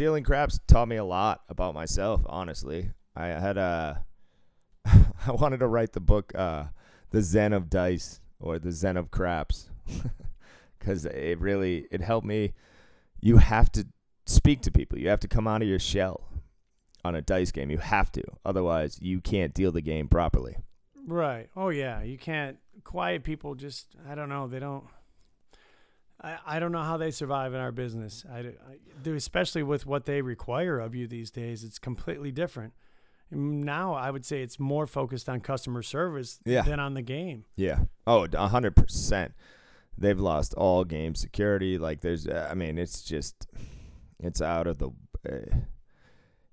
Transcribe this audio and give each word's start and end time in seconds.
Dealing 0.00 0.24
craps 0.24 0.58
taught 0.66 0.88
me 0.88 0.96
a 0.96 1.04
lot 1.04 1.42
about 1.50 1.74
myself. 1.74 2.22
Honestly, 2.24 2.88
I 3.14 3.26
had 3.26 3.58
a. 3.58 4.06
I 4.86 5.32
wanted 5.32 5.60
to 5.60 5.66
write 5.66 5.92
the 5.92 6.00
book, 6.00 6.32
uh, 6.34 6.68
"The 7.10 7.20
Zen 7.20 7.52
of 7.52 7.68
Dice" 7.68 8.18
or 8.38 8.58
"The 8.58 8.72
Zen 8.72 8.96
of 8.96 9.10
Craps," 9.10 9.68
because 10.78 11.04
it 11.04 11.38
really 11.38 11.86
it 11.90 12.00
helped 12.00 12.26
me. 12.26 12.54
You 13.20 13.36
have 13.36 13.70
to 13.72 13.86
speak 14.24 14.62
to 14.62 14.70
people. 14.70 14.98
You 14.98 15.10
have 15.10 15.20
to 15.20 15.28
come 15.28 15.46
out 15.46 15.60
of 15.60 15.68
your 15.68 15.78
shell 15.78 16.26
on 17.04 17.14
a 17.14 17.20
dice 17.20 17.50
game. 17.50 17.70
You 17.70 17.76
have 17.76 18.10
to, 18.12 18.22
otherwise 18.42 18.98
you 19.02 19.20
can't 19.20 19.52
deal 19.52 19.70
the 19.70 19.82
game 19.82 20.08
properly. 20.08 20.56
Right. 21.06 21.50
Oh 21.54 21.68
yeah. 21.68 22.02
You 22.02 22.16
can't. 22.16 22.56
Quiet 22.84 23.22
people 23.22 23.54
just. 23.54 23.96
I 24.08 24.14
don't 24.14 24.30
know. 24.30 24.46
They 24.46 24.60
don't. 24.60 24.84
I, 26.22 26.36
I 26.46 26.58
don't 26.58 26.72
know 26.72 26.82
how 26.82 26.96
they 26.96 27.10
survive 27.10 27.54
in 27.54 27.60
our 27.60 27.72
business. 27.72 28.24
I, 28.30 28.38
I 28.38 28.52
do, 29.02 29.14
especially 29.14 29.62
with 29.62 29.86
what 29.86 30.04
they 30.04 30.20
require 30.22 30.78
of 30.78 30.94
you 30.94 31.06
these 31.06 31.30
days. 31.30 31.64
It's 31.64 31.78
completely 31.78 32.30
different. 32.30 32.74
Now 33.30 33.94
I 33.94 34.10
would 34.10 34.24
say 34.24 34.42
it's 34.42 34.58
more 34.58 34.86
focused 34.86 35.28
on 35.28 35.40
customer 35.40 35.82
service 35.82 36.40
Yeah. 36.44 36.62
than 36.62 36.80
on 36.80 36.94
the 36.94 37.02
game. 37.02 37.44
Yeah. 37.56 37.80
Oh, 38.06 38.26
a 38.32 38.48
hundred 38.48 38.74
percent. 38.76 39.32
They've 39.96 40.18
lost 40.18 40.54
all 40.54 40.84
game 40.84 41.14
security. 41.14 41.78
Like 41.78 42.00
there's, 42.00 42.26
uh, 42.26 42.48
I 42.50 42.54
mean, 42.54 42.76
it's 42.78 43.02
just, 43.02 43.46
it's 44.18 44.42
out 44.42 44.66
of 44.66 44.78
the, 44.78 44.90
uh, 45.30 45.56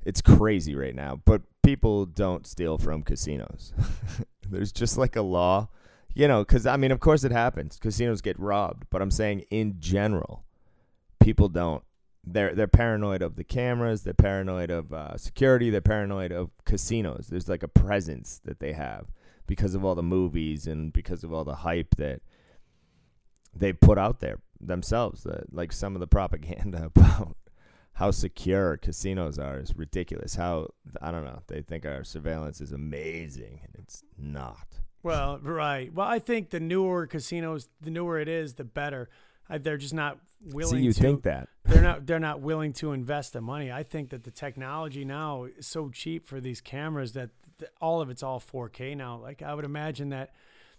it's 0.06 0.22
crazy 0.22 0.76
right 0.76 0.96
now. 0.96 1.20
But 1.26 1.42
people 1.64 2.06
don't 2.06 2.46
steal 2.46 2.78
from 2.78 3.04
casinos. 3.04 3.74
there's 4.50 4.72
just 4.72 4.98
like 4.98 5.16
a 5.16 5.22
law, 5.22 5.70
you 6.18 6.28
know, 6.28 6.44
because 6.44 6.66
I 6.66 6.78
mean, 6.78 6.92
of 6.92 7.00
course 7.00 7.24
it 7.24 7.32
happens. 7.32 7.78
Casinos 7.78 8.22
get 8.22 8.40
robbed, 8.40 8.88
but 8.90 9.04
I'm 9.04 9.12
saying 9.12 9.42
in 9.52 9.76
general, 9.80 10.46
people 11.20 11.48
don't. 11.48 11.84
They're 12.26 12.56
they're 12.56 12.68
paranoid 12.68 13.22
of 13.22 13.36
the 13.36 13.44
cameras. 13.44 14.02
They're 14.02 14.16
paranoid 14.16 14.72
of 14.72 14.92
uh, 14.92 15.18
security. 15.18 15.70
They're 15.70 15.80
paranoid 15.80 16.32
of 16.32 16.50
casinos. 16.66 17.28
There's 17.28 17.48
like 17.48 17.62
a 17.62 17.68
presence 17.68 18.42
that 18.46 18.60
they 18.60 18.74
have 18.74 19.12
because 19.46 19.76
of 19.76 19.86
all 19.86 19.94
the 19.94 20.02
movies 20.02 20.66
and 20.66 20.92
because 20.92 21.24
of 21.24 21.32
all 21.32 21.44
the 21.44 21.58
hype 21.58 21.96
that 21.98 22.22
they 23.56 23.72
put 23.72 24.00
out 24.00 24.20
there 24.20 24.40
themselves. 24.60 25.22
That 25.22 25.54
like 25.54 25.72
some 25.72 25.96
of 25.96 26.00
the 26.00 26.08
propaganda 26.08 26.86
about 26.96 27.38
how 27.94 28.10
secure 28.10 28.76
casinos 28.76 29.38
are 29.38 29.60
is 29.60 29.78
ridiculous. 29.78 30.34
How 30.34 30.70
I 31.00 31.12
don't 31.12 31.26
know. 31.26 31.44
They 31.46 31.62
think 31.62 31.86
our 31.86 32.04
surveillance 32.04 32.60
is 32.60 32.72
amazing, 32.72 33.60
and 33.64 33.76
it's 33.84 34.04
not. 34.18 34.80
Well, 35.04 35.40
right. 35.42 35.94
Well, 35.94 36.08
I 36.08 36.20
think 36.20 36.50
the 36.50 36.60
newer 36.60 37.08
casinos, 37.08 37.70
the 37.82 37.92
newer 37.92 38.20
it 38.20 38.28
is, 38.28 38.56
the 38.56 38.64
better. 38.64 39.10
I, 39.50 39.58
they're 39.58 39.78
just 39.78 39.94
not 39.94 40.18
willing 40.44 40.80
See, 40.80 40.84
you 40.84 40.94
to. 40.94 41.02
think 41.02 41.24
that? 41.24 41.48
they're 41.66 41.82
not. 41.82 42.06
They're 42.06 42.20
not 42.20 42.42
willing 42.42 42.74
to 42.74 42.92
invest 42.92 43.34
the 43.34 43.42
money. 43.42 43.72
I 43.72 43.84
think 43.84 44.10
that 44.10 44.24
the 44.24 44.32
technology 44.32 45.06
now 45.06 45.44
is 45.46 45.68
so 45.68 45.90
cheap 45.90 46.26
for 46.28 46.42
these 46.42 46.60
cameras 46.62 47.14
that 47.14 47.30
th- 47.60 47.72
all 47.80 48.02
of 48.02 48.10
it's 48.10 48.24
all 48.24 48.40
4K 48.40 48.98
now. 48.98 49.18
Like 49.18 49.42
I 49.42 49.54
would 49.54 49.66
imagine 49.66 50.10
that 50.10 50.34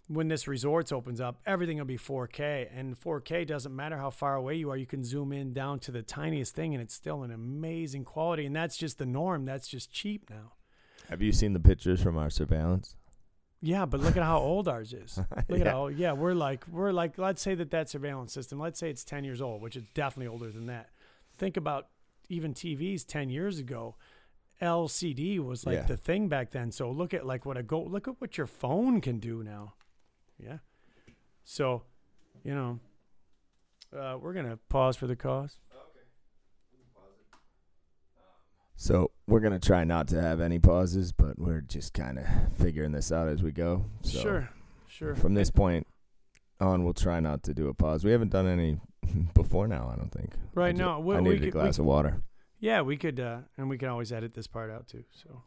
when 0.08 0.28
this 0.28 0.48
resorts 0.48 0.90
opens 0.90 1.20
up, 1.20 1.38
everything 1.46 1.76
will 1.78 1.84
be 1.84 1.98
4K, 1.98 2.68
and 2.74 2.98
4K 2.98 3.46
doesn't 3.46 3.74
matter 3.74 3.96
how 3.98 4.10
far 4.10 4.34
away 4.36 4.54
you 4.56 4.70
are. 4.70 4.76
You 4.76 4.86
can 4.86 5.04
zoom 5.04 5.32
in 5.32 5.52
down 5.52 5.78
to 5.80 5.92
the 5.92 6.02
tiniest 6.02 6.54
thing, 6.54 6.74
and 6.74 6.82
it's 6.82 6.94
still 6.94 7.22
an 7.22 7.30
amazing 7.30 8.04
quality. 8.04 8.46
And 8.46 8.56
that's 8.56 8.76
just 8.76 8.98
the 8.98 9.06
norm. 9.06 9.44
That's 9.44 9.68
just 9.68 9.92
cheap 9.92 10.28
now. 10.30 10.52
Have 11.10 11.22
you 11.22 11.32
seen 11.32 11.52
the 11.54 11.60
pictures 11.60 12.02
from 12.02 12.18
our 12.18 12.28
surveillance? 12.30 12.96
Yeah, 13.60 13.86
but 13.86 14.00
look 14.00 14.16
at 14.16 14.22
how 14.22 14.38
old 14.38 14.68
ours 14.68 14.92
is. 14.92 15.18
Look 15.48 15.60
at 15.60 15.66
Yeah. 15.66 15.72
how 15.72 15.88
yeah, 15.88 16.12
we're 16.12 16.34
like 16.34 16.64
we're 16.70 16.92
like 16.92 17.18
let's 17.18 17.42
say 17.42 17.56
that 17.56 17.70
that 17.72 17.88
surveillance 17.90 18.32
system, 18.32 18.60
let's 18.60 18.78
say 18.78 18.88
it's 18.88 19.02
10 19.04 19.24
years 19.24 19.42
old, 19.42 19.60
which 19.62 19.74
is 19.76 19.82
definitely 19.94 20.28
older 20.28 20.50
than 20.52 20.66
that. 20.66 20.90
Think 21.36 21.56
about 21.56 21.88
even 22.28 22.54
TVs 22.54 23.04
10 23.04 23.30
years 23.30 23.58
ago. 23.58 23.96
LCD 24.62 25.38
was 25.40 25.66
like 25.66 25.74
Yeah. 25.76 25.82
the 25.86 25.96
thing 25.96 26.28
back 26.28 26.50
then. 26.52 26.70
So 26.70 26.90
look 26.90 27.12
at 27.14 27.26
like 27.26 27.44
what 27.46 27.56
a 27.56 27.62
go 27.64 27.82
look 27.82 28.06
at 28.06 28.20
what 28.20 28.38
your 28.38 28.46
phone 28.46 29.00
can 29.00 29.18
do 29.18 29.42
now. 29.42 29.74
Yeah. 30.38 30.58
So, 31.44 31.82
you 32.44 32.54
know, 32.54 32.78
uh, 33.96 34.18
we're 34.20 34.34
gonna 34.34 34.58
pause 34.68 34.96
for 34.96 35.06
the 35.08 35.16
cause. 35.16 35.58
So 38.80 39.10
we're 39.26 39.40
gonna 39.40 39.58
try 39.58 39.82
not 39.82 40.06
to 40.08 40.20
have 40.22 40.40
any 40.40 40.60
pauses, 40.60 41.10
but 41.10 41.36
we're 41.36 41.62
just 41.62 41.92
kind 41.94 42.16
of 42.16 42.24
figuring 42.56 42.92
this 42.92 43.10
out 43.10 43.26
as 43.28 43.42
we 43.42 43.50
go. 43.50 43.84
So 44.02 44.20
Sure, 44.20 44.48
sure. 44.86 45.14
From 45.16 45.34
this 45.34 45.50
point 45.50 45.84
on, 46.60 46.84
we'll 46.84 46.94
try 46.94 47.18
not 47.18 47.42
to 47.44 47.54
do 47.54 47.66
a 47.68 47.74
pause. 47.74 48.04
We 48.04 48.12
haven't 48.12 48.30
done 48.30 48.46
any 48.46 48.78
before 49.34 49.66
now. 49.66 49.90
I 49.92 49.96
don't 49.96 50.12
think. 50.12 50.32
I 50.34 50.38
Right 50.54 50.76
ju- 50.76 50.82
now, 50.82 51.00
we, 51.00 51.16
I 51.16 51.20
we 51.20 51.30
needed 51.30 51.36
a 51.36 51.46
could- 51.50 51.54
we 51.54 51.60
glass 51.62 51.78
of 51.80 51.86
water. 51.86 52.22
Yeah, 52.60 52.82
we 52.82 52.96
could, 52.96 53.18
uh, 53.18 53.38
and 53.56 53.68
we 53.68 53.78
can 53.78 53.88
always 53.88 54.12
edit 54.12 54.34
this 54.34 54.46
part 54.46 54.70
out 54.70 54.86
too. 54.88 55.04
So 55.10 55.42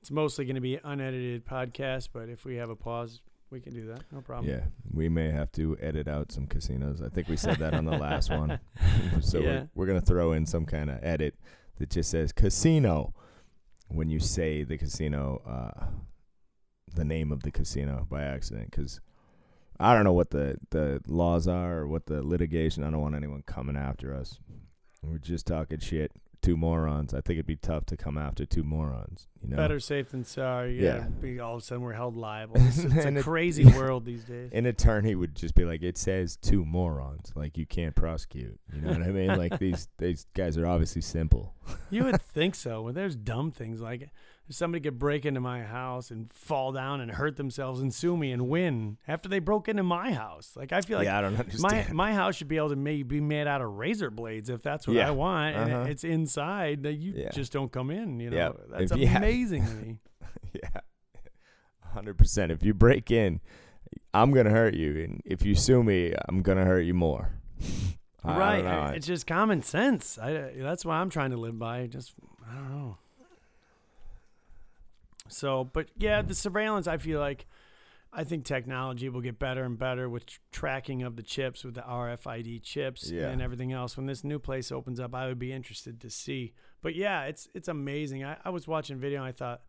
it's 0.00 0.10
mostly 0.10 0.44
going 0.46 0.54
to 0.56 0.60
be 0.60 0.78
unedited 0.82 1.44
podcast, 1.46 2.08
but 2.12 2.28
if 2.28 2.44
we 2.44 2.56
have 2.56 2.70
a 2.70 2.76
pause, 2.76 3.22
we 3.50 3.60
can 3.60 3.72
do 3.72 3.86
that. 3.86 4.02
No 4.12 4.20
problem. 4.20 4.48
Yeah, 4.52 4.64
we 4.92 5.08
may 5.08 5.30
have 5.30 5.50
to 5.52 5.76
edit 5.80 6.08
out 6.08 6.32
some 6.32 6.46
casinos. 6.48 7.02
I 7.02 7.08
think 7.08 7.28
we 7.28 7.36
said 7.36 7.58
that 7.58 7.72
on 7.74 7.84
the 7.84 7.96
last 7.96 8.30
one. 8.30 8.58
so 9.20 9.38
Yeah. 9.38 9.44
we're, 9.44 9.68
we're 9.76 9.86
gonna 9.86 10.00
throw 10.00 10.32
in 10.32 10.44
some 10.46 10.64
kind 10.66 10.90
of 10.90 10.98
edit 11.04 11.34
that 11.78 11.90
just 11.90 12.10
says 12.10 12.32
casino 12.32 13.14
when 13.88 14.10
you 14.10 14.18
say 14.18 14.64
the 14.64 14.78
casino, 14.78 15.42
uh, 15.46 15.86
the 16.94 17.04
name 17.04 17.30
of 17.30 17.42
the 17.42 17.50
casino 17.50 18.06
by 18.10 18.22
accident, 18.22 18.70
because 18.70 19.00
I 19.78 19.94
don't 19.94 20.04
know 20.04 20.12
what 20.12 20.30
the 20.30 20.58
the 20.70 21.02
laws 21.06 21.46
are 21.46 21.78
or 21.78 21.86
what 21.86 22.06
the 22.06 22.22
litigation. 22.22 22.82
I 22.82 22.90
don't 22.90 23.00
want 23.00 23.14
anyone 23.14 23.42
coming 23.46 23.76
after 23.76 24.14
us. 24.14 24.38
We're 25.02 25.18
just 25.18 25.46
talking 25.46 25.78
shit. 25.78 26.12
Two 26.46 26.56
morons. 26.56 27.12
I 27.12 27.20
think 27.20 27.38
it'd 27.38 27.46
be 27.46 27.56
tough 27.56 27.86
to 27.86 27.96
come 27.96 28.16
after 28.16 28.46
two 28.46 28.62
morons. 28.62 29.26
You 29.42 29.48
know. 29.50 29.56
Better 29.56 29.80
safe 29.80 30.10
than 30.10 30.24
sorry. 30.24 30.80
Yeah. 30.80 30.98
Yeah. 30.98 31.04
Be 31.20 31.40
all 31.40 31.56
of 31.56 31.62
a 31.62 31.64
sudden 31.64 31.82
we're 31.82 31.92
held 31.94 32.16
liable. 32.16 32.54
It's, 32.60 32.78
it's 32.78 32.94
a 33.04 33.16
it- 33.16 33.22
crazy 33.24 33.64
world 33.76 34.04
these 34.04 34.22
days. 34.22 34.50
an 34.52 34.64
attorney 34.66 35.16
would 35.16 35.34
just 35.34 35.56
be 35.56 35.64
like, 35.64 35.82
"It 35.82 35.98
says 35.98 36.36
two 36.36 36.64
morons. 36.64 37.32
Like 37.34 37.58
you 37.58 37.66
can't 37.66 37.96
prosecute." 37.96 38.60
You 38.72 38.80
know 38.82 38.92
what 38.92 39.02
I 39.02 39.10
mean? 39.10 39.36
Like 39.36 39.58
these 39.66 39.88
these 39.98 40.26
guys 40.34 40.56
are 40.56 40.66
obviously 40.66 41.02
simple. 41.02 41.52
You 41.90 42.04
would 42.04 42.22
think 42.22 42.54
so. 42.54 42.82
When 42.82 42.94
there's 42.94 43.16
dumb 43.16 43.50
things 43.50 43.80
like 43.80 44.08
if 44.48 44.54
somebody 44.54 44.80
could 44.82 44.98
break 44.98 45.24
into 45.26 45.40
my 45.40 45.62
house 45.62 46.10
and 46.10 46.32
fall 46.32 46.70
down 46.72 47.00
and 47.00 47.10
hurt 47.10 47.36
themselves 47.36 47.80
and 47.80 47.92
sue 47.92 48.16
me 48.16 48.30
and 48.32 48.48
win 48.48 48.96
after 49.08 49.28
they 49.28 49.38
broke 49.40 49.68
into 49.68 49.82
my 49.82 50.12
house. 50.12 50.52
Like 50.54 50.72
I 50.72 50.80
feel 50.82 50.98
like 50.98 51.06
yeah, 51.06 51.18
I 51.18 51.20
don't 51.22 51.32
my 51.34 51.38
understand. 51.40 51.92
my 51.94 52.12
house 52.14 52.36
should 52.36 52.48
be 52.48 52.56
able 52.56 52.68
to 52.70 52.76
maybe 52.76 53.02
be 53.02 53.20
made 53.20 53.46
out 53.46 53.60
of 53.60 53.72
razor 53.72 54.10
blades 54.10 54.48
if 54.48 54.62
that's 54.62 54.86
what 54.86 54.94
Yeah. 54.96 55.08
I 55.08 55.10
want, 55.10 55.56
and 55.56 55.72
Uh-huh. 55.72 55.84
it's 55.90 56.04
inside 56.04 56.82
that 56.84 56.94
you 56.94 57.12
Yeah. 57.16 57.30
just 57.30 57.52
don't 57.52 57.72
come 57.72 57.90
in. 57.90 58.20
You 58.20 58.30
know, 58.30 58.36
Yeah. 58.70 58.78
that's 58.78 58.92
If 58.92 59.16
amazing 59.16 59.66
to 59.66 59.74
me. 59.74 59.98
yeah, 60.52 60.80
hundred 61.92 62.16
percent. 62.18 62.52
If 62.52 62.62
you 62.62 62.72
break 62.74 63.10
in, 63.10 63.40
I'm 64.14 64.32
gonna 64.32 64.50
hurt 64.50 64.74
you, 64.74 65.02
and 65.02 65.22
if 65.24 65.44
you 65.44 65.54
sue 65.54 65.82
me, 65.82 66.14
I'm 66.28 66.42
gonna 66.42 66.64
hurt 66.64 66.82
you 66.82 66.94
more. 66.94 67.32
Right? 68.24 68.94
It's 68.96 69.06
just 69.06 69.26
common 69.26 69.62
sense. 69.62 70.18
I, 70.18 70.50
that's 70.56 70.84
what 70.84 70.94
I'm 70.94 71.10
trying 71.10 71.30
to 71.30 71.36
live 71.36 71.58
by. 71.58 71.86
Just 71.86 72.12
I 72.50 72.54
don't 72.54 72.70
know. 72.70 72.98
So, 75.28 75.64
but 75.64 75.88
yeah, 75.96 76.22
the 76.22 76.34
surveillance. 76.34 76.86
I 76.86 76.98
feel 76.98 77.20
like. 77.20 77.46
I 78.12 78.24
think 78.24 78.46
technology 78.46 79.10
will 79.10 79.20
get 79.20 79.38
better 79.38 79.64
and 79.64 79.78
better 79.78 80.08
with 80.08 80.24
tr- 80.24 80.38
tracking 80.50 81.02
of 81.02 81.16
the 81.16 81.22
chips, 81.22 81.64
with 81.64 81.74
the 81.74 81.82
RFID 81.82 82.62
chips 82.62 83.10
Yeah. 83.10 83.28
and 83.28 83.42
everything 83.42 83.72
else. 83.72 83.94
When 83.94 84.06
this 84.06 84.24
new 84.24 84.38
place 84.38 84.72
opens 84.72 85.00
up, 85.00 85.14
I 85.14 85.26
would 85.26 85.38
be 85.38 85.52
interested 85.52 86.00
to 86.00 86.08
see. 86.08 86.54
But 86.80 86.94
yeah, 86.94 87.24
it's 87.24 87.46
it's 87.52 87.68
amazing. 87.68 88.24
I, 88.24 88.38
I 88.42 88.48
was 88.50 88.66
watching 88.66 88.96
video 88.98 89.18
and 89.18 89.26
I 89.28 89.32
thought, 89.32 89.60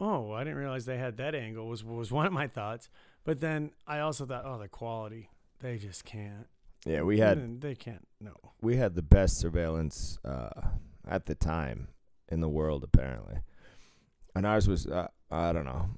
oh, 0.00 0.32
I 0.32 0.44
didn't 0.44 0.58
realize 0.58 0.86
they 0.86 0.96
had 0.98 1.16
that 1.18 1.34
angle. 1.34 1.66
Was 1.68 1.84
was 1.84 2.10
one 2.10 2.24
of 2.26 2.32
my 2.32 2.46
thoughts. 2.46 2.88
But 3.24 3.40
then 3.40 3.72
I 3.86 3.98
also 3.98 4.24
thought, 4.24 4.44
oh, 4.46 4.58
the 4.58 4.68
quality. 4.68 5.28
They 5.60 5.76
just 5.78 6.04
can't. 6.06 6.46
yeah, 6.86 7.02
we 7.02 7.18
had 7.18 7.36
Even- 7.38 7.60
They 7.60 7.74
can't. 7.74 8.06
No. 8.20 8.34
we 8.62 8.76
had 8.76 8.94
the 8.94 9.02
best 9.02 9.36
surveillance 9.38 10.18
uh, 10.24 10.68
at 11.06 11.26
the 11.26 11.34
time 11.34 11.88
in 12.28 12.40
the 12.40 12.48
world, 12.48 12.82
apparently. 12.82 13.36
And 14.34 14.46
ours 14.46 14.68
was, 14.68 14.86
uh, 14.86 15.08
I 15.30 15.52
don't 15.52 15.64
know. 15.64 15.90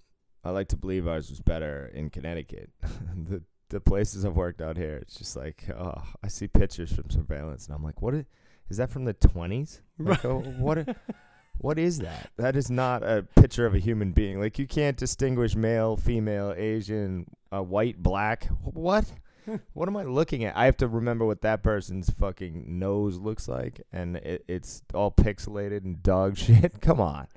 I 0.45 0.51
like 0.51 0.69
to 0.69 0.77
believe 0.77 1.09
ours 1.09 1.31
was 1.31 1.41
better 1.41 1.91
in 1.95 2.11
Connecticut. 2.11 2.71
the 2.83 3.43
the 3.71 3.81
places 3.81 4.25
I've 4.25 4.37
worked 4.37 4.61
out 4.61 4.77
here, 4.77 4.97
it's 4.97 5.17
just 5.17 5.37
like, 5.37 5.65
oh, 5.71 6.03
I 6.23 6.29
see 6.29 6.47
pictures 6.47 6.93
from 6.93 7.11
surveillance, 7.11 7.67
and 7.67 7.75
I'm 7.75 7.83
like, 7.83 8.03
what 8.03 8.15
is, 8.15 8.25
is 8.69 8.77
that 8.77 8.91
from 8.91 9.05
the 9.05 9.15
20s? 9.15 9.81
Like, 9.99 10.25
oh, 10.25 10.41
what? 10.41 10.97
What 11.59 11.79
is 11.79 12.01
that? 12.01 12.31
That 12.37 12.57
is 12.57 12.69
not 12.69 13.05
a 13.05 13.23
picture 13.37 13.65
of 13.65 13.77
a 13.77 13.79
human 13.79 14.11
being. 14.11 14.41
Like 14.41 14.59
you 14.59 14.67
can't 14.67 14.97
distinguish 14.97 15.55
male, 15.55 15.97
female, 15.97 16.53
Asian, 16.57 17.27
uh, 17.53 17.63
white, 17.63 18.03
black. 18.03 18.49
What? 18.65 19.05
what 19.73 19.89
am 19.89 19.97
I 19.97 20.03
looking 20.03 20.45
at? 20.45 20.57
I 20.57 20.65
have 20.65 20.77
to 20.79 20.89
remember 20.89 21.25
what 21.25 21.43
that 21.43 21.63
person's 21.63 22.11
fucking 22.11 22.65
nose 22.79 23.19
looks 23.19 23.47
like, 23.47 23.83
and 23.93 24.17
it, 24.17 24.45
it's 24.49 24.83
all 24.93 25.11
pixelated 25.13 25.85
and 25.85 26.03
dog 26.03 26.37
shit. 26.37 26.81
Come 26.81 27.01
on. 27.01 27.29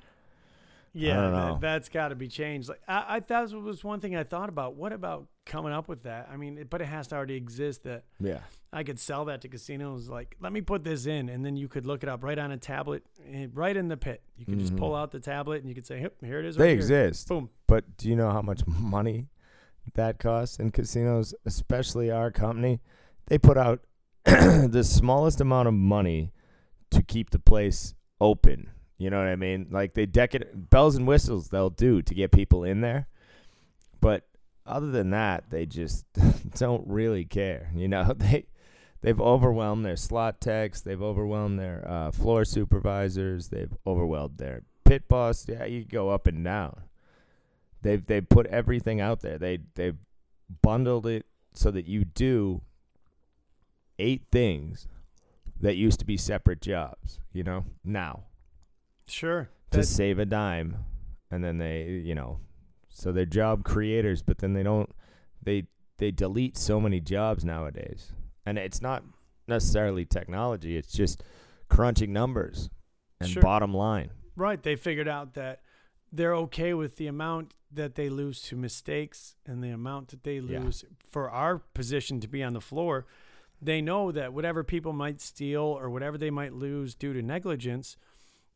Yeah, 0.92 1.30
that, 1.30 1.60
that's 1.60 1.88
got 1.88 2.08
to 2.08 2.14
be 2.14 2.28
changed. 2.28 2.68
Like 2.68 2.80
I, 2.88 3.16
I 3.16 3.20
that 3.20 3.52
was 3.52 3.84
one 3.84 4.00
thing 4.00 4.16
I 4.16 4.24
thought 4.24 4.48
about. 4.48 4.74
What 4.76 4.92
about 4.92 5.26
coming 5.46 5.72
up 5.72 5.88
with 5.88 6.02
that? 6.04 6.28
I 6.32 6.36
mean, 6.36 6.58
it- 6.58 6.70
but 6.70 6.80
it 6.82 6.86
has 6.86 7.08
to 7.08 7.16
already 7.16 7.34
exist 7.36 7.84
that 7.84 8.04
Yeah. 8.20 8.40
I 8.72 8.82
could 8.82 8.98
sell 9.00 9.24
that 9.26 9.40
to 9.42 9.48
casinos. 9.48 10.08
Like, 10.10 10.36
let 10.40 10.52
me 10.52 10.60
put 10.60 10.84
this 10.84 11.06
in, 11.06 11.30
and 11.30 11.42
then 11.44 11.56
you 11.56 11.68
could 11.68 11.86
look 11.86 12.02
it 12.02 12.08
up 12.08 12.22
right 12.22 12.38
on 12.38 12.52
a 12.52 12.58
tablet, 12.58 13.02
eh, 13.32 13.46
right 13.54 13.74
in 13.74 13.88
the 13.88 13.96
pit. 13.96 14.22
You 14.36 14.44
could 14.44 14.58
just 14.58 14.76
pull 14.76 14.94
out 14.94 15.10
the 15.10 15.20
tablet 15.20 15.60
and 15.60 15.68
you 15.70 15.74
could 15.74 15.86
say, 15.86 16.02
"Yep, 16.02 16.16
here 16.22 16.38
it 16.38 16.44
is." 16.44 16.54
Mm-hmm. 16.56 16.62
They 16.62 16.66
right 16.66 16.70
here." 16.72 16.78
exist. 17.06 17.28
Boom. 17.28 17.48
But 17.66 17.96
do 17.96 18.08
you 18.10 18.16
know 18.16 18.30
how 18.30 18.42
much 18.42 18.66
money 18.66 19.28
that 19.94 20.18
costs 20.18 20.58
in 20.58 20.70
casinos, 20.70 21.34
especially 21.46 22.10
our 22.10 22.30
company? 22.30 22.80
They 23.28 23.38
put 23.38 23.56
out 23.56 23.80
the 24.24 24.82
smallest 24.84 25.40
amount 25.40 25.68
of 25.68 25.74
money 25.74 26.32
to 26.90 27.02
keep 27.02 27.30
the 27.30 27.38
place 27.38 27.94
open. 28.20 28.68
You 28.98 29.10
know 29.10 29.18
what 29.18 29.28
I 29.28 29.36
mean? 29.36 29.68
Like 29.70 29.94
they 29.94 30.06
deck 30.06 30.34
it 30.34 30.70
bells 30.70 30.96
and 30.96 31.06
whistles 31.06 31.48
they'll 31.48 31.70
do 31.70 32.02
to 32.02 32.14
get 32.14 32.32
people 32.32 32.64
in 32.64 32.80
there. 32.80 33.06
But 34.00 34.26
other 34.66 34.90
than 34.90 35.10
that, 35.10 35.50
they 35.50 35.66
just 35.66 36.04
don't 36.58 36.86
really 36.86 37.24
care. 37.24 37.70
You 37.74 37.86
know, 37.86 38.12
they 38.16 38.46
they've 39.00 39.20
overwhelmed 39.20 39.84
their 39.84 39.96
slot 39.96 40.40
techs, 40.40 40.80
they've 40.80 41.00
overwhelmed 41.00 41.60
their 41.60 41.88
uh, 41.88 42.10
floor 42.10 42.44
supervisors, 42.44 43.48
they've 43.48 43.74
overwhelmed 43.86 44.38
their 44.38 44.62
pit 44.84 45.06
boss. 45.06 45.46
Yeah, 45.48 45.64
you 45.64 45.84
go 45.84 46.10
up 46.10 46.26
and 46.26 46.44
down. 46.44 46.82
They've 47.82 48.04
they 48.04 48.20
put 48.20 48.46
everything 48.46 49.00
out 49.00 49.20
there. 49.20 49.38
They 49.38 49.60
they've 49.76 49.96
bundled 50.60 51.06
it 51.06 51.24
so 51.54 51.70
that 51.70 51.86
you 51.86 52.04
do 52.04 52.62
eight 54.00 54.24
things 54.32 54.88
that 55.60 55.76
used 55.76 56.00
to 56.00 56.04
be 56.04 56.16
separate 56.16 56.60
jobs, 56.60 57.20
you 57.32 57.44
know, 57.44 57.64
now 57.84 58.27
Sure. 59.10 59.48
to 59.70 59.78
That- 59.78 59.84
save 59.86 60.18
a 60.18 60.24
dime. 60.26 60.84
And 61.30 61.44
then 61.44 61.58
they, 61.58 61.90
you 61.90 62.14
know, 62.14 62.40
so 62.88 63.12
they're 63.12 63.26
job 63.26 63.64
creators, 63.64 64.22
but 64.22 64.38
then 64.38 64.54
they 64.54 64.62
don't 64.62 64.90
they 65.42 65.66
they 65.98 66.10
delete 66.10 66.56
so 66.56 66.80
many 66.80 67.00
jobs 67.00 67.44
nowadays. 67.44 68.12
And 68.46 68.56
it's 68.58 68.80
not 68.80 69.04
necessarily 69.46 70.04
technology, 70.04 70.76
it's 70.76 70.92
just 70.92 71.22
crunching 71.68 72.12
numbers 72.12 72.70
and 73.20 73.28
Sure. 73.28 73.42
bottom 73.42 73.74
line. 73.74 74.10
Right. 74.36 74.62
They 74.62 74.76
figured 74.76 75.08
out 75.08 75.34
that 75.34 75.62
they're 76.12 76.34
okay 76.36 76.72
with 76.72 76.96
the 76.96 77.06
amount 77.08 77.54
that 77.70 77.94
they 77.96 78.08
lose 78.08 78.40
to 78.42 78.56
mistakes 78.56 79.36
and 79.44 79.62
the 79.62 79.68
amount 79.70 80.08
that 80.08 80.22
they 80.22 80.38
Yeah. 80.38 80.60
lose 80.60 80.84
for 81.06 81.30
our 81.30 81.58
position 81.58 82.20
to 82.20 82.28
be 82.28 82.42
on 82.42 82.54
the 82.54 82.60
floor. 82.60 83.06
They 83.60 83.82
know 83.82 84.12
that 84.12 84.32
whatever 84.32 84.64
people 84.64 84.92
might 84.94 85.20
steal 85.20 85.62
or 85.62 85.90
whatever 85.90 86.16
they 86.16 86.30
might 86.30 86.54
lose 86.54 86.94
due 86.94 87.12
to 87.12 87.20
negligence 87.20 87.96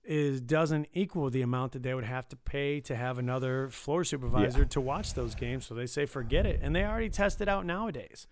is 0.05 0.41
doesn't 0.41 0.89
equal 0.93 1.31
the 1.31 1.43
amount 1.43 1.73
that 1.73 1.83
they 1.83 1.95
would 1.95 2.05
have 2.05 2.29
to 2.29 2.37
pay 2.37 2.81
to 2.81 2.97
have 2.97 3.19
another 3.19 3.69
floor 3.71 4.03
supervisor 4.05 4.65
to 4.65 4.81
watch 4.81 5.15
those 5.15 5.35
games. 5.35 5.67
So 5.67 5.75
they 5.75 5.87
say 5.87 6.07
forget 6.07 6.45
it, 6.47 6.61
and 6.63 6.75
they 6.75 6.85
already 6.85 7.09
test 7.09 7.41
it 7.41 7.49
out 7.49 7.65
nowadays. 7.65 8.27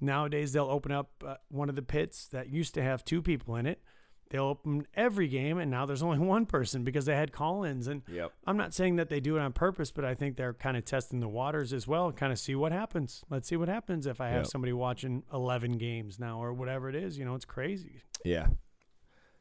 Nowadays 0.00 0.52
they'll 0.52 0.70
open 0.70 0.92
up 0.92 1.10
uh, 1.26 1.34
one 1.50 1.68
of 1.68 1.74
the 1.74 1.82
pits 1.82 2.26
that 2.28 2.48
used 2.48 2.74
to 2.74 2.82
have 2.82 3.04
two 3.04 3.20
people 3.20 3.56
in 3.56 3.66
it. 3.66 3.82
They'll 4.30 4.44
open 4.44 4.86
every 4.94 5.26
game, 5.26 5.58
and 5.58 5.70
now 5.70 5.86
there's 5.86 6.02
only 6.08 6.18
one 6.18 6.46
person 6.46 6.84
because 6.84 7.06
they 7.06 7.16
had 7.16 7.32
call-ins. 7.32 7.88
And 7.88 8.02
Yep. 8.06 8.30
I'm 8.46 8.56
not 8.56 8.74
saying 8.74 8.96
that 8.96 9.08
they 9.08 9.18
do 9.20 9.36
it 9.36 9.40
on 9.40 9.52
purpose, 9.52 9.90
but 9.90 10.04
I 10.04 10.14
think 10.14 10.36
they're 10.36 10.52
kind 10.54 10.76
of 10.76 10.84
testing 10.84 11.18
the 11.20 11.28
waters 11.28 11.72
as 11.72 11.88
well, 11.88 12.12
kind 12.12 12.30
of 12.32 12.38
see 12.38 12.54
what 12.54 12.70
happens. 12.70 13.24
Let's 13.28 13.48
see 13.48 13.56
what 13.56 13.68
happens 13.68 14.06
if 14.06 14.20
I 14.20 14.28
have 14.28 14.42
Yep. 14.42 14.46
somebody 14.48 14.72
watching 14.72 15.24
11 15.32 15.78
games 15.78 16.20
now 16.20 16.40
or 16.40 16.52
whatever 16.52 16.88
it 16.88 16.94
is. 16.94 17.18
You 17.18 17.24
know, 17.24 17.34
it's 17.34 17.44
crazy. 17.46 18.02
Yeah. 18.24 18.48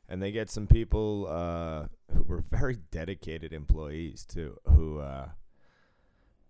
And 0.09 0.21
they 0.21 0.31
get 0.31 0.49
some 0.49 0.67
people 0.67 1.27
uh, 1.29 1.87
who 2.13 2.23
were 2.23 2.43
very 2.51 2.77
dedicated 2.91 3.53
employees 3.53 4.25
too, 4.25 4.57
who 4.65 4.99
uh, 4.99 5.29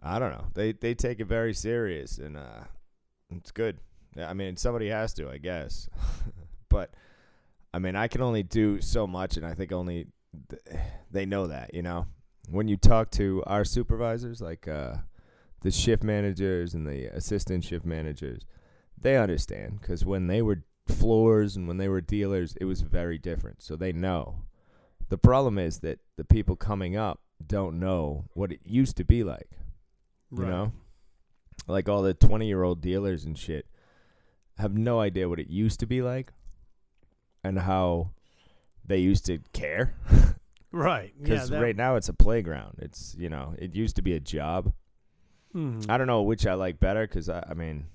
I 0.01 0.19
don't 0.19 0.31
know. 0.31 0.45
They 0.53 0.73
they 0.73 0.93
take 0.93 1.19
it 1.19 1.25
very 1.25 1.53
serious 1.53 2.17
and 2.17 2.37
uh, 2.37 2.65
it's 3.35 3.51
good. 3.51 3.79
I 4.17 4.33
mean, 4.33 4.57
somebody 4.57 4.89
has 4.89 5.13
to, 5.15 5.29
I 5.29 5.37
guess. 5.37 5.89
but 6.69 6.91
I 7.73 7.79
mean, 7.79 7.95
I 7.95 8.07
can 8.07 8.21
only 8.21 8.43
do 8.43 8.81
so 8.81 9.05
much 9.05 9.37
and 9.37 9.45
I 9.45 9.53
think 9.53 9.71
only 9.71 10.07
th- 10.49 10.61
they 11.11 11.25
know 11.25 11.47
that, 11.47 11.73
you 11.73 11.81
know. 11.81 12.07
When 12.49 12.67
you 12.67 12.77
talk 12.77 13.11
to 13.11 13.43
our 13.45 13.65
supervisors 13.65 14.39
like 14.39 14.67
uh, 14.67 14.97
the 15.61 15.71
shift 15.71 16.03
managers 16.03 16.73
and 16.73 16.87
the 16.87 17.07
assistant 17.07 17.65
shift 17.65 17.85
managers, 17.85 18.45
they 18.97 19.17
understand 19.17 19.81
cuz 19.81 20.05
when 20.05 20.27
they 20.27 20.41
were 20.41 20.63
floors 20.87 21.55
and 21.55 21.67
when 21.67 21.77
they 21.77 21.87
were 21.89 22.01
dealers, 22.01 22.55
it 22.59 22.65
was 22.65 22.81
very 22.81 23.17
different. 23.17 23.61
So 23.61 23.75
they 23.75 23.91
know. 23.91 24.43
The 25.09 25.17
problem 25.17 25.57
is 25.57 25.79
that 25.79 25.99
the 26.17 26.23
people 26.25 26.55
coming 26.55 26.95
up 26.97 27.21
don't 27.45 27.79
know 27.79 28.25
what 28.33 28.51
it 28.51 28.59
used 28.65 28.97
to 28.97 29.03
be 29.05 29.23
like. 29.23 29.49
You 30.31 30.43
know? 30.49 30.71
Like 31.67 31.87
all 31.89 32.01
the 32.01 32.13
20 32.13 32.47
year 32.47 32.63
old 32.63 32.81
dealers 32.81 33.23
and 33.25 33.37
shit 33.37 33.65
have 34.57 34.75
no 34.75 34.99
idea 34.99 35.29
what 35.29 35.39
it 35.39 35.49
used 35.49 35.79
to 35.81 35.85
be 35.85 36.01
like 36.01 36.33
and 37.43 37.59
how 37.59 38.11
they 38.85 38.97
used 38.99 39.25
to 39.27 39.39
care. 39.53 39.93
Right. 40.71 41.13
Yeah. 41.19 41.23
Because 41.23 41.49
that- 41.49 41.61
right 41.61 41.75
now 41.75 41.95
it's 41.95 42.09
a 42.09 42.13
playground. 42.13 42.79
It's, 42.79 43.15
you 43.17 43.29
know, 43.29 43.53
it 43.57 43.73
used 43.75 43.95
to 43.97 44.01
be 44.01 44.13
a 44.13 44.19
job. 44.19 44.73
Mhm. 45.55 45.89
I 45.89 45.97
don't 45.97 46.07
know 46.07 46.23
which 46.23 46.45
I 46.45 46.55
like 46.55 46.79
better 46.79 47.07
because 47.07 47.29
I, 47.29 47.45
I 47.49 47.53
mean, 47.53 47.85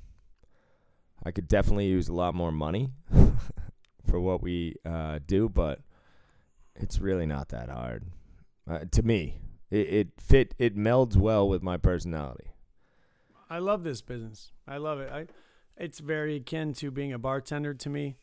I 1.24 1.30
could 1.30 1.48
definitely 1.48 1.86
use 1.86 2.08
a 2.08 2.12
lot 2.12 2.34
more 2.34 2.52
money 2.52 2.90
for 4.06 4.20
what 4.20 4.42
we 4.42 4.76
uh, 4.84 5.20
do, 5.26 5.48
but 5.48 5.80
it's 6.74 6.98
really 6.98 7.26
not 7.26 7.48
that 7.50 7.68
hard 7.68 8.04
uh, 8.68 8.80
to 8.90 9.02
me. 9.02 9.38
It, 9.70 9.88
it 9.92 10.08
fit. 10.20 10.54
It 10.58 10.76
melds 10.76 11.16
well 11.16 11.48
with 11.48 11.62
my 11.62 11.76
personality. 11.76 12.52
I 13.48 13.58
love 13.58 13.84
this 13.84 14.00
business. 14.02 14.50
I 14.66 14.78
love 14.78 15.00
it. 15.00 15.10
I, 15.12 15.26
it's 15.76 15.98
very 16.00 16.36
akin 16.36 16.72
to 16.74 16.90
being 16.90 17.12
a 17.12 17.18
bartender 17.18 17.74
to 17.74 17.88
me. 17.90 18.16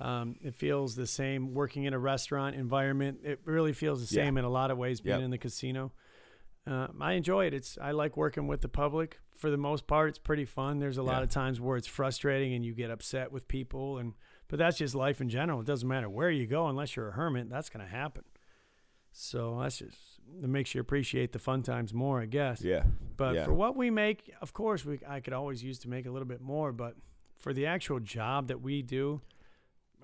Um, 0.00 0.36
it 0.42 0.54
feels 0.54 0.96
the 0.96 1.06
same 1.06 1.52
working 1.52 1.84
in 1.84 1.92
a 1.92 1.98
restaurant 1.98 2.56
environment. 2.56 3.20
It 3.22 3.40
really 3.44 3.74
feels 3.74 4.08
the 4.08 4.14
Yeah. 4.14 4.24
same 4.24 4.38
in 4.38 4.44
a 4.44 4.48
lot 4.50 4.70
of 4.70 4.78
ways 4.78 5.00
being 5.02 5.18
Yep. 5.18 5.24
in 5.26 5.30
the 5.30 5.38
casino. 5.38 5.92
Uh, 6.70 6.86
I 7.00 7.12
enjoy 7.14 7.46
it. 7.46 7.54
It's 7.54 7.76
I 7.82 7.90
like 7.90 8.16
working 8.16 8.46
with 8.46 8.60
the 8.60 8.68
public 8.68 9.18
for 9.34 9.50
the 9.50 9.56
most 9.56 9.86
part. 9.88 10.08
It's 10.10 10.18
pretty 10.18 10.44
fun. 10.44 10.78
There's 10.78 10.98
a 10.98 11.02
lot 11.02 11.16
Yeah. 11.18 11.22
of 11.24 11.30
times 11.30 11.60
where 11.60 11.76
it's 11.76 11.88
frustrating 11.88 12.54
and 12.54 12.64
you 12.64 12.74
get 12.74 12.90
upset 12.90 13.32
with 13.32 13.48
people, 13.48 13.98
and 13.98 14.14
but 14.48 14.58
that's 14.58 14.78
just 14.78 14.94
life 14.94 15.20
in 15.20 15.28
general. 15.28 15.60
It 15.60 15.66
doesn't 15.66 15.88
matter 15.88 16.08
where 16.08 16.30
you 16.30 16.46
go 16.46 16.68
unless 16.68 16.94
you're 16.94 17.08
a 17.08 17.12
hermit. 17.12 17.48
That's 17.50 17.68
going 17.70 17.84
to 17.84 17.90
happen. 17.90 18.24
So 19.12 19.58
that's 19.60 19.78
just 19.78 19.98
it 20.42 20.48
makes 20.48 20.72
you 20.74 20.80
appreciate 20.80 21.32
the 21.32 21.38
fun 21.40 21.62
times 21.64 21.92
more, 21.92 22.20
I 22.20 22.26
guess. 22.26 22.62
Yeah, 22.62 22.84
But 23.16 23.34
Yeah. 23.34 23.44
for 23.44 23.52
what 23.52 23.74
we 23.76 23.90
make, 23.90 24.32
of 24.40 24.52
course, 24.52 24.84
we 24.84 25.00
I 25.08 25.18
could 25.20 25.32
always 25.32 25.64
use 25.64 25.78
to 25.80 25.88
make 25.88 26.06
a 26.06 26.10
little 26.10 26.28
bit 26.28 26.40
more. 26.40 26.72
But 26.72 26.94
for 27.38 27.52
the 27.52 27.66
actual 27.66 27.98
job 27.98 28.46
that 28.48 28.60
we 28.60 28.82
do, 28.82 29.22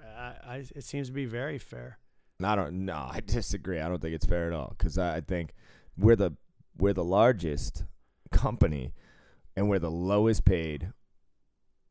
I, 0.00 0.34
I, 0.44 0.56
it 0.74 0.82
seems 0.84 1.06
to 1.08 1.12
be 1.12 1.26
very 1.26 1.58
fair. 1.58 1.98
I 2.42 2.56
don't. 2.56 2.84
No, 2.84 2.94
I 3.10 3.20
disagree. 3.24 3.78
I 3.80 3.88
don't 3.88 4.00
think 4.02 4.14
it's 4.14 4.26
fair 4.26 4.48
at 4.48 4.52
all 4.52 4.74
because 4.76 4.98
I, 4.98 5.16
I 5.16 5.20
think 5.20 5.52
we're 5.96 6.16
the 6.16 6.32
we're 6.78 6.92
the 6.92 7.04
largest 7.04 7.84
company 8.32 8.92
and 9.56 9.68
we're 9.68 9.78
the 9.78 9.90
lowest 9.90 10.44
paid 10.44 10.92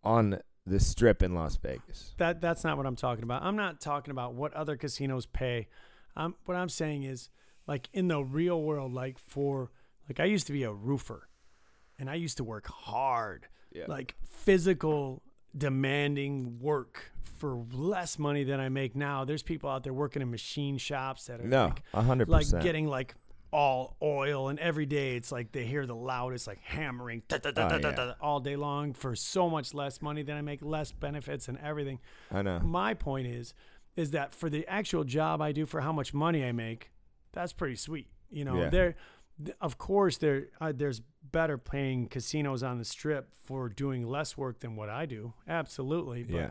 on 0.04 0.40
the 0.66 0.80
strip 0.80 1.22
in 1.24 1.34
Las 1.36 1.58
Vegas. 1.58 2.14
That 2.18 2.42
that's 2.42 2.64
not 2.64 2.78
what 2.78 2.86
I'm 2.86 2.96
talking 2.96 3.24
about. 3.24 3.44
I'm 3.44 3.56
not 3.56 3.80
talking 3.82 4.12
about 4.12 4.34
what 4.34 4.54
other 4.54 4.76
casinos 4.78 5.26
pay. 5.26 5.68
Um, 6.16 6.36
what 6.46 6.56
I'm 6.56 6.70
saying 6.70 7.04
is, 7.04 7.30
like 7.68 7.90
in 7.94 8.08
the 8.08 8.24
real 8.24 8.62
world, 8.62 8.94
like 8.94 9.18
for 9.20 9.72
like 10.10 10.20
I 10.20 10.26
used 10.26 10.48
to 10.48 10.54
be 10.54 10.64
a 10.64 10.72
roofer, 10.72 11.28
and 12.00 12.10
I 12.10 12.16
used 12.16 12.38
to 12.38 12.44
work 12.44 12.68
hard, 12.68 13.48
Yeah. 13.72 13.86
like 13.88 14.16
physical, 14.30 15.22
demanding 15.58 16.60
work 16.60 17.12
for 17.40 17.64
less 17.74 18.18
money 18.18 18.44
than 18.44 18.60
I 18.60 18.70
make 18.70 18.96
now. 18.96 19.26
There's 19.26 19.44
people 19.44 19.70
out 19.70 19.84
there 19.84 19.94
working 19.94 20.22
in 20.22 20.32
machine 20.32 20.78
shops 20.78 21.26
that 21.26 21.42
are 21.42 21.48
No, 21.48 21.66
like 21.66 21.82
a 21.94 22.02
hundred 22.02 22.30
like 22.30 22.50
getting 22.62 22.88
like 22.88 23.16
all 23.56 23.96
oil 24.02 24.50
and 24.50 24.60
every 24.60 24.86
day 24.86 25.16
it's 25.16 25.32
like 25.32 25.54
they 25.54 25.66
hear 25.66 25.86
the 25.86 25.96
loudest 25.96 26.46
like 26.46 26.60
hammering 26.62 27.24
da, 27.30 27.38
da, 27.38 27.52
da, 27.52 27.70
Oh, 27.72 27.78
yeah. 27.80 28.14
all 28.20 28.42
day 28.42 28.58
long 28.58 28.92
for 28.94 29.16
so 29.16 29.50
much 29.50 29.74
less 29.74 30.02
money 30.02 30.24
than 30.24 30.36
I 30.36 30.42
make 30.42 30.62
less 30.62 30.92
benefits 30.92 31.48
and 31.48 31.58
everything. 31.60 32.00
I 32.30 32.42
know. 32.42 32.60
My 32.60 32.94
point 32.94 33.28
is 33.28 33.54
is 33.96 34.12
that 34.12 34.34
for 34.36 34.50
the 34.50 34.68
actual 34.68 35.06
job 35.06 35.42
I 35.42 35.54
do 35.54 35.66
for 35.66 35.80
how 35.80 35.94
much 35.94 36.14
money 36.14 36.44
I 36.44 36.52
make, 36.52 36.92
that's 37.32 37.54
pretty 37.54 37.78
sweet. 37.78 38.08
You 38.30 38.44
know, 38.44 38.58
Yeah. 38.64 38.70
there 38.70 38.96
of 39.62 39.78
course 39.78 40.18
there 40.18 40.48
uh, 40.60 40.74
there's 40.76 41.02
better 41.32 41.58
paying 41.58 42.08
casinos 42.08 42.62
on 42.62 42.78
the 42.78 42.86
strip 42.86 43.34
for 43.46 43.70
doing 43.70 44.06
less 44.06 44.36
work 44.38 44.60
than 44.60 44.76
what 44.76 44.90
I 44.90 45.06
do. 45.06 45.34
Absolutely. 45.48 46.24
But 46.24 46.36
Yeah. 46.36 46.50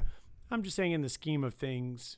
I'm 0.50 0.62
just 0.62 0.75
saying 0.76 0.92
in 0.92 1.02
the 1.02 1.08
scheme 1.11 1.44
of 1.44 1.52
things, 1.54 2.16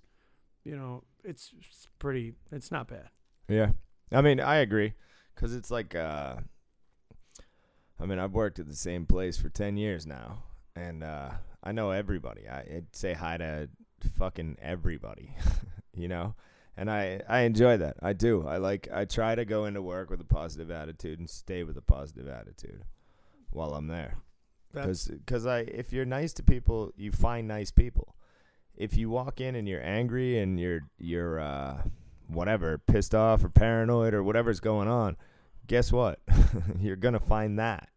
you 0.64 0.76
know, 0.76 1.02
it's, 1.24 1.52
it's 1.58 1.88
pretty 1.98 2.34
it's 2.52 2.70
not 2.70 2.86
bad. 2.86 3.08
Yeah. 3.48 3.70
I 4.12 4.20
mean, 4.20 4.40
I 4.40 4.56
agree 4.56 4.94
cuz 5.34 5.54
it's 5.54 5.70
like 5.70 5.94
uh 5.94 6.36
I 7.98 8.04
mean, 8.06 8.18
I've 8.18 8.32
worked 8.32 8.58
at 8.58 8.68
the 8.68 8.76
same 8.76 9.06
place 9.06 9.38
for 9.38 9.48
10 9.48 9.76
years 9.76 10.06
now 10.06 10.44
and 10.74 11.02
uh 11.02 11.32
I 11.62 11.72
know 11.72 11.90
everybody. 11.90 12.48
I 12.48 12.60
I'd 12.60 12.94
say 12.96 13.14
hi 13.14 13.36
to 13.38 13.68
fucking 14.16 14.58
everybody, 14.60 15.34
you 15.94 16.08
know? 16.08 16.34
and 16.76 16.90
I 16.90 17.22
I 17.28 17.40
enjoy 17.40 17.78
that. 17.78 17.96
I 18.02 18.12
do. 18.12 18.46
I 18.46 18.58
like. 18.58 18.88
I 18.92 19.04
try 19.04 19.34
to 19.34 19.44
go 19.44 19.64
into 19.64 19.80
work 19.80 20.10
with 20.10 20.20
a 20.20 20.24
positive 20.24 20.70
attitude 20.70 21.18
and 21.18 21.28
stay 21.28 21.64
with 21.64 21.76
a 21.76 21.82
positive 21.82 22.28
attitude 22.28 22.84
while 23.50 23.74
I'm 23.74 23.86
there. 23.86 24.18
Because 25.08 25.46
I, 25.46 25.60
if 25.60 25.92
you're 25.92 26.04
nice 26.04 26.34
to 26.34 26.42
people, 26.42 26.92
you 26.96 27.10
find 27.12 27.48
nice 27.48 27.70
people. 27.70 28.14
If 28.76 28.96
you 28.96 29.08
walk 29.08 29.40
in 29.40 29.54
and 29.54 29.66
you're 29.66 29.82
angry 29.82 30.38
and 30.38 30.60
you're 30.60 30.82
you're 30.98 31.40
uh, 31.40 31.82
whatever 32.28 32.78
pissed 32.78 33.14
off 33.14 33.44
or 33.44 33.48
paranoid 33.48 34.14
or 34.14 34.22
whatever's 34.22 34.60
going 34.60 34.88
on, 34.88 35.16
guess 35.66 35.92
what? 35.92 36.20
you're 36.80 36.96
gonna 36.96 37.20
find 37.20 37.58
that. 37.58 37.88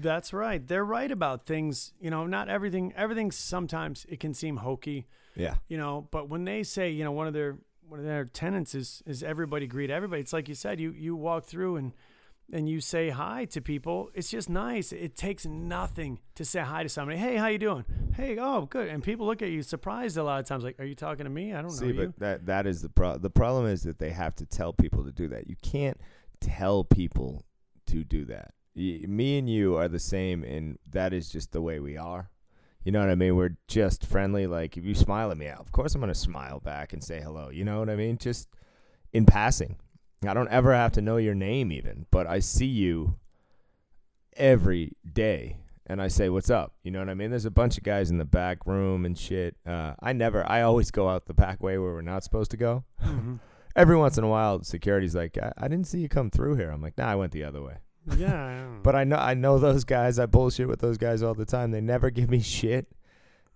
that's 0.00 0.32
right. 0.32 0.66
They're 0.66 0.84
right 0.84 1.10
about 1.10 1.46
things. 1.46 1.92
You 2.00 2.10
know, 2.10 2.26
not 2.26 2.48
everything. 2.48 2.92
Everything 2.96 3.30
sometimes 3.30 4.06
it 4.08 4.20
can 4.20 4.34
seem 4.34 4.58
hokey. 4.58 5.06
Yeah. 5.36 5.56
You 5.68 5.78
know, 5.78 6.08
but 6.10 6.28
when 6.28 6.44
they 6.44 6.62
say, 6.62 6.90
you 6.90 7.04
know, 7.04 7.12
one 7.12 7.26
of 7.26 7.34
their 7.34 7.58
one 7.88 8.00
of 8.00 8.06
their 8.06 8.24
tenants 8.24 8.74
is 8.74 9.02
is 9.06 9.22
everybody 9.22 9.66
greet 9.66 9.90
everybody. 9.90 10.20
It's 10.20 10.32
like 10.32 10.48
you 10.48 10.54
said. 10.54 10.80
You 10.80 10.92
you 10.92 11.16
walk 11.16 11.44
through 11.44 11.76
and 11.76 11.92
and 12.52 12.68
you 12.68 12.80
say 12.80 13.10
hi 13.10 13.44
to 13.46 13.60
people. 13.60 14.10
It's 14.14 14.30
just 14.30 14.48
nice. 14.48 14.92
It 14.92 15.16
takes 15.16 15.46
nothing 15.46 16.18
to 16.34 16.44
say 16.44 16.60
hi 16.60 16.82
to 16.82 16.88
somebody. 16.88 17.18
Hey, 17.18 17.36
how 17.36 17.46
you 17.46 17.58
doing? 17.58 17.84
Hey, 18.14 18.36
oh, 18.40 18.66
good. 18.66 18.88
And 18.88 19.02
people 19.02 19.26
look 19.26 19.42
at 19.42 19.48
you 19.50 19.62
surprised 19.62 20.16
a 20.16 20.22
lot 20.22 20.40
of 20.40 20.46
times. 20.46 20.64
Like, 20.64 20.78
are 20.80 20.84
you 20.84 20.94
talking 20.94 21.24
to 21.24 21.30
me? 21.30 21.52
I 21.54 21.62
don't 21.62 21.70
See, 21.70 21.86
know 21.88 21.92
but 21.94 22.02
you. 22.02 22.14
that 22.18 22.46
that 22.46 22.66
is 22.66 22.82
the 22.82 22.88
pro- 22.88 23.18
the 23.18 23.30
problem 23.30 23.66
is 23.66 23.82
that 23.84 23.98
they 23.98 24.10
have 24.10 24.34
to 24.36 24.46
tell 24.46 24.72
people 24.72 25.04
to 25.04 25.12
do 25.12 25.28
that. 25.28 25.48
You 25.48 25.56
can't 25.62 26.00
tell 26.40 26.84
people 26.84 27.44
to 27.86 28.04
do 28.04 28.24
that. 28.26 28.54
Y- 28.74 29.04
me 29.06 29.38
and 29.38 29.48
you 29.48 29.76
are 29.76 29.88
the 29.88 29.98
same, 29.98 30.42
and 30.44 30.78
that 30.90 31.12
is 31.12 31.30
just 31.30 31.52
the 31.52 31.60
way 31.62 31.80
we 31.80 31.96
are. 31.96 32.30
You 32.84 32.92
know 32.92 33.00
what 33.00 33.10
I 33.10 33.14
mean? 33.14 33.36
We're 33.36 33.56
just 33.68 34.06
friendly. 34.06 34.46
Like 34.46 34.76
if 34.76 34.84
you 34.84 34.94
smile 34.94 35.30
at 35.30 35.36
me, 35.36 35.48
of 35.48 35.70
course 35.70 35.94
I'm 35.94 36.00
gonna 36.00 36.14
smile 36.14 36.60
back 36.60 36.92
and 36.92 37.04
say 37.04 37.20
hello. 37.20 37.50
You 37.50 37.64
know 37.64 37.78
what 37.78 37.90
I 37.90 37.96
mean? 37.96 38.16
Just 38.18 38.48
in 39.12 39.26
passing. 39.26 39.76
I 40.26 40.34
don't 40.34 40.48
ever 40.48 40.74
have 40.74 40.92
to 40.92 41.00
know 41.02 41.16
your 41.16 41.34
name 41.34 41.72
even, 41.72 42.06
but 42.10 42.26
I 42.26 42.40
see 42.40 42.66
you 42.66 43.16
every 44.36 44.92
day 45.10 45.56
and 45.86 46.00
I 46.00 46.08
say, 46.08 46.28
"What's 46.28 46.50
up?" 46.50 46.74
You 46.82 46.90
know 46.90 46.98
what 47.00 47.08
I 47.08 47.14
mean? 47.14 47.30
There's 47.30 47.46
a 47.46 47.50
bunch 47.50 47.78
of 47.78 47.84
guys 47.84 48.10
in 48.10 48.18
the 48.18 48.24
back 48.24 48.66
room 48.66 49.04
and 49.04 49.16
shit. 49.18 49.56
Uh, 49.66 49.94
I 50.00 50.12
never, 50.12 50.48
I 50.48 50.62
always 50.62 50.90
go 50.90 51.08
out 51.08 51.26
the 51.26 51.34
back 51.34 51.62
way 51.62 51.78
where 51.78 51.92
we're 51.92 52.02
not 52.02 52.22
supposed 52.24 52.50
to 52.52 52.56
go. 52.56 52.84
Mhm. 53.04 53.40
Every 53.76 53.96
once 53.96 54.18
in 54.18 54.24
a 54.24 54.28
while, 54.28 54.62
security's 54.62 55.14
like, 55.14 55.38
I, 55.38 55.52
"I 55.56 55.68
didn't 55.68 55.86
see 55.86 56.00
you 56.00 56.08
come 56.08 56.30
through 56.30 56.56
here." 56.56 56.70
I'm 56.70 56.82
like, 56.82 56.98
"Nah, 56.98 57.06
I 57.10 57.14
went 57.14 57.32
the 57.32 57.44
other 57.44 57.62
way." 57.62 57.76
Yeah. 58.16 58.34
I. 58.34 58.66
But 58.82 58.94
I 58.96 59.04
know, 59.04 59.16
I 59.16 59.34
know 59.34 59.58
those 59.58 59.84
guys. 59.84 60.18
I 60.18 60.26
bullshit 60.26 60.66
with 60.68 60.80
those 60.80 60.96
guys 60.98 61.22
all 61.22 61.34
the 61.34 61.44
time. 61.44 61.70
They 61.70 61.80
never 61.82 62.10
give 62.10 62.30
me 62.30 62.40
shit. 62.56 62.86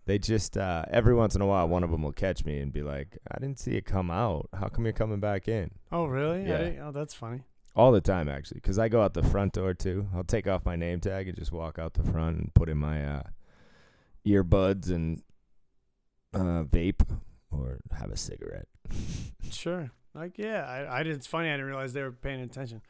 They 0.06 0.18
just 0.18 0.56
uh, 0.56 0.84
every 0.90 1.14
once 1.14 1.34
in 1.34 1.40
a 1.40 1.46
while, 1.46 1.66
one 1.66 1.82
of 1.82 1.90
them 1.90 2.02
will 2.02 2.12
catch 2.12 2.44
me 2.44 2.58
and 2.58 2.72
be 2.72 2.82
like, 2.82 3.18
"I 3.30 3.38
didn't 3.38 3.58
see 3.58 3.76
it 3.76 3.86
come 3.86 4.10
out. 4.10 4.48
How 4.52 4.68
come 4.68 4.84
you're 4.84 4.92
coming 4.92 5.20
back 5.20 5.48
in?" 5.48 5.70
oh, 5.92 6.06
really? 6.06 6.46
Yeah. 6.46 6.84
oh, 6.84 6.92
that's 6.92 7.14
funny. 7.14 7.42
All 7.76 7.90
the 7.90 8.00
time, 8.00 8.28
actually, 8.28 8.60
because 8.60 8.78
I 8.78 8.88
go 8.88 9.02
out 9.02 9.14
the 9.14 9.22
front 9.22 9.54
door 9.54 9.74
too. 9.74 10.06
I'll 10.14 10.24
take 10.24 10.46
off 10.46 10.64
my 10.64 10.76
name 10.76 11.00
tag 11.00 11.26
and 11.26 11.36
just 11.36 11.52
walk 11.52 11.78
out 11.78 11.94
the 11.94 12.04
front 12.04 12.38
and 12.38 12.54
put 12.54 12.68
in 12.68 12.76
my 12.76 13.04
uh, 13.04 13.22
earbuds 14.26 14.90
and 14.90 15.22
uh, 16.34 16.64
vape 16.64 17.02
or 17.50 17.80
have 17.98 18.10
a 18.10 18.16
cigarette. 18.16 18.68
Sure. 19.50 19.90
Like, 20.14 20.36
yeah, 20.38 20.64
I, 20.64 21.00
I 21.00 21.02
did. 21.02 21.14
It's 21.14 21.26
funny. 21.26 21.48
I 21.48 21.52
didn't 21.52 21.66
realize 21.66 21.92
they 21.92 22.02
were 22.02 22.10
paying 22.10 22.40
attention. 22.40 22.80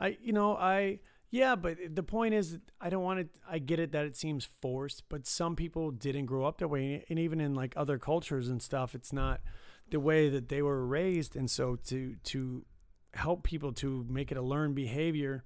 I, 0.00 0.16
you 0.22 0.32
know, 0.32 0.56
I, 0.56 1.00
yeah, 1.32 1.56
but 1.56 1.78
the 1.94 2.02
point 2.02 2.34
is, 2.34 2.58
I 2.78 2.90
don't 2.90 3.02
want 3.02 3.20
it. 3.20 3.28
I 3.50 3.58
get 3.58 3.80
it 3.80 3.90
that 3.92 4.04
it 4.04 4.16
seems 4.16 4.44
forced, 4.44 5.02
but 5.08 5.26
some 5.26 5.56
people 5.56 5.90
didn't 5.90 6.26
grow 6.26 6.44
up 6.44 6.58
that 6.58 6.68
way, 6.68 7.04
and 7.08 7.18
even 7.18 7.40
in 7.40 7.54
like 7.54 7.72
other 7.74 7.98
cultures 7.98 8.48
and 8.50 8.60
stuff, 8.62 8.94
it's 8.94 9.12
not 9.14 9.40
the 9.90 9.98
way 9.98 10.28
that 10.28 10.48
they 10.50 10.60
were 10.62 10.86
raised. 10.86 11.34
And 11.34 11.50
so 11.50 11.76
to 11.86 12.16
to 12.24 12.64
help 13.14 13.42
people 13.44 13.72
to 13.72 14.04
make 14.08 14.30
it 14.30 14.36
a 14.36 14.42
learned 14.42 14.74
behavior, 14.74 15.44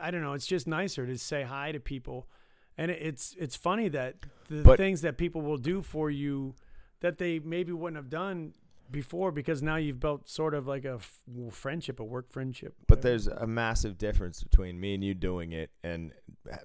I 0.00 0.10
don't 0.10 0.20
know. 0.22 0.34
It's 0.34 0.46
just 0.46 0.66
nicer 0.66 1.06
to 1.06 1.16
say 1.16 1.42
hi 1.44 1.72
to 1.72 1.80
people, 1.80 2.28
and 2.76 2.90
it's 2.90 3.34
it's 3.38 3.56
funny 3.56 3.88
that 3.88 4.16
the 4.50 4.62
But- 4.62 4.76
things 4.76 5.00
that 5.00 5.16
people 5.16 5.40
will 5.40 5.56
do 5.58 5.80
for 5.80 6.10
you 6.10 6.54
that 7.00 7.16
they 7.16 7.38
maybe 7.38 7.72
wouldn't 7.72 7.96
have 7.96 8.10
done 8.10 8.52
before 8.94 9.32
because 9.32 9.62
now 9.62 9.76
you've 9.76 10.00
built 10.00 10.28
sort 10.28 10.54
of 10.54 10.66
like 10.66 10.84
a 10.84 10.94
f- 10.94 11.20
friendship, 11.50 12.00
a 12.00 12.04
work 12.04 12.30
friendship. 12.30 12.74
But 12.86 13.02
there's 13.02 13.26
a 13.26 13.46
massive 13.46 13.98
difference 13.98 14.42
between 14.42 14.80
me 14.80 14.94
and 14.94 15.04
you 15.04 15.12
doing 15.12 15.52
it 15.52 15.70
and 15.82 16.12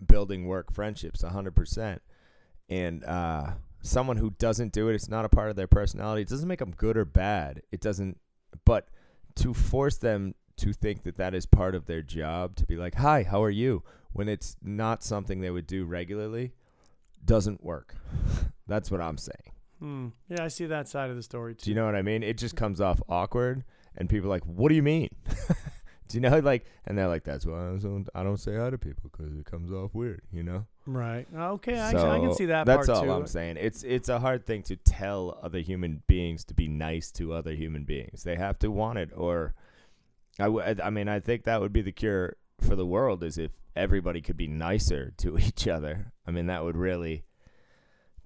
building 0.06 0.46
work 0.46 0.72
friendships, 0.72 1.24
100%. 1.24 2.00
And 2.70 3.04
uh, 3.04 3.52
someone 3.82 4.18
who 4.18 4.30
doesn't 4.30 4.72
do 4.72 4.88
it, 4.90 4.96
it's 4.96 5.10
not 5.10 5.26
a 5.26 5.30
part 5.30 5.50
of 5.50 5.56
their 5.56 5.68
personality. 5.68 6.22
It 6.22 6.30
doesn't 6.30 6.48
make 6.48 6.60
them 6.60 6.72
good 6.72 6.96
or 6.96 7.04
bad. 7.04 7.64
It 7.72 7.82
doesn't, 7.82 8.20
but 8.64 8.88
to 9.36 9.54
force 9.54 9.98
them 9.98 10.36
to 10.58 10.72
think 10.72 11.04
that 11.04 11.16
that 11.16 11.34
is 11.34 11.46
part 11.46 11.74
of 11.74 11.88
their 11.88 12.02
job, 12.02 12.56
to 12.58 12.66
be 12.66 12.76
like, 12.76 12.96
hi, 12.96 13.24
how 13.24 13.44
are 13.44 13.50
you? 13.50 13.84
When 14.14 14.30
it's 14.30 14.56
not 14.62 15.04
something 15.04 15.42
they 15.42 15.50
would 15.50 15.68
do 15.68 15.86
regularly, 15.86 16.54
doesn't 17.26 17.64
work. 17.64 17.96
That's 18.68 18.92
what 18.92 19.02
I'm 19.02 19.18
saying. 19.18 19.54
Hmm. 19.80 20.08
Yeah, 20.30 20.44
I 20.44 20.48
see 20.50 20.66
that 20.66 20.88
side 20.88 21.10
of 21.10 21.16
the 21.16 21.24
story 21.24 21.56
too. 21.56 21.66
Do 21.66 21.72
you 21.72 21.76
know 21.76 21.86
what 21.86 21.96
I 21.96 22.02
mean? 22.02 22.22
It 22.24 22.38
just 22.38 22.56
comes 22.56 22.82
off 22.82 23.02
awkward, 23.08 23.64
and 23.96 24.10
people 24.10 24.28
are 24.28 24.34
like, 24.36 24.44
"What 24.46 24.70
do 24.70 24.76
you 24.76 24.84
mean?" 24.84 25.10
do 26.08 26.18
you 26.18 26.20
know? 26.22 26.40
Like, 26.40 26.66
and 26.86 26.98
they're 26.98 27.08
like, 27.08 27.24
"That's 27.24 27.46
why 27.46 27.70
I 27.72 27.78
don't, 27.78 28.08
I 28.14 28.24
don't 28.24 28.38
say 28.38 28.56
hi 28.58 28.70
to 28.70 28.78
people 28.78 29.10
because 29.12 29.34
it 29.38 29.46
comes 29.46 29.72
off 29.72 29.94
weird." 29.94 30.22
You 30.34 30.44
know? 30.44 30.66
Right. 30.86 31.28
Okay. 31.34 31.80
I, 31.80 31.90
I 31.92 32.20
can 32.20 32.34
see 32.34 32.48
that 32.48 32.66
That's 32.66 32.90
all 32.90 33.04
too. 33.04 33.12
I'm 33.12 33.28
saying. 33.28 33.58
It's 33.60 33.84
it's 33.84 34.10
a 34.10 34.20
hard 34.20 34.46
thing 34.46 34.64
to 34.64 34.76
tell 34.76 35.40
other 35.42 35.60
human 35.60 36.04
beings 36.08 36.44
to 36.46 36.54
be 36.54 36.68
nice 36.68 37.10
to 37.12 37.32
other 37.34 37.54
human 37.54 37.84
beings. 37.86 38.24
They 38.24 38.36
have 38.36 38.60
to 38.60 38.70
want 38.72 39.00
it, 39.00 39.12
or 39.16 39.54
I, 40.40 40.46
w- 40.46 40.62
I- 40.64 40.76
I 40.88 40.90
mean, 40.90 41.08
I 41.08 41.20
think 41.22 41.44
that 41.46 41.62
would 41.62 41.72
be 41.74 41.82
the 41.82 41.92
cure 41.94 42.36
for 42.60 42.76
the 42.76 42.86
world 42.86 43.24
is 43.24 43.38
if 43.38 43.52
everybody 43.78 44.20
could 44.20 44.36
be 44.36 44.48
nicer 44.48 45.14
to 45.20 45.38
each 45.40 45.68
other. 45.70 46.12
I 46.28 46.32
mean, 46.32 46.48
that 46.48 46.64
would 46.66 46.76
really 46.76 47.24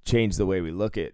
change 0.05 0.35
the 0.37 0.45
way 0.45 0.59
we 0.61 0.71
look 0.71 0.97
at 0.97 1.13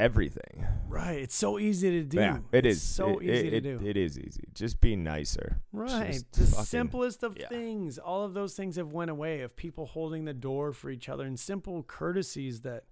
everything. 0.00 0.66
Right. 0.88 1.18
It's 1.20 1.34
so 1.34 1.58
easy 1.58 1.90
to 1.90 2.02
do. 2.02 2.18
Yeah, 2.18 2.38
it 2.52 2.66
It's 2.66 2.78
is 2.78 2.82
so 2.82 3.18
It- 3.18 3.24
easy 3.24 3.48
it- 3.48 3.50
to 3.50 3.60
do. 3.60 3.86
It 3.86 3.96
is 3.96 4.18
easy. 4.18 4.44
Just 4.54 4.80
be 4.80 4.96
nicer. 4.96 5.60
Right. 5.72 6.12
Just 6.12 6.32
the 6.32 6.46
fucking- 6.46 6.64
simplest 6.64 7.22
of 7.22 7.36
yeah. 7.38 7.48
things. 7.48 7.98
All 7.98 8.24
of 8.24 8.34
those 8.34 8.54
things 8.56 8.76
have 8.76 8.92
went 8.92 9.10
away 9.10 9.42
of 9.42 9.54
people 9.56 9.86
holding 9.86 10.24
the 10.24 10.34
door 10.34 10.72
for 10.72 10.90
each 10.90 11.08
other 11.08 11.24
and 11.24 11.38
simple 11.38 11.82
courtesies 11.82 12.62
that 12.62 12.84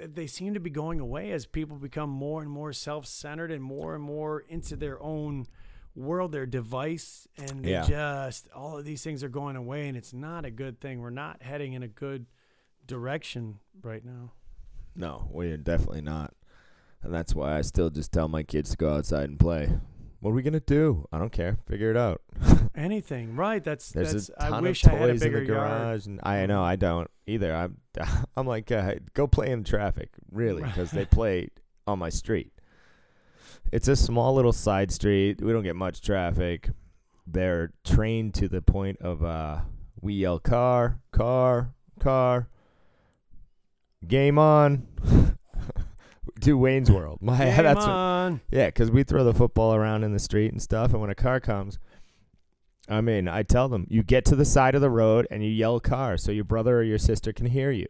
they 0.00 0.26
seem 0.26 0.54
to 0.54 0.60
be 0.60 0.70
going 0.70 0.98
away 1.00 1.30
as 1.32 1.46
people 1.46 1.76
become 1.78 2.10
more 2.10 2.42
and 2.42 2.50
more 2.50 2.72
self-centered 2.72 3.50
and 3.50 3.62
more 3.62 3.94
and 3.94 4.02
more 4.02 4.40
into 4.40 4.76
their 4.76 5.00
own 5.02 5.46
world, 5.94 6.32
their 6.32 6.46
device, 6.46 7.28
and 7.38 7.64
they 7.64 7.70
Yeah. 7.70 7.86
just 7.86 8.48
all 8.50 8.76
of 8.78 8.84
these 8.84 9.04
things 9.04 9.22
are 9.22 9.28
going 9.28 9.54
away, 9.54 9.86
and 9.86 9.96
it's 9.96 10.12
not 10.12 10.44
a 10.44 10.50
good 10.50 10.80
thing. 10.80 11.00
We're 11.00 11.10
not 11.10 11.42
heading 11.42 11.72
in 11.74 11.84
a 11.84 11.88
good 11.88 12.26
direction 12.86 13.60
right 13.82 14.04
now. 14.04 14.32
No, 14.96 15.28
we're 15.30 15.56
definitely 15.56 16.02
not. 16.02 16.34
And 17.02 17.12
that's 17.12 17.34
why 17.34 17.58
I 17.58 17.62
still 17.62 17.90
just 17.90 18.12
tell 18.12 18.28
my 18.28 18.42
kids 18.42 18.70
to 18.70 18.76
go 18.76 18.94
outside 18.94 19.28
and 19.28 19.38
play. 19.38 19.70
What 20.20 20.30
are 20.30 20.34
we 20.34 20.42
gonna 20.42 20.60
do? 20.60 21.06
I 21.12 21.18
don't 21.18 21.32
care. 21.32 21.58
Figure 21.66 21.90
it 21.90 21.98
out. 21.98 22.22
Anything, 22.74 23.36
right? 23.36 23.62
That's 23.62 23.92
There's 23.92 24.12
that's. 24.12 24.28
a 24.30 24.32
ton 24.50 24.52
I 24.54 24.60
wish 24.62 24.84
of 24.84 24.92
I 24.92 24.94
had 24.96 25.02
a 25.02 25.12
toys 25.12 25.22
in 25.22 25.28
bigger 25.28 25.40
the 25.44 25.52
yard. 25.52 25.68
garage, 25.68 26.06
and 26.06 26.20
I 26.22 26.46
know 26.46 26.62
I 26.62 26.76
don't 26.76 27.10
either. 27.26 27.54
I'm 27.54 27.76
I'm 28.36 28.46
like, 28.46 28.72
uh, 28.72 28.94
go 29.12 29.26
play 29.26 29.50
in 29.50 29.64
traffic, 29.64 30.08
really, 30.32 30.62
because 30.62 30.90
they 30.92 31.04
play 31.04 31.50
on 31.86 31.98
my 31.98 32.08
street. 32.08 32.52
It's 33.70 33.88
a 33.88 33.96
small 33.96 34.34
little 34.34 34.52
side 34.52 34.90
street. 34.92 35.42
We 35.42 35.52
don't 35.52 35.62
get 35.62 35.76
much 35.76 36.00
traffic. 36.00 36.70
They're 37.26 37.72
trained 37.84 38.32
to 38.34 38.48
the 38.48 38.62
point 38.62 38.98
of 39.02 39.22
uh, 39.22 39.60
we 40.00 40.14
yell 40.14 40.38
car, 40.38 41.00
car, 41.12 41.74
car. 42.00 42.48
Game 44.08 44.38
on. 44.38 44.86
Do 46.40 46.58
Wayne's 46.58 46.90
World. 46.90 47.18
My 47.22 47.38
Game 47.44 47.56
that's 47.56 47.80
what, 47.80 47.88
on. 47.88 48.40
yeah, 48.50 48.66
because 48.66 48.90
we 48.90 49.02
throw 49.02 49.24
the 49.24 49.34
football 49.34 49.74
around 49.74 50.04
in 50.04 50.12
the 50.12 50.18
street 50.18 50.52
and 50.52 50.60
stuff, 50.60 50.92
and 50.92 51.00
when 51.00 51.10
a 51.10 51.14
car 51.14 51.40
comes, 51.40 51.78
I 52.88 53.00
mean, 53.00 53.28
I 53.28 53.42
tell 53.42 53.68
them 53.68 53.86
you 53.88 54.02
get 54.02 54.24
to 54.26 54.36
the 54.36 54.44
side 54.44 54.74
of 54.74 54.80
the 54.80 54.90
road 54.90 55.26
and 55.30 55.42
you 55.42 55.50
yell 55.50 55.80
"car" 55.80 56.16
so 56.16 56.32
your 56.32 56.44
brother 56.44 56.78
or 56.78 56.82
your 56.82 56.98
sister 56.98 57.32
can 57.32 57.46
hear 57.46 57.70
you. 57.70 57.86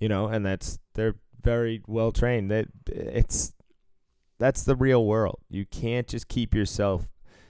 You 0.00 0.08
know, 0.08 0.26
and 0.26 0.44
that's 0.44 0.78
they're 0.94 1.16
very 1.42 1.82
well 1.86 2.12
trained. 2.12 2.50
That 2.50 2.68
it's 2.86 3.52
that's 4.38 4.64
the 4.64 4.74
real 4.74 5.04
world. 5.04 5.40
You 5.48 5.66
can't 5.66 6.08
just 6.08 6.28
keep 6.28 6.54
yourself. 6.54 7.06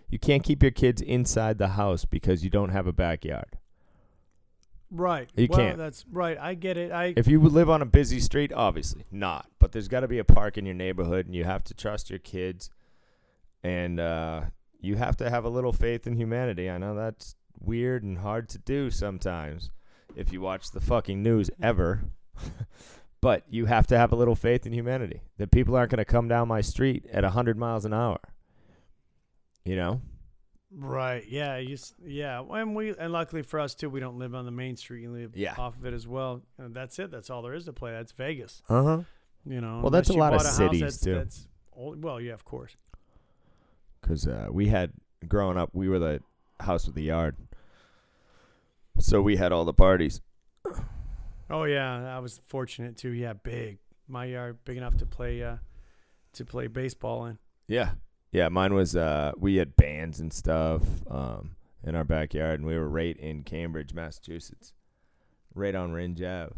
You 0.09 0.19
can't 0.19 0.43
keep 0.43 0.63
your 0.63 0.73
kids 0.73 1.01
inside 1.01 1.59
the 1.59 1.69
house 1.69 2.05
because 2.05 2.43
you 2.43 2.51
don't 2.51 2.71
have 2.71 2.87
a 2.87 2.93
backyard. 2.93 3.57
Right. 4.91 5.29
You 5.37 5.47
well, 5.49 5.59
can't. 5.59 5.79
That's 5.79 6.05
right. 6.11 6.37
I 6.39 6.55
get 6.55 6.77
it. 6.77 6.91
I 6.91 7.15
If 7.17 7.29
you 7.29 7.41
would 7.41 7.53
live 7.53 7.71
on 7.71 7.83
a 7.83 7.87
busy 7.87 8.21
street, 8.21 8.53
obviously 8.53 9.05
not. 9.11 9.47
But 9.59 9.73
there's 9.73 9.89
got 9.89 10.01
to 10.01 10.09
be 10.09 10.19
a 10.19 10.25
park 10.25 10.59
in 10.59 10.67
your 10.67 10.75
neighborhood, 10.75 11.27
and 11.27 11.35
you 11.35 11.45
have 11.45 11.65
to 11.65 11.75
trust 11.75 12.11
your 12.11 12.19
kids, 12.19 12.71
and 13.63 14.01
uh, 14.01 14.43
you 14.81 14.97
have 14.97 15.17
to 15.19 15.31
have 15.31 15.45
a 15.45 15.49
little 15.49 15.73
faith 15.73 16.07
in 16.07 16.17
humanity. 16.17 16.69
I 16.69 16.79
know 16.79 16.95
that's 16.95 17.37
weird 17.61 18.03
and 18.03 18.19
hard 18.19 18.49
to 18.49 18.59
do 18.59 18.91
sometimes 18.91 19.71
if 20.17 20.33
you 20.33 20.41
watch 20.41 20.71
the 20.71 20.81
fucking 20.81 21.23
news 21.23 21.51
ever. 21.63 22.03
But 23.21 23.45
you 23.51 23.67
have 23.67 23.87
to 23.89 23.99
have 23.99 24.13
a 24.13 24.17
little 24.17 24.35
faith 24.35 24.67
in 24.67 24.73
humanity 24.73 25.21
that 25.37 25.51
people 25.51 25.77
aren't 25.77 25.91
going 25.91 25.99
to 25.99 26.05
come 26.05 26.29
down 26.29 26.49
my 26.49 26.63
street 26.63 27.07
at 27.13 27.23
100 27.23 27.59
miles 27.59 27.85
an 27.85 27.93
hour. 27.93 28.19
You 29.65 29.77
know? 29.77 30.01
Right. 30.73 31.25
Yeah. 31.29 31.57
You, 31.57 31.77
yeah. 32.05 32.43
And 32.49 32.75
we 32.77 32.95
and 32.97 33.13
luckily 33.13 33.43
for 33.43 33.59
us 33.61 33.75
too, 33.75 33.91
we 33.91 34.01
don't 34.01 34.19
live 34.19 34.35
on 34.35 34.45
the 34.45 34.51
main 34.53 34.77
street. 34.77 35.03
You 35.03 35.11
live 35.11 35.37
Yeah. 35.37 35.55
off 35.59 35.77
of 35.77 35.85
it 35.85 35.95
as 35.95 36.07
well. 36.07 36.43
And 36.59 36.75
that's 36.75 36.99
it. 36.99 37.11
That's 37.11 37.29
all 37.31 37.43
there 37.43 37.55
is 37.55 37.65
to 37.65 37.73
play. 37.73 37.93
That's 37.93 38.13
Vegas. 38.13 38.63
Uh 38.69 38.83
huh. 38.83 39.03
You 39.45 39.61
know. 39.61 39.81
Well, 39.83 39.91
that's 39.91 40.11
a 40.11 40.13
lot 40.13 40.35
of 40.35 40.43
house 40.43 40.57
cities, 40.57 40.81
that's, 40.81 41.01
too. 41.01 41.15
That's 41.15 41.49
old, 41.73 42.03
well, 42.05 42.21
yeah, 42.21 42.35
of 42.35 42.45
course. 42.45 42.77
Because 44.01 44.27
uh, 44.27 44.47
we 44.51 44.69
had, 44.69 44.93
growing 45.27 45.57
up, 45.57 45.71
we 45.73 45.89
were 45.89 45.99
the 45.99 46.21
house 46.61 46.87
with 46.87 46.95
the 46.95 47.03
yard. 47.03 47.37
So 48.99 49.23
we 49.23 49.37
had 49.37 49.51
all 49.53 49.65
the 49.65 49.73
parties. 49.75 50.21
Oh 51.53 51.65
yeah, 51.65 52.15
I 52.17 52.21
was 52.21 52.41
fortunate 52.47 52.97
too. 52.97 53.09
Yeah, 53.11 53.33
big. 53.33 53.79
My 54.07 54.25
yard 54.27 54.59
big 54.65 54.77
enough 54.77 54.97
to 54.99 55.05
play 55.07 55.43
uh 55.43 55.57
to 56.35 56.45
play 56.45 56.69
baseball 56.69 57.27
in. 57.27 57.39
Yeah. 57.67 57.91
Yeah, 58.33 58.49
mine 58.49 58.75
was 58.75 58.95
uh 58.97 59.33
we 59.39 59.57
had 59.57 59.77
bands 59.77 60.21
and 60.21 60.33
stuff 60.33 60.83
um 61.11 61.57
in 61.83 61.95
our 61.95 62.05
backyard 62.05 62.61
and 62.61 62.69
we 62.69 62.77
were 62.77 62.89
right 62.89 63.17
in 63.17 63.43
Cambridge, 63.43 63.95
Massachusetts. 63.95 64.73
Right 65.55 65.75
on 65.75 65.93
Rindge 65.93 66.23
Ave. 66.23 66.55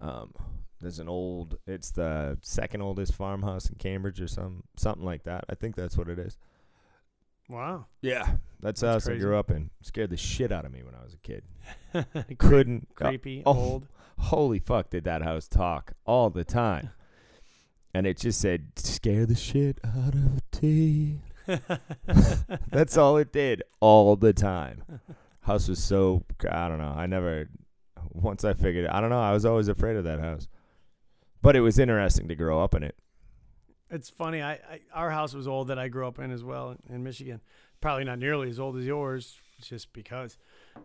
Um 0.00 0.32
there's 0.80 0.98
an 0.98 1.08
old 1.08 1.58
it's 1.66 1.90
the 1.90 2.38
second 2.42 2.82
oldest 2.82 3.14
farmhouse 3.14 3.68
in 3.68 3.76
Cambridge 3.76 4.20
or 4.20 4.28
some 4.28 4.64
something 4.76 5.04
like 5.04 5.22
that. 5.24 5.44
I 5.48 5.54
think 5.54 5.76
that's 5.76 5.96
what 5.96 6.08
it 6.08 6.18
is. 6.18 6.36
Wow. 7.48 7.86
Yeah. 8.02 8.36
That's 8.60 8.80
the 8.80 8.88
That's 8.88 9.06
house 9.06 9.14
I 9.14 9.18
grew 9.18 9.36
up 9.36 9.50
in. 9.50 9.70
Scared 9.82 10.10
the 10.10 10.16
shit 10.16 10.50
out 10.50 10.64
of 10.64 10.72
me 10.72 10.82
when 10.82 10.94
I 10.94 11.04
was 11.04 11.14
a 11.14 11.18
kid. 11.18 11.44
Couldn't 12.38 12.88
uh, 13.00 13.08
Creepy, 13.08 13.42
oh. 13.46 13.54
old. 13.54 13.86
holy 14.18 14.58
fuck 14.58 14.90
did 14.90 15.04
that 15.04 15.22
house 15.22 15.46
talk 15.46 15.92
all 16.04 16.30
the 16.30 16.44
time. 16.44 16.90
And 17.96 18.06
it 18.06 18.18
just 18.18 18.42
said, 18.42 18.72
scare 18.76 19.24
the 19.24 19.34
shit 19.34 19.80
out 19.82 20.12
of 20.12 20.42
T. 20.50 21.20
That's 22.70 22.98
all 22.98 23.16
it 23.16 23.32
did 23.32 23.62
all 23.80 24.16
the 24.16 24.34
time. 24.34 24.82
House 25.40 25.66
was 25.66 25.82
so 25.82 26.22
I 26.50 26.68
don't 26.68 26.76
know. 26.76 26.92
I 26.94 27.06
never 27.06 27.48
once 28.12 28.44
I 28.44 28.52
figured 28.52 28.86
I 28.86 29.00
don't 29.00 29.08
know, 29.08 29.22
I 29.22 29.32
was 29.32 29.46
always 29.46 29.68
afraid 29.68 29.96
of 29.96 30.04
that 30.04 30.20
house. 30.20 30.46
But 31.40 31.56
it 31.56 31.60
was 31.60 31.78
interesting 31.78 32.28
to 32.28 32.34
grow 32.34 32.62
up 32.62 32.74
in 32.74 32.82
it. 32.82 32.96
It's 33.88 34.10
funny. 34.10 34.42
I, 34.42 34.52
I 34.52 34.80
our 34.92 35.10
house 35.10 35.32
was 35.32 35.48
old 35.48 35.68
that 35.68 35.78
I 35.78 35.88
grew 35.88 36.06
up 36.06 36.18
in 36.18 36.30
as 36.30 36.44
well 36.44 36.72
in, 36.72 36.96
in 36.96 37.02
Michigan. 37.02 37.40
Probably 37.80 38.04
not 38.04 38.18
nearly 38.18 38.50
as 38.50 38.60
old 38.60 38.76
as 38.76 38.84
yours, 38.84 39.38
just 39.62 39.94
because. 39.94 40.36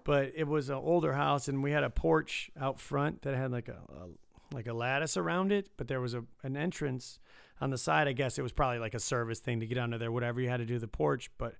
But 0.05 0.31
it 0.33 0.47
was 0.47 0.69
an 0.69 0.75
older 0.75 1.11
house, 1.11 1.49
and 1.49 1.61
we 1.61 1.71
had 1.71 1.83
a 1.83 1.89
porch 1.89 2.49
out 2.57 2.79
front 2.79 3.23
that 3.23 3.35
had 3.35 3.51
like 3.51 3.67
a, 3.67 3.79
a 3.89 4.07
like 4.53 4.67
a 4.67 4.73
lattice 4.73 5.17
around 5.17 5.51
it. 5.51 5.69
But 5.77 5.87
there 5.87 6.01
was 6.01 6.13
a 6.13 6.23
an 6.43 6.57
entrance 6.57 7.19
on 7.59 7.69
the 7.69 7.77
side. 7.77 8.07
I 8.07 8.13
guess 8.13 8.37
it 8.37 8.41
was 8.41 8.51
probably 8.51 8.79
like 8.79 8.93
a 8.93 8.99
service 8.99 9.39
thing 9.39 9.59
to 9.59 9.67
get 9.67 9.77
under 9.77 9.97
there. 9.97 10.11
Whatever 10.11 10.41
you 10.41 10.49
had 10.49 10.57
to 10.57 10.65
do 10.65 10.79
the 10.79 10.87
porch. 10.87 11.29
But 11.37 11.55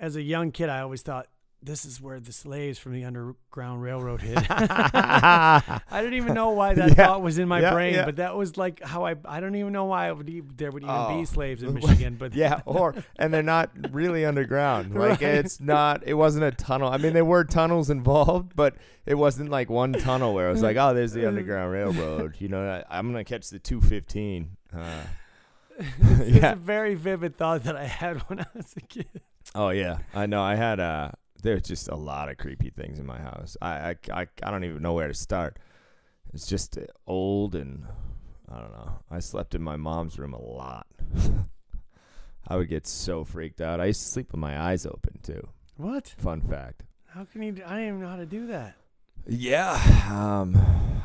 as 0.00 0.16
a 0.16 0.22
young 0.22 0.50
kid, 0.52 0.68
I 0.68 0.80
always 0.80 1.02
thought 1.02 1.28
this 1.62 1.84
is 1.84 2.00
where 2.00 2.20
the 2.20 2.32
slaves 2.32 2.78
from 2.78 2.92
the 2.92 3.04
Underground 3.04 3.82
Railroad 3.82 4.20
hid. 4.22 4.38
I 4.50 5.72
didn't 5.90 6.14
even 6.14 6.34
know 6.34 6.50
why 6.50 6.74
that 6.74 6.90
Yeah. 6.90 7.06
thought 7.06 7.22
was 7.22 7.38
in 7.38 7.48
my 7.48 7.60
Yeah, 7.60 7.72
brain, 7.72 7.94
yeah. 7.94 8.04
but 8.04 8.16
that 8.16 8.36
was 8.36 8.56
like 8.56 8.80
how 8.82 9.04
I. 9.06 9.16
I 9.24 9.40
don't 9.40 9.54
even 9.56 9.72
know 9.72 9.86
why 9.86 10.08
I 10.08 10.12
would 10.12 10.28
e- 10.28 10.42
there 10.56 10.70
would 10.70 10.82
even 10.82 10.94
Oh. 10.94 11.18
be 11.18 11.24
slaves 11.24 11.62
in 11.62 11.74
Michigan, 11.80 12.16
but 12.18 12.34
yeah, 12.34 12.60
or 12.64 12.94
and 13.16 13.34
they're 13.34 13.42
not 13.42 13.70
really 13.92 14.24
underground. 14.24 14.94
Like 14.94 15.20
Right. 15.20 15.22
it's 15.22 15.60
not. 15.60 16.02
It 16.06 16.14
wasn't 16.14 16.44
a 16.44 16.52
tunnel. 16.52 16.90
I 16.90 16.96
mean, 16.98 17.12
there 17.12 17.24
were 17.24 17.44
tunnels 17.44 17.90
involved, 17.90 18.54
but 18.54 18.76
it 19.04 19.14
wasn't 19.16 19.50
like 19.50 19.68
one 19.68 19.92
tunnel 19.94 20.34
where 20.34 20.48
it 20.48 20.52
was 20.52 20.62
like, 20.62 20.76
oh, 20.76 20.94
there's 20.94 21.12
the 21.12 21.26
Underground 21.26 21.72
Railroad. 21.72 22.36
You 22.38 22.48
know, 22.48 22.82
I, 22.88 22.98
I'm 22.98 23.10
gonna 23.10 23.24
catch 23.24 23.50
the 23.50 23.58
215. 23.58 24.50
Uh, 24.76 25.02
it's 25.78 26.36
yeah. 26.36 26.52
a 26.52 26.56
very 26.56 26.94
vivid 26.94 27.36
thought 27.36 27.64
that 27.64 27.76
I 27.76 27.84
had 27.84 28.18
when 28.28 28.40
I 28.40 28.46
was 28.54 28.74
a 28.76 28.80
kid. 28.80 29.06
Oh 29.54 29.70
yeah, 29.70 29.98
I 30.14 30.26
know. 30.26 30.42
I 30.42 30.54
had 30.56 30.78
uh 30.80 31.10
there's 31.42 31.62
just 31.62 31.88
a 31.88 31.94
lot 31.96 32.28
of 32.28 32.36
creepy 32.38 32.70
things 32.70 32.98
in 32.98 33.06
my 33.06 33.18
house. 33.18 33.56
I 33.60 33.90
I 33.90 33.96
I, 34.22 34.26
I 34.42 34.50
don't 34.50 34.64
even 34.64 34.82
know 34.82 34.92
where 34.94 35.08
to 35.08 35.14
start. 35.14 35.58
It's 36.34 36.46
just 36.46 36.76
uh, 36.76 36.82
old 37.06 37.54
and 37.54 37.84
I 38.50 38.60
don't 38.60 38.72
know. 38.72 38.98
I 39.10 39.20
slept 39.20 39.54
in 39.54 39.62
my 39.62 39.76
mom's 39.76 40.18
room 40.18 40.34
a 40.34 40.42
lot. 40.42 40.86
I 42.48 42.56
would 42.56 42.68
get 42.68 42.86
so 42.86 43.24
freaked 43.24 43.60
out. 43.60 43.80
I 43.80 43.86
used 43.86 44.02
to 44.02 44.08
sleep 44.08 44.32
with 44.32 44.40
my 44.40 44.58
eyes 44.60 44.86
open 44.86 45.18
too. 45.22 45.46
What? 45.76 46.08
Fun 46.18 46.40
fact. 46.40 46.84
How 47.06 47.24
can 47.24 47.42
you? 47.42 47.52
do- 47.52 47.62
I 47.64 47.70
didn't 47.76 47.88
even 47.88 48.00
know 48.00 48.08
how 48.08 48.16
to 48.16 48.26
do 48.26 48.46
that. 48.48 48.74
Yeah. 49.26 49.78
Um 50.10 50.56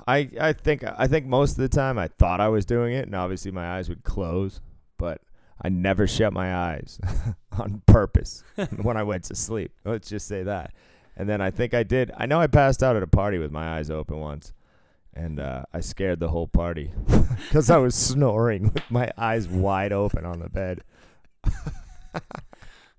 I 0.08 0.30
I 0.40 0.54
think 0.54 0.84
I 0.84 1.08
think 1.08 1.26
most 1.26 1.52
of 1.52 1.58
the 1.58 1.70
time 1.70 1.98
I 1.98 2.08
thought 2.08 2.42
I 2.42 2.50
was 2.50 2.66
doing 2.66 2.94
it 2.94 3.06
and 3.06 3.16
obviously 3.16 3.52
my 3.52 3.78
eyes 3.78 3.90
would 3.90 4.04
close, 4.04 4.62
but 4.98 5.22
I 5.62 5.70
never 5.70 6.08
shut 6.08 6.34
my 6.34 6.56
eyes 6.56 7.00
on 7.52 7.82
purpose 7.86 8.44
when 8.82 8.98
I 8.98 9.04
went 9.04 9.26
to 9.26 9.36
sleep. 9.36 9.72
Let's 9.86 10.10
just 10.10 10.28
say 10.28 10.44
that. 10.44 10.74
And 11.16 11.30
then 11.30 11.42
I 11.42 11.52
think 11.52 11.74
I 11.74 11.84
did. 11.84 12.12
I 12.18 12.26
know 12.26 12.40
I 12.40 12.48
passed 12.48 12.82
out 12.82 12.96
at 12.96 13.04
a 13.04 13.08
party 13.08 13.38
with 13.38 13.52
my 13.52 13.78
eyes 13.78 13.90
open 13.90 14.20
once. 14.20 14.54
And 15.16 15.40
uh, 15.40 15.64
I 15.72 15.82
scared 15.82 16.20
the 16.20 16.30
whole 16.30 16.48
party 16.48 16.90
because 17.38 17.70
I 17.70 17.78
was 17.78 17.94
snoring 17.94 18.72
with 18.74 18.90
my 18.90 19.12
eyes 19.16 19.48
wide 19.48 19.92
open 19.92 20.26
on 20.26 20.40
the 20.40 20.50
bed. 20.50 20.82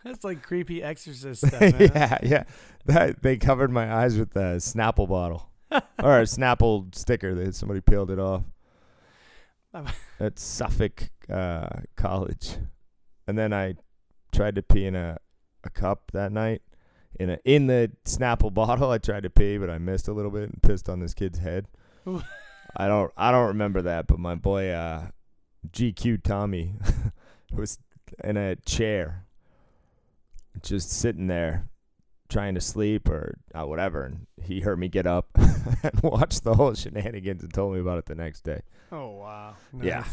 That's 0.04 0.22
like 0.22 0.42
creepy 0.42 0.80
exorcist 0.80 1.44
stuff. 1.44 1.60
Man. 1.60 1.74
yeah, 1.80 2.18
yeah. 2.22 2.44
That, 2.84 3.22
they 3.22 3.36
covered 3.36 3.72
my 3.72 3.92
eyes 3.92 4.16
with 4.16 4.36
a 4.36 4.58
Snapple 4.58 5.08
bottle 5.08 5.48
or 5.72 6.20
a 6.20 6.24
Snapple 6.24 6.94
sticker 6.94 7.34
that 7.34 7.56
somebody 7.56 7.80
peeled 7.80 8.12
it 8.12 8.20
off 8.20 8.42
at 10.20 10.38
Suffolk 10.38 11.10
uh, 11.30 11.68
College, 11.96 12.56
and 13.26 13.38
then 13.38 13.52
I 13.52 13.74
tried 14.32 14.54
to 14.56 14.62
pee 14.62 14.86
in 14.86 14.94
a, 14.94 15.18
a 15.64 15.70
cup 15.70 16.10
that 16.12 16.32
night. 16.32 16.62
In 17.18 17.30
a 17.30 17.38
in 17.44 17.66
the 17.66 17.92
Snapple 18.04 18.52
bottle, 18.54 18.90
I 18.90 18.98
tried 18.98 19.22
to 19.22 19.30
pee, 19.30 19.58
but 19.58 19.70
I 19.70 19.78
missed 19.78 20.08
a 20.08 20.12
little 20.12 20.30
bit 20.30 20.44
and 20.44 20.62
pissed 20.62 20.88
on 20.88 21.00
this 21.00 21.14
kid's 21.14 21.38
head. 21.38 21.66
I 22.76 22.88
don't 22.88 23.12
I 23.16 23.30
don't 23.30 23.48
remember 23.48 23.82
that, 23.82 24.06
but 24.06 24.18
my 24.18 24.34
boy 24.34 24.70
uh, 24.70 25.08
GQ 25.70 26.22
Tommy 26.22 26.74
was 27.52 27.78
in 28.22 28.36
a 28.36 28.56
chair, 28.56 29.24
just 30.62 30.90
sitting 30.90 31.26
there, 31.28 31.68
trying 32.28 32.54
to 32.54 32.60
sleep 32.60 33.08
or 33.08 33.38
uh, 33.54 33.66
whatever, 33.66 34.04
and 34.04 34.26
he 34.42 34.60
heard 34.60 34.78
me 34.78 34.88
get 34.88 35.06
up 35.06 35.28
and 35.36 36.00
watch 36.02 36.40
the 36.40 36.54
whole 36.54 36.74
shenanigans 36.74 37.42
and 37.42 37.52
told 37.52 37.74
me 37.74 37.80
about 37.80 37.98
it 37.98 38.06
the 38.06 38.14
next 38.14 38.42
day. 38.42 38.62
Oh 38.92 39.10
wow. 39.10 39.56
Yeah. 39.80 40.04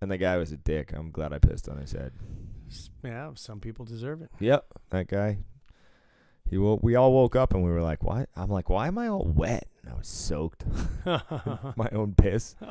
And 0.00 0.10
the 0.10 0.16
guy 0.18 0.36
was 0.38 0.50
a 0.52 0.56
dick. 0.56 0.92
I'm 0.94 1.10
glad 1.10 1.32
I 1.32 1.38
pissed 1.38 1.68
on 1.68 1.78
his 1.78 1.92
head. 1.92 2.12
Yeah. 3.04 3.30
Some 3.34 3.60
people 3.60 3.84
deserve 3.84 4.22
it. 4.22 4.30
Yep, 4.40 4.64
that 4.90 5.08
guy. 5.08 5.38
He 6.48 6.58
wo- 6.58 6.80
we 6.82 6.96
all 6.96 7.12
woke 7.12 7.36
up 7.36 7.54
and 7.54 7.62
we 7.62 7.70
were 7.70 7.82
like, 7.82 8.02
"What?" 8.02 8.28
I'm 8.34 8.50
like, 8.50 8.68
"Why 8.68 8.88
am 8.88 8.98
I 8.98 9.06
all 9.08 9.24
wet?" 9.24 9.68
And 9.82 9.92
I 9.92 9.96
was 9.96 10.08
soaked, 10.08 10.64
my 11.06 11.88
own 11.92 12.14
piss. 12.16 12.56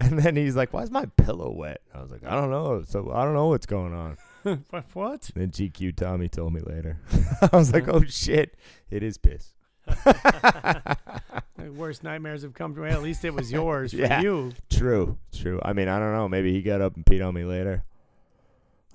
And 0.00 0.18
then 0.18 0.34
he's 0.36 0.56
like, 0.56 0.72
"Why 0.72 0.82
is 0.82 0.90
my 0.90 1.06
pillow 1.16 1.50
wet?" 1.52 1.80
I 1.94 2.02
was 2.02 2.10
like, 2.10 2.24
"I 2.24 2.34
don't 2.34 2.50
know. 2.50 2.82
So 2.86 3.12
I 3.12 3.24
don't 3.24 3.34
know 3.34 3.46
what's 3.46 3.64
going 3.66 3.94
on." 3.94 4.16
what? 4.70 4.84
What? 4.92 5.30
Then 5.34 5.50
GQ 5.50 5.96
Tommy 5.96 6.28
told 6.28 6.52
me 6.52 6.60
later. 6.60 6.98
I 7.52 7.56
was 7.56 7.72
like, 7.72 7.88
"Oh 7.88 8.04
shit, 8.04 8.56
it 8.90 9.02
is 9.02 9.18
piss." 9.18 9.54
My 10.04 11.68
worst 11.76 12.02
nightmares 12.02 12.42
have 12.42 12.54
come 12.54 12.74
to 12.74 12.80
true. 12.80 12.90
At 12.90 13.02
least 13.02 13.24
it 13.24 13.32
was 13.34 13.50
yours 13.52 13.92
for 13.92 13.98
Yeah. 13.98 14.20
you. 14.20 14.52
True, 14.70 15.18
true. 15.32 15.60
I 15.64 15.72
mean, 15.72 15.88
I 15.88 15.98
don't 15.98 16.12
know. 16.12 16.28
Maybe 16.28 16.52
he 16.52 16.62
got 16.62 16.80
up 16.80 16.96
and 16.96 17.04
peed 17.04 17.26
on 17.26 17.34
me 17.34 17.44
later. 17.44 17.84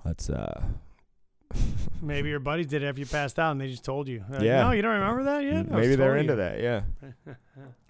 That's 0.06 0.30
uh. 0.30 0.62
Maybe 2.02 2.30
your 2.30 2.40
buddies 2.40 2.68
did 2.68 2.84
it 2.84 2.86
after 2.88 3.00
you 3.02 3.08
passed 3.08 3.40
out, 3.40 3.52
and 3.52 3.60
they 3.60 3.68
just 3.70 3.84
told 3.84 4.08
you. 4.08 4.24
They're 4.30 4.40
like, 4.40 4.46
Yeah. 4.46 4.64
no, 4.64 4.72
you 4.72 4.82
don't 4.84 4.94
remember 4.94 5.24
that 5.24 5.44
yet. 5.44 5.56
I 5.56 5.62
was 5.62 5.70
Maybe 5.72 5.96
they're 5.96 6.18
into 6.18 6.34
you." 6.34 6.38
that. 6.38 6.60
Yeah. 6.62 6.82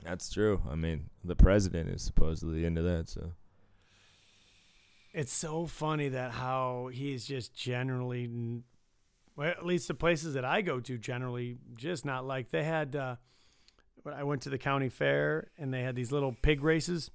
That's 0.04 0.30
true. 0.30 0.62
I 0.70 0.76
mean, 0.76 1.10
the 1.26 1.36
president 1.36 1.90
is 1.90 2.02
supposedly 2.02 2.64
into 2.66 2.82
that, 2.84 3.10
so 3.10 3.32
It's 5.12 5.34
so 5.34 5.66
funny 5.66 6.10
that 6.10 6.32
how 6.32 6.90
he's 6.94 7.26
just 7.26 7.54
generally, 7.56 8.30
well, 9.36 9.50
at 9.50 9.66
least 9.66 9.88
the 9.88 9.94
places 9.96 10.36
that 10.36 10.46
I 10.46 10.62
go 10.62 10.80
to, 10.82 10.98
generally 10.98 11.58
just 11.76 12.06
not 12.06 12.26
like. 12.26 12.52
They 12.52 12.64
had, 12.64 12.96
uh, 12.96 13.16
when 14.04 14.14
I 14.14 14.24
went 14.24 14.44
to 14.44 14.50
the 14.50 14.58
county 14.60 14.90
fair, 14.90 15.50
and 15.58 15.74
they 15.74 15.82
had 15.82 15.96
these 15.96 16.12
little 16.12 16.36
pig 16.42 16.64
races, 16.64 17.10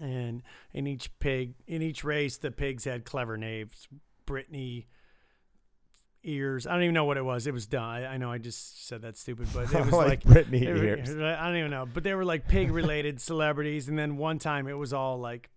and 0.00 0.42
in 0.72 0.86
each 0.86 1.16
pig, 1.18 1.54
in 1.66 1.82
each 1.82 2.02
race, 2.02 2.38
the 2.38 2.50
pigs 2.50 2.84
had 2.84 3.04
clever 3.04 3.36
names, 3.36 3.88
Brittany. 4.24 4.86
Ears. 6.28 6.66
I 6.66 6.72
don't 6.72 6.82
even 6.82 6.94
know 6.94 7.04
what 7.04 7.18
it 7.18 7.24
was. 7.24 7.46
It 7.46 7.54
was 7.54 7.68
done. 7.68 7.84
I, 7.84 8.14
I 8.14 8.16
know 8.16 8.32
I 8.32 8.38
just 8.38 8.88
said 8.88 9.02
that 9.02 9.16
stupid, 9.16 9.46
but 9.54 9.72
it 9.72 9.80
was 9.84 9.92
like 9.92 10.24
Britney 10.24 10.58
they 10.64 10.72
were- 10.72 10.84
ears. 10.84 11.10
I 11.10 11.46
don't 11.46 11.56
even 11.56 11.70
know, 11.70 11.86
but 11.86 12.02
they 12.02 12.14
were 12.14 12.24
like 12.24 12.48
pig 12.48 12.72
related 12.72 13.20
celebrities, 13.20 13.88
and 13.88 13.96
then 13.96 14.16
one 14.16 14.40
time 14.40 14.66
it 14.66 14.72
was 14.76 14.92
all 14.92 15.20
like 15.20 15.50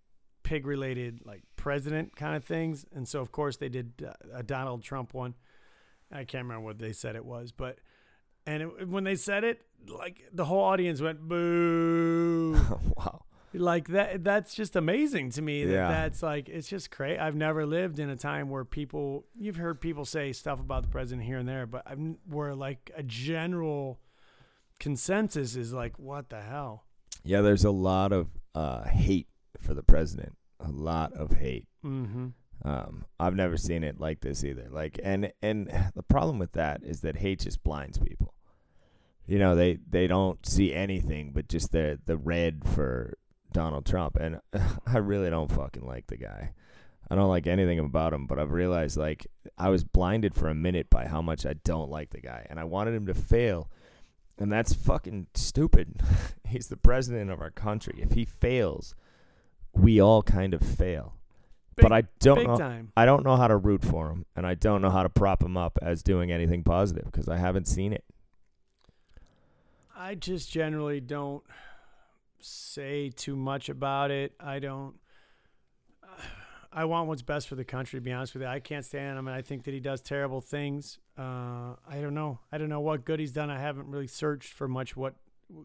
pig 0.50 0.66
related, 0.66 1.20
like 1.24 1.42
president 1.56 2.16
kind 2.16 2.34
of 2.36 2.42
things, 2.44 2.84
and 2.92 3.06
so 3.06 3.20
of 3.20 3.30
course 3.30 3.56
they 3.56 3.68
did 3.68 3.88
uh, 4.06 4.12
a 4.40 4.42
Donald 4.42 4.82
Trump 4.82 5.14
one. 5.14 5.34
I 6.10 6.24
can't 6.24 6.42
remember 6.44 6.64
what 6.64 6.78
they 6.78 6.92
said 6.92 7.14
it 7.14 7.24
was, 7.24 7.52
but 7.52 7.78
and 8.46 8.62
it, 8.64 8.88
when 8.88 9.04
they 9.04 9.14
said 9.14 9.44
it, 9.44 9.62
like 9.86 10.16
the 10.32 10.44
whole 10.46 10.64
audience 10.64 11.00
went 11.00 11.20
boo. 11.20 12.54
wow. 12.96 13.24
like 13.54 13.88
that 13.88 14.24
that's 14.24 14.54
just 14.54 14.74
amazing 14.76 15.30
to 15.30 15.42
me 15.42 15.64
that 15.64 15.72
Yeah. 15.72 15.88
that's 15.88 16.20
like 16.22 16.48
it's 16.48 16.68
just 16.68 16.90
crazy 16.90 17.18
i've 17.18 17.34
never 17.34 17.66
lived 17.66 17.98
in 17.98 18.08
a 18.08 18.16
time 18.16 18.48
where 18.48 18.64
people 18.64 19.24
you've 19.36 19.56
heard 19.56 19.80
people 19.80 20.04
say 20.04 20.32
stuff 20.32 20.60
about 20.60 20.82
the 20.84 20.88
president 20.88 21.26
here 21.26 21.38
and 21.38 21.48
there 21.48 21.66
but 21.66 21.82
n- 21.90 22.18
where 22.28 22.54
like 22.54 22.92
a 22.96 23.02
general 23.02 23.98
consensus 24.78 25.56
is 25.56 25.72
like 25.72 25.98
what 25.98 26.30
the 26.30 26.40
hell 26.40 26.84
Yeah, 27.24 27.40
there's 27.42 27.64
a 27.64 27.70
lot 27.70 28.12
of 28.12 28.28
uh, 28.54 28.84
hate 28.84 29.28
for 29.60 29.74
the 29.74 29.82
president. 29.82 30.34
A 30.64 30.70
lot 30.70 31.12
of 31.12 31.32
hate. 31.32 31.66
mm-hmm 31.84 32.28
Um, 32.62 33.06
I've 33.18 33.34
never 33.34 33.56
seen 33.56 33.82
it 33.84 33.98
like 33.98 34.20
this 34.20 34.44
either. 34.44 34.68
Like, 34.70 35.00
and 35.02 35.32
and 35.42 35.68
the 35.94 36.02
problem 36.02 36.38
with 36.38 36.52
that 36.52 36.82
is 36.82 37.00
that 37.00 37.16
hate 37.16 37.40
just 37.40 37.62
blinds 37.64 37.98
people. 37.98 38.34
You 39.26 39.38
know, 39.38 39.54
they 39.54 39.78
they 39.88 40.06
don't 40.06 40.44
see 40.46 40.74
anything 40.74 41.32
but 41.32 41.48
just 41.48 41.72
the 41.72 41.98
the 42.04 42.16
red 42.16 42.62
for 42.68 43.14
Donald 43.52 43.86
Trump, 43.86 44.16
and 44.16 44.40
I 44.86 44.98
really 44.98 45.30
don't 45.30 45.50
fucking 45.52 45.86
like 45.86 46.06
the 46.08 46.16
guy. 46.16 46.52
I 47.10 47.16
don't 47.16 47.28
like 47.28 47.48
anything 47.48 47.80
about 47.80 48.12
him, 48.12 48.26
but 48.26 48.38
I've 48.38 48.52
realized 48.52 48.96
like 48.96 49.26
I 49.58 49.68
was 49.68 49.82
blinded 49.82 50.34
for 50.34 50.48
a 50.48 50.54
minute 50.54 50.88
by 50.90 51.06
how 51.06 51.20
much 51.20 51.44
I 51.44 51.54
don't 51.64 51.90
like 51.90 52.10
the 52.10 52.20
guy, 52.20 52.46
and 52.48 52.60
I 52.60 52.64
wanted 52.64 52.94
him 52.94 53.06
to 53.06 53.14
fail, 53.14 53.70
and 54.38 54.50
that's 54.52 54.74
fucking 54.74 55.26
stupid. 55.34 56.02
He's 56.48 56.68
the 56.68 56.76
president 56.76 57.30
of 57.30 57.40
our 57.40 57.50
country. 57.50 57.98
If 58.00 58.12
he 58.12 58.24
fails, 58.24 58.94
we 59.74 60.00
all 60.00 60.22
kind 60.22 60.54
of 60.54 60.60
fail. 60.62 61.14
but 61.76 61.92
I 61.92 62.02
don't 62.18 62.36
big 62.36 62.46
know. 62.46 62.56
time 62.56 62.92
I 62.96 63.06
don't 63.06 63.24
know 63.24 63.36
how 63.36 63.48
to 63.48 63.56
root 63.56 63.82
for 63.82 64.10
him, 64.10 64.26
and 64.36 64.46
I 64.46 64.54
don't 64.54 64.82
know 64.82 64.90
how 64.90 65.02
to 65.02 65.08
prop 65.08 65.42
him 65.42 65.56
up 65.56 65.78
as 65.80 66.02
doing 66.02 66.30
anything 66.30 66.62
positive 66.62 67.04
because 67.06 67.28
I 67.28 67.36
haven't 67.38 67.66
seen 67.66 67.92
it. 67.92 68.04
I 69.96 70.14
just 70.14 70.50
generally 70.50 71.00
don't 71.00 71.42
say 72.40 73.10
too 73.10 73.36
much 73.36 73.68
about 73.68 74.10
it. 74.10 74.32
I 74.40 74.58
don't. 74.58 74.94
I 76.72 76.84
want 76.84 77.08
what's 77.08 77.22
best 77.22 77.48
for 77.48 77.56
the 77.56 77.64
country. 77.64 77.98
To 77.98 78.00
be 78.00 78.12
honest 78.12 78.32
with 78.32 78.42
you, 78.42 78.48
I 78.48 78.60
can't 78.60 78.84
stand 78.84 79.18
him, 79.18 79.26
and 79.26 79.36
I 79.36 79.42
think 79.42 79.64
that 79.64 79.74
he 79.74 79.80
does 79.80 80.00
terrible 80.00 80.40
things. 80.40 80.98
Uh, 81.18 81.74
I 81.88 82.00
don't 82.00 82.14
know. 82.14 82.38
I 82.52 82.58
don't 82.58 82.68
know 82.68 82.80
what 82.80 83.04
good 83.04 83.18
he's 83.20 83.32
done. 83.32 83.50
I 83.50 83.58
haven't 83.58 83.88
really 83.88 84.06
searched 84.06 84.52
for 84.52 84.68
much 84.68 84.96
what 84.96 85.14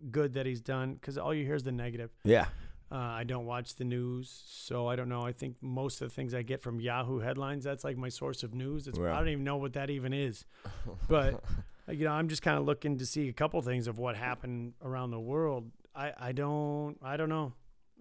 good 0.09 0.33
that 0.33 0.45
he's 0.47 0.61
done 0.61 0.95
because 0.95 1.17
all 1.17 1.33
you 1.33 1.45
hear 1.45 1.55
is 1.55 1.63
the 1.63 1.71
negative. 1.71 2.09
Yeah, 2.23 2.45
Uh, 2.91 2.95
I 2.95 3.23
don't 3.23 3.45
watch 3.45 3.75
the 3.75 3.83
news, 3.83 4.43
so 4.47 4.87
I 4.87 4.95
don't 4.95 5.09
know. 5.09 5.21
I 5.21 5.31
think 5.31 5.55
most 5.61 6.01
of 6.01 6.09
the 6.09 6.13
things 6.15 6.33
I 6.35 6.43
get 6.43 6.61
from 6.61 6.79
Yahoo 6.79 7.19
headlines, 7.19 7.63
that's 7.63 7.83
like 7.83 7.97
my 7.97 8.09
source 8.09 8.43
of 8.43 8.53
news. 8.53 8.87
It's, 8.87 8.97
Yeah. 8.99 9.13
I 9.15 9.19
don't 9.19 9.29
even 9.29 9.43
know 9.43 9.57
what 9.57 9.73
that 9.73 9.89
even 9.89 10.13
is. 10.13 10.45
But 11.09 11.43
uh, 11.87 11.91
you 11.91 12.05
know, 12.05 12.11
I'm 12.11 12.27
just 12.29 12.41
kind 12.41 12.57
of 12.57 12.65
looking 12.65 12.97
to 12.99 13.05
see 13.05 13.27
a 13.27 13.33
couple 13.33 13.61
things 13.61 13.87
of 13.87 13.97
what 13.97 14.15
happened 14.15 14.73
around 14.83 15.11
the 15.11 15.19
world. 15.19 15.71
I, 15.95 16.13
I 16.17 16.31
don't 16.31 16.97
I 17.01 17.17
don't 17.17 17.29
know. 17.29 17.53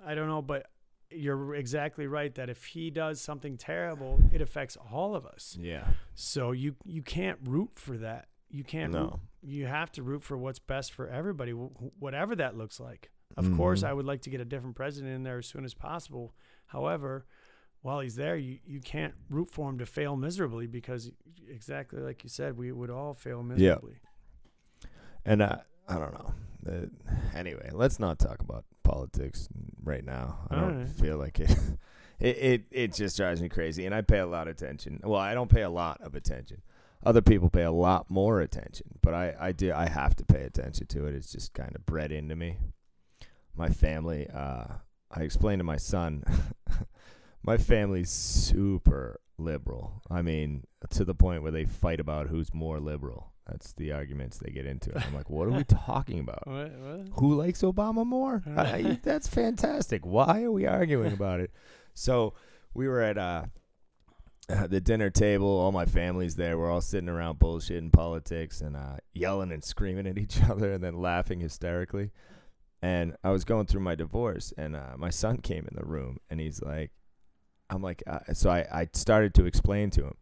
I 0.06 0.14
don't 0.14 0.28
know, 0.28 0.42
but 0.42 0.66
you're 1.10 1.54
exactly 1.54 2.06
right 2.06 2.34
that 2.34 2.50
if 2.50 2.64
he 2.64 2.90
does 2.90 3.20
something 3.20 3.56
terrible, 3.56 4.20
it 4.32 4.40
affects 4.40 4.76
all 4.92 5.14
of 5.14 5.24
us. 5.26 5.56
yeah, 5.60 5.86
So 6.14 6.52
you 6.52 6.74
you 6.84 7.02
can't 7.02 7.38
root 7.44 7.70
for 7.76 7.96
that. 7.98 8.28
You 8.50 8.64
can't. 8.64 8.92
root- 8.94 9.00
no, 9.00 9.20
you 9.42 9.66
have 9.66 9.90
to 9.92 10.02
root 10.02 10.22
for 10.24 10.36
what's 10.36 10.58
best 10.58 10.92
for 10.92 11.08
everybody, 11.08 11.52
wh- 11.52 12.02
whatever 12.02 12.34
that 12.36 12.56
looks 12.56 12.78
like. 12.80 13.10
Of 13.36 13.52
course, 13.56 13.82
Mhm. 13.82 13.88
I 13.88 13.92
would 13.92 14.06
like 14.06 14.22
to 14.22 14.30
get 14.30 14.40
a 14.40 14.44
different 14.44 14.76
president 14.76 15.12
in 15.14 15.22
there 15.24 15.38
as 15.38 15.46
soon 15.46 15.64
as 15.64 15.74
possible. 15.74 16.34
However, 16.66 17.26
while 17.82 18.00
he's 18.00 18.14
there, 18.16 18.36
you, 18.36 18.58
you 18.64 18.80
can't 18.80 19.14
root 19.28 19.50
for 19.50 19.68
him 19.68 19.78
to 19.78 19.86
fail 19.86 20.16
miserably 20.16 20.66
because 20.66 21.10
exactly 21.48 22.00
like 22.00 22.22
you 22.22 22.28
said, 22.30 22.56
we 22.56 22.72
would 22.72 22.90
all 22.90 23.14
fail 23.14 23.42
miserably. 23.42 23.96
Yeah. 24.82 24.88
and 25.24 25.42
I, 25.42 25.60
I 25.88 25.98
don't 25.98 26.12
know. 26.14 26.34
Uh, 26.66 26.86
anyway, 27.34 27.70
let's 27.72 27.98
not 27.98 28.18
talk 28.18 28.40
about 28.40 28.64
politics 28.84 29.48
right 29.82 30.04
now. 30.04 30.46
I 30.50 30.54
All 30.54 30.60
don't 30.62 30.78
right. 30.80 30.88
feel 30.88 31.16
like 31.18 31.40
it. 31.40 31.56
It, 32.20 32.36
it 32.38 32.62
it 32.70 32.94
just 32.94 33.16
drives 33.16 33.42
me 33.42 33.48
crazy, 33.48 33.84
and 33.86 33.94
I 33.94 34.00
pay 34.00 34.20
a 34.20 34.26
lot 34.26 34.46
of 34.46 34.52
attention. 34.56 35.00
Well, 35.02 35.18
I 35.20 35.34
don't 35.34 35.50
pay 35.50 35.62
a 35.62 35.68
lot 35.68 36.00
of 36.00 36.14
attention. 36.14 36.62
Other 37.04 37.20
people 37.20 37.50
pay 37.50 37.64
a 37.64 37.72
lot 37.72 38.08
more 38.08 38.40
attention, 38.40 38.86
but 39.02 39.12
I 39.14 39.34
I 39.38 39.50
do 39.52 39.72
I 39.72 39.88
have 39.88 40.14
to 40.16 40.24
pay 40.24 40.44
attention 40.44 40.86
to 40.86 41.06
it. 41.06 41.14
It's 41.16 41.32
just 41.32 41.54
kind 41.54 41.74
of 41.74 41.84
bred 41.84 42.12
into 42.12 42.36
me. 42.36 42.58
My 43.56 43.68
family. 43.68 44.28
Uh, 44.28 44.64
I 45.10 45.22
explained 45.22 45.60
to 45.60 45.64
my 45.64 45.76
son. 45.76 46.24
my 47.42 47.56
family's 47.56 48.10
super 48.10 49.20
liberal. 49.38 50.02
I 50.10 50.22
mean, 50.22 50.64
to 50.90 51.04
the 51.04 51.14
point 51.14 51.42
where 51.42 51.52
they 51.52 51.64
fight 51.64 52.00
about 52.00 52.28
who's 52.28 52.52
more 52.52 52.80
liberal. 52.80 53.32
That's 53.46 53.74
the 53.74 53.92
arguments 53.92 54.38
they 54.38 54.50
get 54.50 54.64
into. 54.64 54.96
I'm 54.96 55.14
like, 55.14 55.28
what 55.28 55.48
are 55.48 55.50
we 55.50 55.64
talking 55.68 56.20
about? 56.20 56.46
What, 56.46 56.72
what? 56.72 57.08
Who 57.14 57.34
likes 57.34 57.60
Obama 57.60 58.06
more? 58.06 58.42
I, 58.56 58.98
that's 59.02 59.28
fantastic. 59.28 60.06
Why 60.06 60.42
are 60.44 60.52
we 60.52 60.66
arguing 60.66 61.12
about 61.12 61.40
it? 61.40 61.50
So 61.92 62.32
we 62.72 62.88
were 62.88 63.02
at 63.02 63.18
uh, 63.18 63.44
uh, 64.48 64.66
the 64.66 64.80
dinner 64.80 65.10
table. 65.10 65.46
All 65.46 65.72
my 65.72 65.84
family's 65.84 66.36
there. 66.36 66.56
We're 66.56 66.70
all 66.70 66.80
sitting 66.80 67.10
around 67.10 67.38
bullshitting 67.38 67.92
politics 67.92 68.62
and 68.62 68.76
uh, 68.76 68.96
yelling 69.12 69.52
and 69.52 69.62
screaming 69.62 70.06
at 70.06 70.18
each 70.18 70.42
other 70.48 70.72
and 70.72 70.82
then 70.82 71.00
laughing 71.00 71.40
hysterically. 71.40 72.12
And 72.84 73.16
I 73.24 73.30
was 73.30 73.46
going 73.46 73.64
through 73.64 73.80
my 73.80 73.94
divorce, 73.94 74.52
and 74.58 74.76
uh, 74.76 74.92
my 74.98 75.08
son 75.08 75.38
came 75.38 75.66
in 75.66 75.74
the 75.74 75.86
room, 75.86 76.18
and 76.28 76.38
he's 76.38 76.60
like, 76.60 76.90
I'm 77.70 77.80
like, 77.80 78.02
uh, 78.06 78.34
so 78.34 78.50
I, 78.50 78.66
I 78.70 78.88
started 78.92 79.32
to 79.36 79.46
explain 79.46 79.88
to 79.92 80.02
him. 80.02 80.14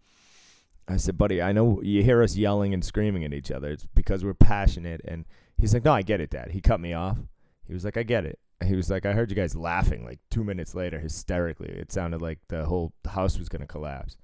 I 0.87 0.96
said, 0.96 1.18
buddy, 1.18 1.42
I 1.42 1.51
know 1.51 1.81
you 1.83 2.05
hear 2.05 2.22
us 2.22 2.37
yelling 2.37 2.72
and 2.72 2.85
screaming 2.85 3.25
at 3.25 3.35
each 3.35 3.51
other. 3.51 3.72
It's 3.72 3.88
because 3.96 4.25
we're 4.25 4.35
passionate. 4.35 5.01
And 5.05 5.25
he's 5.59 5.75
like, 5.75 5.85
no, 5.85 5.92
I 5.92 6.03
get 6.03 6.20
it, 6.20 6.31
Dad. 6.31 6.53
He 6.53 6.61
cut 6.61 6.79
me 6.79 6.92
off. 6.92 7.18
He 7.66 7.75
was 7.75 7.85
like, 7.85 7.96
I 7.96 8.05
get 8.05 8.25
it. 8.25 8.38
He 8.64 8.77
was 8.77 8.90
like, 8.90 9.07
I 9.07 9.12
heard 9.12 9.31
you 9.31 9.35
guys 9.35 9.57
laughing 9.57 10.05
like 10.05 10.20
two 10.31 10.44
minutes 10.44 10.72
later 10.72 11.01
hysterically. 11.01 11.68
It 11.68 11.90
sounded 11.90 12.22
like 12.22 12.38
the 12.46 12.66
whole 12.66 12.92
house 13.11 13.40
was 13.40 13.48
to 13.48 13.66
collapse. 13.66 14.16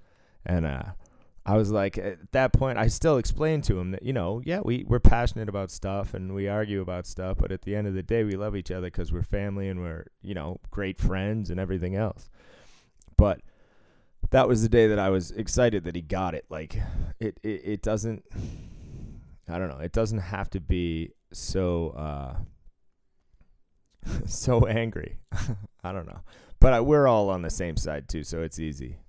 And 0.45 0.65
uh, 0.65 0.83
I 1.49 1.57
was 1.57 1.71
like, 1.71 1.97
at 1.97 2.31
that 2.33 2.53
point, 2.53 2.77
I 2.77 2.89
still 2.89 3.17
explained 3.17 3.63
to 3.63 3.79
him 3.79 3.89
that, 3.89 4.03
you 4.03 4.13
know, 4.13 4.39
yeah, 4.45 4.59
we, 4.63 4.85
we're 4.87 4.99
passionate 4.99 5.49
about 5.49 5.71
stuff 5.71 6.13
and 6.13 6.35
we 6.35 6.47
argue 6.47 6.79
about 6.79 7.07
stuff. 7.07 7.37
But 7.39 7.51
at 7.51 7.63
the 7.63 7.75
end 7.75 7.87
of 7.87 7.95
the 7.95 8.03
day, 8.03 8.23
we 8.23 8.33
love 8.33 8.55
each 8.55 8.69
other 8.69 8.85
because 8.85 9.11
we're 9.11 9.23
family 9.23 9.67
and 9.67 9.81
we're, 9.81 10.05
you 10.21 10.35
know, 10.35 10.59
great 10.69 11.01
friends 11.01 11.49
and 11.49 11.59
everything 11.59 11.95
else. 11.95 12.29
But 13.17 13.41
that 14.29 14.47
was 14.47 14.61
the 14.61 14.69
day 14.69 14.85
that 14.89 14.99
I 14.99 15.09
was 15.09 15.31
excited 15.31 15.85
that 15.85 15.95
he 15.95 16.03
got 16.03 16.35
it. 16.35 16.45
Like, 16.49 16.79
it, 17.19 17.39
it, 17.41 17.61
it 17.63 17.81
doesn't, 17.81 18.23
I 19.47 19.57
don't 19.57 19.69
know, 19.69 19.79
it 19.79 19.91
doesn't 19.91 20.19
have 20.19 20.51
to 20.51 20.59
be 20.59 21.13
so, 21.33 21.89
uh, 21.97 22.35
so 24.27 24.67
angry. 24.67 25.17
I 25.83 25.93
don't 25.93 26.05
know. 26.05 26.19
But 26.59 26.73
I, 26.73 26.81
we're 26.81 27.07
all 27.07 27.31
on 27.31 27.41
the 27.41 27.49
same 27.49 27.75
side 27.75 28.07
too, 28.07 28.23
so 28.23 28.43
it's 28.43 28.59
easy. 28.59 28.99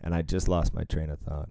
And 0.00 0.14
I 0.14 0.22
just 0.22 0.46
lost 0.46 0.72
my 0.72 0.84
train 0.84 1.10
of 1.10 1.18
thought. 1.18 1.48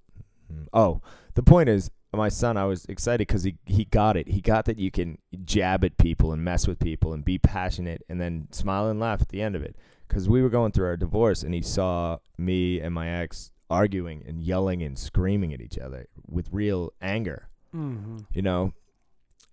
Mm. 0.52 0.68
Oh, 0.74 1.02
the 1.36 1.44
point 1.44 1.70
is, 1.70 1.90
my 2.14 2.30
son, 2.30 2.58
I 2.58 2.66
was 2.66 2.86
excited 2.86 3.28
because 3.28 3.44
he, 3.44 3.58
he 3.66 3.86
got 3.86 4.18
it. 4.18 4.28
He 4.30 4.42
got 4.42 4.66
that 4.66 4.80
you 4.80 4.90
can 4.92 5.20
jab 5.46 5.84
at 5.84 5.98
people 5.98 6.32
and 6.34 6.44
mess 6.44 6.68
with 6.68 6.80
people 6.80 7.14
and 7.14 7.24
be 7.24 7.38
passionate 7.38 8.04
and 8.10 8.20
then 8.20 8.48
smile 8.52 8.88
and 8.90 9.00
laugh 9.00 9.22
at 9.22 9.30
the 9.30 9.42
end 9.42 9.56
of 9.56 9.62
it. 9.62 9.76
Because 10.08 10.28
we 10.28 10.42
were 10.42 10.50
going 10.50 10.72
through 10.72 10.88
our 10.88 10.98
divorce 10.98 11.44
and 11.44 11.54
he 11.54 11.62
saw 11.62 12.18
me 12.38 12.80
and 12.80 12.96
my 12.96 13.10
ex 13.10 13.52
arguing 13.70 14.24
and 14.28 14.42
yelling 14.42 14.82
and 14.82 14.98
screaming 14.98 15.54
at 15.54 15.62
each 15.62 15.78
other 15.78 16.08
with 16.28 16.50
real 16.52 16.92
anger 17.02 17.46
Mm-hmm. 17.76 18.18
you 18.34 18.42
know 18.42 18.74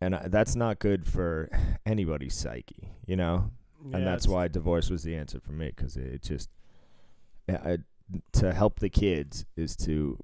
and 0.00 0.14
I, 0.16 0.28
that's 0.28 0.56
not 0.56 0.78
good 0.78 1.06
for 1.06 1.50
anybody's 1.84 2.32
psyche 2.34 2.94
you 3.06 3.14
know 3.14 3.50
and 3.92 4.06
that's 4.06 4.26
why 4.26 4.48
divorce 4.48 4.88
was 4.88 5.02
the 5.02 5.14
answer 5.14 5.38
for 5.38 5.52
me 5.52 5.70
because 5.76 5.98
it, 5.98 6.06
it 6.06 6.22
just 6.22 6.48
I, 7.46 7.76
to 8.32 8.54
help 8.54 8.80
the 8.80 8.88
kids 8.88 9.44
is 9.54 9.76
to 9.84 10.18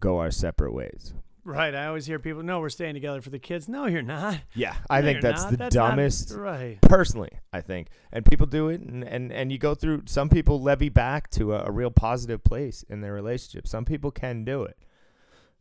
go 0.00 0.18
our 0.18 0.30
separate 0.30 0.72
ways 0.72 1.14
Right. 1.44 1.74
I 1.74 1.86
always 1.86 2.04
hear 2.04 2.18
people, 2.18 2.42
no, 2.42 2.60
we're 2.60 2.68
staying 2.68 2.92
together 2.92 3.22
for 3.22 3.30
the 3.30 3.38
kids. 3.38 3.70
No, 3.70 3.86
you're 3.86 4.02
not. 4.02 4.38
yeah 4.54 4.74
i 4.90 5.00
No, 5.00 5.06
think 5.06 5.22
that's 5.22 5.42
not. 5.44 5.50
the 5.52 5.56
That's 5.56 5.74
not- 5.74 5.88
dumbest 5.90 6.34
right. 6.34 6.78
personally 6.82 7.30
i 7.54 7.62
think 7.62 7.88
and 8.12 8.22
people 8.26 8.46
do 8.46 8.68
it 8.68 8.82
and, 8.82 9.02
and, 9.02 9.32
and 9.32 9.50
you 9.50 9.56
go 9.56 9.74
through 9.74 10.02
some 10.06 10.28
people 10.28 10.60
levy 10.60 10.90
back 10.90 11.30
to 11.30 11.54
a, 11.54 11.64
a 11.66 11.70
real 11.70 11.90
positive 11.90 12.44
place 12.44 12.84
in 12.90 13.00
their 13.00 13.14
relationship 13.14 13.66
some 13.66 13.86
people 13.86 14.10
can 14.10 14.44
do 14.44 14.62
it 14.64 14.76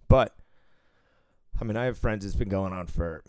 but 0.10 0.36
i 1.62 1.64
mean 1.64 1.78
i 1.78 1.86
have 1.86 1.98
friends 1.98 2.26
it's 2.26 2.36
been 2.36 2.50
going 2.50 2.74
on 2.74 2.86
for 2.88 3.24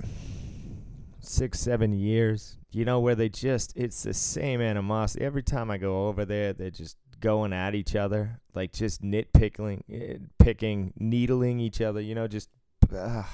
six 1.20 1.60
seven 1.60 1.92
years 1.92 2.56
you 2.72 2.84
know 2.84 2.98
where 3.00 3.14
they 3.14 3.28
just 3.28 3.72
it's 3.76 4.02
the 4.02 4.14
same 4.14 4.60
animosity 4.60 5.24
every 5.24 5.42
time 5.42 5.70
i 5.70 5.76
go 5.78 6.08
over 6.08 6.24
there 6.24 6.52
they're 6.52 6.70
just 6.70 6.96
going 7.20 7.52
at 7.52 7.74
each 7.74 7.96
other 7.96 8.40
like 8.54 8.72
just 8.72 9.02
nitpicking 9.02 9.82
eh, 9.92 10.18
picking 10.38 10.92
needling 10.98 11.58
each 11.60 11.80
other 11.80 12.00
you 12.00 12.14
know 12.14 12.26
just 12.26 12.48
ugh. 12.96 13.24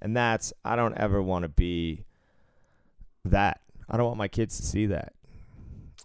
and 0.00 0.16
that's 0.16 0.52
i 0.64 0.76
don't 0.76 0.96
ever 0.96 1.22
want 1.22 1.42
to 1.42 1.48
be 1.48 2.04
that 3.24 3.60
i 3.88 3.96
don't 3.96 4.06
want 4.06 4.18
my 4.18 4.28
kids 4.28 4.56
to 4.56 4.62
see 4.62 4.86
that 4.86 5.12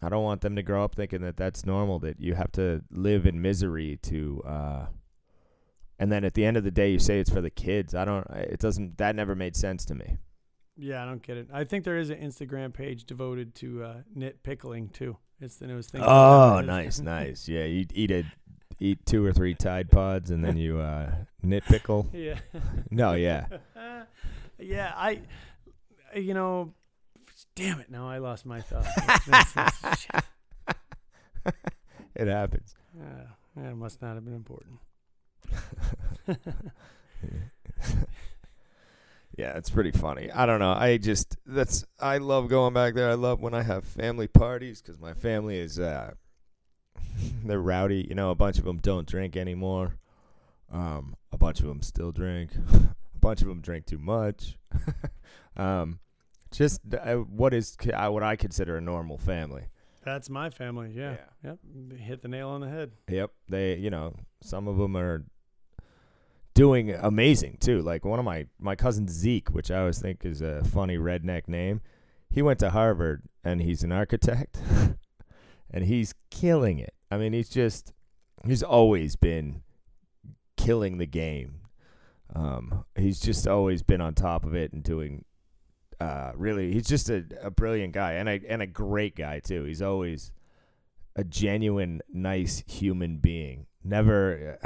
i 0.02 0.10
don't 0.10 0.24
want 0.24 0.42
them 0.42 0.56
to 0.56 0.64
grow 0.64 0.84
up 0.84 0.96
thinking 0.96 1.22
that 1.22 1.38
that's 1.38 1.66
normal 1.66 2.00
that 2.00 2.20
you 2.20 2.34
have 2.34 2.52
to 2.52 2.82
live 2.92 3.26
in 3.26 3.42
misery 3.42 3.98
to 4.02 4.42
uh 4.46 4.86
and 6.00 6.12
then 6.12 6.24
at 6.24 6.34
the 6.34 6.46
end 6.46 6.58
of 6.58 6.64
the 6.64 6.72
day 6.72 6.92
you 6.92 7.00
say 7.00 7.20
it's 7.20 7.30
for 7.30 7.42
the 7.42 7.50
kids 7.50 7.94
i 7.94 8.04
don't 8.06 8.26
it 8.32 8.60
doesn't 8.60 8.98
that 8.98 9.16
never 9.16 9.36
made 9.36 9.56
sense 9.56 9.86
to 9.86 9.96
me 9.96 10.18
Yeah, 10.78 11.04
I 11.04 11.06
don't 11.06 11.22
get 11.22 11.38
it. 11.38 11.48
I 11.54 11.64
think 11.66 11.84
there 11.84 11.98
is 11.98 12.10
an 12.10 12.18
Instagram 12.18 12.74
page 12.74 13.04
devoted 13.04 13.54
to 13.56 13.84
uh, 13.84 13.94
nit 14.16 14.42
pickling 14.42 14.88
too. 14.90 15.18
It's 15.42 15.56
the 15.56 15.66
newest 15.66 15.90
thing. 15.90 16.02
Oh, 16.04 16.62
nice, 16.66 17.00
nice. 17.00 17.48
Yeah, 17.48 17.64
you 17.64 17.88
eat 17.94 18.12
a 18.12 18.24
eat 18.80 19.06
two 19.06 19.26
or 19.26 19.34
three 19.34 19.56
Tide 19.56 19.90
Pods 19.90 20.30
and 20.32 20.46
then 20.46 20.56
you 20.58 20.80
uh, 20.80 21.12
knit 21.42 21.64
pickle. 21.66 22.08
Yeah. 22.14 22.40
No, 22.92 23.14
yeah. 23.14 23.46
yeah, 24.60 24.92
I, 24.96 25.22
you 26.14 26.34
know, 26.34 26.74
damn 27.56 27.80
it. 27.80 27.90
Now 27.90 28.10
I 28.10 28.18
lost 28.18 28.46
my 28.46 28.60
thought. 28.62 28.86
It 32.16 32.28
happens. 32.28 32.76
Uh, 33.00 33.24
that 33.56 33.76
must 33.76 34.02
not 34.02 34.16
have 34.16 34.26
been 34.26 34.36
important. 34.36 34.80
Yeah, 39.38 39.58
it's 39.58 39.70
pretty 39.70 39.92
funny. 39.92 40.30
I 40.32 40.46
don't 40.46 40.60
know. 40.60 40.74
I 40.74 40.98
just 40.98 41.38
that's 41.46 41.86
I 42.00 42.18
love 42.18 42.50
going 42.50 42.74
back 42.74 42.94
there. 42.94 43.10
I 43.10 43.14
love 43.14 43.40
when 43.40 43.54
I 43.54 43.64
have 43.64 43.86
family 43.86 44.28
parties 44.28 44.82
because 44.82 45.00
my 45.00 45.14
family 45.14 45.58
is 45.58 45.80
uh 45.80 46.12
they're 47.46 47.62
rowdy. 47.62 48.06
You 48.08 48.16
know, 48.16 48.32
a 48.32 48.36
bunch 48.36 48.58
of 48.60 48.66
them 48.66 48.78
don't 48.78 49.08
drink 49.08 49.38
anymore. 49.38 49.98
Um, 50.72 51.16
a 51.32 51.38
bunch 51.38 51.60
of 51.60 51.68
them 51.68 51.82
still 51.82 52.12
drink. 52.12 52.52
a 52.74 53.20
bunch 53.20 53.42
of 53.42 53.48
them 53.48 53.62
drink 53.62 53.86
too 53.86 54.00
much. 54.00 54.58
um, 55.58 56.00
just 56.52 56.82
uh, 56.94 57.16
what 57.16 57.54
is 57.54 57.78
uh, 57.94 58.10
what 58.10 58.24
I 58.24 58.36
consider 58.36 58.78
a 58.78 58.82
normal 58.82 59.18
family. 59.18 59.64
That's 60.04 60.30
my 60.30 60.50
family. 60.50 60.92
Yeah. 60.96 61.18
Yep. 61.44 61.60
Hit 62.00 62.22
the 62.22 62.28
nail 62.28 62.50
on 62.50 62.62
the 62.62 62.70
head. 62.70 62.92
Yep. 63.08 63.32
They, 63.50 63.76
you 63.76 63.90
know, 63.90 64.16
some 64.42 64.68
of 64.68 64.78
them 64.78 64.98
are 64.98 65.24
doing 66.54 66.92
amazing 66.94 67.58
too. 67.60 67.82
Like 67.82 68.06
one 68.06 68.20
of 68.20 68.26
my 68.26 68.48
my 68.60 68.76
cousin 68.76 69.08
Zeke, 69.08 69.50
which 69.50 69.72
I 69.72 69.80
always 69.80 70.00
think 70.00 70.26
is 70.26 70.42
a 70.42 70.64
funny 70.66 70.98
redneck 70.98 71.48
name. 71.48 71.82
He 72.30 72.42
went 72.42 72.60
to 72.60 72.70
Harvard 72.70 73.24
and 73.44 73.62
he's 73.62 73.84
an 73.84 73.92
architect, 73.92 74.60
and 75.72 75.86
he's 75.86 76.14
killing 76.30 76.80
it. 76.80 76.94
I 77.10 77.18
mean, 77.18 77.34
he's 77.34 77.50
just 77.50 77.94
he's 78.46 78.64
always 78.64 79.16
been 79.16 79.62
killing 80.58 80.98
the 80.98 81.06
game. 81.06 81.56
Um, 82.34 82.86
he's 82.96 83.20
just 83.20 83.48
always 83.48 83.84
been 83.84 84.02
on 84.02 84.14
top 84.14 84.46
of 84.46 84.56
it 84.56 84.74
and 84.74 84.84
doing. 84.84 85.26
Uh, 86.00 86.32
really, 86.36 86.74
he's 86.74 86.88
just 86.88 87.10
a, 87.10 87.24
a 87.44 87.52
brilliant 87.52 87.94
guy 87.94 88.14
and 88.14 88.28
a 88.28 88.42
and 88.48 88.62
a 88.62 88.68
great 88.68 89.16
guy 89.16 89.40
too. 89.40 89.66
He's 89.66 89.82
always 89.82 90.32
a 91.16 91.24
genuine, 91.24 92.02
nice 92.12 92.64
human 92.68 93.18
being. 93.18 93.68
Never, 93.84 94.58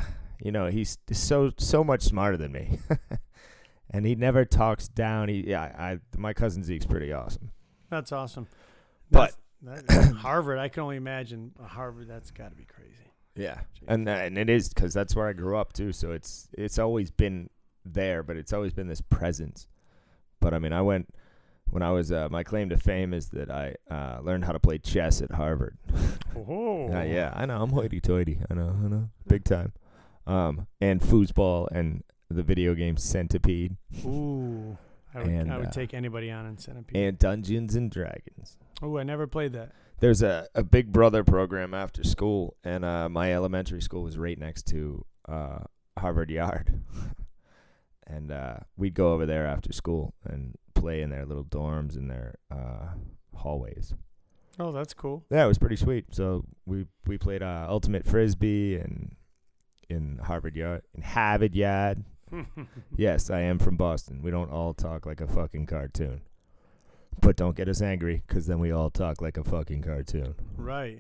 you 0.42 0.52
know, 0.52 0.68
he's 0.68 0.98
so 1.12 1.52
so 1.58 1.84
much 1.84 2.02
smarter 2.04 2.38
than 2.38 2.52
me, 2.52 2.80
and 3.92 4.06
he 4.06 4.16
never 4.16 4.46
talks 4.46 4.88
down. 4.88 5.30
He, 5.30 5.46
yeah, 5.48 5.64
I, 5.64 6.00
my 6.18 6.34
cousin 6.34 6.64
Zeke's 6.64 6.86
pretty 6.86 7.12
awesome. 7.14 7.52
That's 7.90 8.12
awesome. 8.12 8.48
But- 9.12 9.36
That's- 9.62 9.84
that- 9.88 10.16
Harvard, 10.18 10.60
I 10.60 10.68
can 10.70 10.84
only 10.84 10.98
imagine 10.98 11.52
Harvard. 11.64 12.08
That's 12.08 12.30
got 12.32 12.50
to 12.50 12.56
be 12.56 12.66
crazy. 12.66 12.92
Yeah, 13.36 13.60
and 13.88 14.08
and 14.08 14.38
it 14.38 14.50
is 14.50 14.70
because 14.70 14.94
that's 14.94 15.16
where 15.16 15.28
I 15.28 15.34
grew 15.34 15.58
up 15.58 15.74
too. 15.74 15.92
So 15.92 16.12
it's 16.12 16.48
it's 16.54 16.80
always 16.80 17.12
been 17.12 17.50
there, 17.84 18.24
but 18.24 18.38
it's 18.38 18.54
always 18.54 18.74
been 18.74 18.88
this 18.88 19.02
presence. 19.02 19.68
But 20.40 20.54
I 20.54 20.60
mean, 20.60 20.72
I 20.74 20.82
went 20.82 21.10
when 21.70 21.82
I 21.84 21.92
was 21.92 22.12
uh, 22.12 22.30
my 22.30 22.44
claim 22.44 22.70
to 22.70 22.78
fame 22.78 23.14
is 23.14 23.30
that 23.30 23.50
I 23.52 23.76
uh, 23.92 24.20
learned 24.22 24.46
how 24.46 24.52
to 24.54 24.60
play 24.60 24.78
chess 24.78 25.22
at 25.22 25.32
Harvard. 25.32 25.78
Oh, 26.38 26.90
Uh, 26.94 27.02
yeah, 27.04 27.32
I 27.34 27.46
know 27.46 27.62
I'm 27.62 27.70
hoity-toity. 27.70 28.40
I 28.52 28.54
know, 28.56 28.76
I 28.84 28.88
know, 28.90 29.10
big 29.26 29.46
time. 29.46 29.72
Um, 30.28 30.68
and 30.82 31.02
foosball 31.02 31.68
and 31.72 32.04
the 32.30 32.42
video 32.42 32.74
game 32.74 32.98
Centipede 32.98 33.76
Ooh, 34.06 34.76
I 35.14 35.20
would, 35.20 35.28
And, 35.28 35.52
I 35.54 35.58
would 35.58 35.68
uh, 35.68 35.72
take 35.72 35.94
anybody 35.94 36.32
on 36.32 36.48
in 36.48 36.58
Centipede. 36.58 36.98
and 36.98 37.20
Dungeons 37.20 37.76
and 37.76 37.92
Dragons. 37.92 38.58
oh, 38.82 38.98
I 38.98 39.04
never 39.04 39.28
played 39.28 39.54
that. 39.54 39.72
There's 40.00 40.22
a, 40.24 40.48
a 40.56 40.64
Big 40.64 40.92
Brother 40.92 41.24
program 41.24 41.74
after 41.74 42.04
school, 42.04 42.58
and 42.64 42.84
uh, 42.84 43.08
my 43.08 43.34
elementary 43.34 43.82
school 43.82 44.04
was 44.04 44.18
right 44.18 44.38
next 44.38 44.64
to 44.68 45.06
uh, 45.30 45.60
Harvard 45.98 46.30
Yard. 46.30 46.82
and 48.08 48.32
uh, 48.32 48.58
we'd 48.76 48.94
go 48.94 49.14
over 49.14 49.26
there 49.26 49.46
after 49.48 49.72
school 49.72 50.14
and 50.26 50.56
play 50.74 51.02
in 51.02 51.10
their 51.12 51.26
little 51.26 51.46
dorms 51.46 51.96
in 51.96 52.08
their 52.08 52.36
uh, 52.52 52.88
hallways. 53.36 53.94
Oh, 54.60 54.72
that's 54.72 54.94
cool. 54.94 55.24
Yeah, 55.30 55.46
it 55.46 55.48
was 55.48 55.58
pretty 55.58 55.76
sweet. 55.76 56.14
So 56.14 56.46
we 56.66 56.86
we 57.06 57.18
played 57.18 57.44
uh, 57.44 57.66
ultimate 57.70 58.06
frisbee 58.06 58.76
and 58.78 59.16
in 59.90 60.18
Harvard 60.24 60.56
Yard 60.56 60.82
in 60.96 61.02
Harvard 61.04 61.56
Yard. 61.56 62.04
Yes, 62.98 63.30
I 63.30 63.42
am 63.42 63.60
from 63.60 63.78
Boston. 63.78 64.22
We 64.22 64.32
don't 64.32 64.52
all 64.52 64.74
talk 64.74 65.06
like 65.06 65.22
a 65.22 65.28
fucking 65.28 65.68
cartoon. 65.68 66.22
But 67.22 67.36
don't 67.38 67.56
get 67.56 67.70
us 67.70 67.82
angry, 67.82 68.24
because 68.28 68.46
then 68.48 68.60
we 68.60 68.72
all 68.72 68.90
talk 68.90 69.22
like 69.22 69.38
a 69.38 69.44
fucking 69.44 69.84
cartoon. 69.84 70.36
right. 70.58 71.00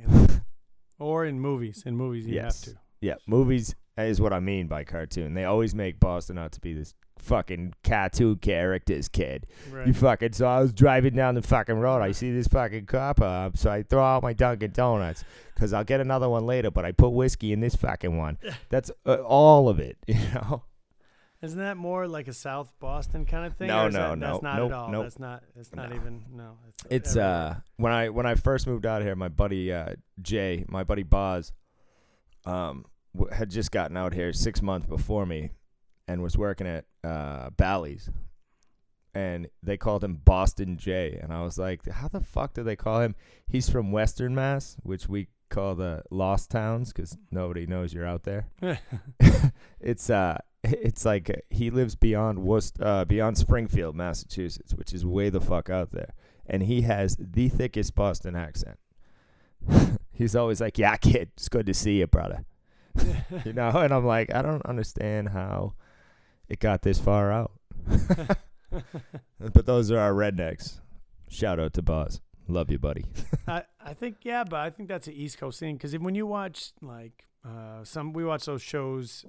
or 0.99 1.25
in 1.25 1.39
movies. 1.39 1.83
In 1.85 1.95
movies, 1.97 2.25
you 2.25 2.35
Yes. 2.35 2.65
have 2.65 2.73
to. 2.75 2.79
Yeah, 3.01 3.15
movies 3.27 3.75
is 3.97 4.21
what 4.21 4.33
I 4.33 4.39
mean 4.39 4.67
by 4.67 4.83
cartoon. 4.83 5.33
They 5.33 5.43
always 5.45 5.75
make 5.75 5.99
Boston 5.99 6.37
out 6.37 6.51
to 6.53 6.61
be 6.61 6.73
this 6.73 6.93
fucking 7.19 7.73
cartoon 7.83 8.35
characters, 8.37 9.07
kid. 9.07 9.47
Right. 9.71 9.87
You 9.87 9.93
fucking 9.93 10.33
so 10.33 10.45
I 10.47 10.59
was 10.61 10.73
driving 10.73 11.15
down 11.15 11.35
the 11.35 11.41
fucking 11.41 11.75
road. 11.79 12.01
I 12.01 12.11
see 12.11 12.31
this 12.31 12.47
fucking 12.47 12.85
cop 12.85 13.21
up, 13.21 13.57
so 13.57 13.69
I 13.71 13.83
throw 13.83 14.03
out 14.03 14.23
my 14.23 14.33
Dunkin' 14.33 14.71
Donuts 14.71 15.23
because 15.53 15.73
I'll 15.73 15.83
get 15.83 15.99
another 16.01 16.29
one 16.29 16.45
later. 16.45 16.71
But 16.71 16.85
I 16.85 16.91
put 16.91 17.09
whiskey 17.09 17.51
in 17.53 17.59
this 17.61 17.75
fucking 17.75 18.17
one. 18.17 18.37
That's 18.69 18.91
uh, 19.05 19.15
all 19.15 19.69
of 19.69 19.79
it, 19.79 19.97
you 20.07 20.15
know. 20.33 20.63
Isn't 21.41 21.59
that 21.59 21.77
more 21.77 22.07
like 22.07 22.27
a 22.27 22.33
South 22.33 22.73
Boston 22.79 23.25
kind 23.25 23.45
of 23.45 23.55
thing? 23.55 23.67
No, 23.67 23.87
no, 23.87 24.09
that, 24.09 24.17
no, 24.17 24.27
That's 24.31 24.41
not 24.41 24.55
nope, 24.57 24.71
at 24.71 24.77
all. 24.77 24.89
nope. 24.89 25.03
That's 25.03 25.19
not. 25.19 25.43
It's 25.55 25.75
not 25.75 25.89
No. 25.91 25.95
even. 25.95 26.25
No. 26.33 26.57
It's, 26.67 26.83
It's 26.89 27.09
everywhere. 27.15 27.31
uh 27.35 27.55
when 27.77 27.91
I 27.91 28.09
when 28.09 28.25
I 28.25 28.33
first 28.35 28.65
moved 28.65 28.85
out 28.85 29.03
here, 29.03 29.15
my 29.15 29.27
buddy 29.27 29.71
uh, 29.71 29.89
Jay, 30.21 30.65
my 30.69 30.83
buddy 30.83 31.03
Boz, 31.03 31.51
um, 32.45 32.85
w- 33.15 33.31
had 33.35 33.49
just 33.49 33.71
gotten 33.71 33.95
out 33.97 34.13
here 34.13 34.33
six 34.33 34.61
months 34.61 34.87
before 34.87 35.25
me, 35.25 35.51
and 36.07 36.21
was 36.21 36.37
working 36.37 36.67
at 36.67 36.85
uh, 37.03 37.49
Bally's, 37.51 38.09
and 39.13 39.47
they 39.63 39.77
called 39.77 40.03
him 40.03 40.21
Boston 40.23 40.77
Jay, 40.77 41.17
and 41.21 41.31
I 41.31 41.41
was 41.43 41.57
like, 41.57 41.87
how 41.87 42.07
the 42.07 42.21
fuck 42.21 42.53
do 42.53 42.63
they 42.63 42.75
call 42.75 43.01
him? 43.01 43.15
He's 43.47 43.69
from 43.69 43.91
Western 43.91 44.35
Mass, 44.35 44.77
which 44.83 45.07
we 45.07 45.27
call 45.49 45.75
the 45.75 46.03
Lost 46.11 46.51
Towns 46.51 46.91
because 46.91 47.17
nobody 47.31 47.65
knows 47.65 47.93
you're 47.93 48.05
out 48.05 48.23
there. 48.23 48.47
it's 49.79 50.09
uh 50.09 50.37
it's 50.65 51.05
like 51.05 51.29
uh, 51.29 51.35
he 51.49 51.69
lives 51.69 51.95
beyond 51.95 52.39
Worcester, 52.39 52.83
uh, 52.83 53.05
beyond 53.05 53.37
Springfield, 53.37 53.95
Massachusetts, 53.95 54.73
which 54.73 54.93
is 54.93 55.05
way 55.05 55.29
the 55.29 55.41
fuck 55.41 55.69
out 55.69 55.91
there, 55.91 56.13
and 56.45 56.63
he 56.63 56.81
has 56.81 57.15
the 57.19 57.49
thickest 57.49 57.95
Boston 57.95 58.35
accent. 58.35 58.77
He's 60.11 60.35
always 60.35 60.61
like, 60.61 60.77
"Yeah, 60.77 60.97
kid, 60.97 61.29
it's 61.35 61.49
good 61.49 61.65
to 61.67 61.73
see 61.73 61.99
you, 61.99 62.07
brother." 62.07 62.45
you 63.45 63.53
know, 63.53 63.69
and 63.69 63.93
I'm 63.93 64.05
like, 64.05 64.33
I 64.33 64.41
don't 64.41 64.65
understand 64.65 65.29
how 65.29 65.73
it 66.49 66.59
got 66.59 66.81
this 66.81 66.99
far 66.99 67.31
out. 67.31 67.51
but 69.39 69.65
those 69.65 69.91
are 69.91 69.99
our 69.99 70.13
rednecks. 70.13 70.79
Shout 71.29 71.59
out 71.59 71.73
to 71.73 71.81
Boz. 71.81 72.21
Love 72.47 72.69
you, 72.69 72.77
buddy. 72.77 73.05
I, 73.47 73.63
I 73.83 73.93
think 73.93 74.17
yeah, 74.23 74.43
but 74.43 74.59
I 74.59 74.69
think 74.69 74.87
that's 74.89 75.07
an 75.07 75.13
East 75.13 75.37
Coast 75.37 75.59
thing 75.59 75.75
because 75.75 75.97
when 75.97 76.13
you 76.15 76.27
watch 76.27 76.71
like 76.81 77.25
uh, 77.43 77.83
some 77.83 78.13
we 78.13 78.23
watch 78.23 78.45
those 78.45 78.61
shows 78.61 79.25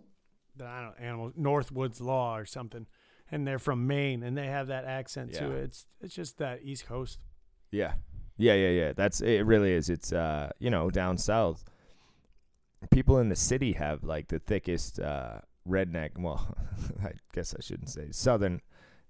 that 0.56 0.68
I 0.68 0.82
don't 0.82 1.00
animal 1.00 1.32
Northwoods 1.38 2.00
Law 2.00 2.36
or 2.36 2.44
something, 2.44 2.86
and 3.30 3.46
they're 3.46 3.58
from 3.58 3.86
Maine 3.86 4.22
and 4.22 4.36
they 4.36 4.46
have 4.46 4.66
that 4.66 4.84
accent 4.84 5.32
to 5.34 5.44
Yeah. 5.44 5.50
it. 5.50 5.64
It's 5.64 5.86
it's 6.02 6.14
just 6.14 6.38
that 6.38 6.60
East 6.62 6.86
Coast. 6.86 7.18
Yeah. 7.70 7.94
Yeah, 8.36 8.52
yeah, 8.54 8.68
yeah. 8.68 8.92
That's 8.94 9.22
it 9.22 9.46
really 9.46 9.72
is. 9.72 9.88
It's 9.88 10.12
uh, 10.12 10.50
you 10.58 10.68
know, 10.68 10.90
down 10.90 11.16
south. 11.16 11.64
People 12.90 13.18
in 13.18 13.30
the 13.30 13.36
city 13.36 13.72
have 13.72 14.04
like 14.04 14.28
the 14.28 14.38
thickest 14.38 15.00
uh 15.00 15.40
redneck, 15.68 16.10
well, 16.18 16.56
I 17.04 17.12
guess 17.32 17.54
I 17.56 17.62
shouldn't 17.62 17.88
say 17.90 18.08
southern 18.10 18.60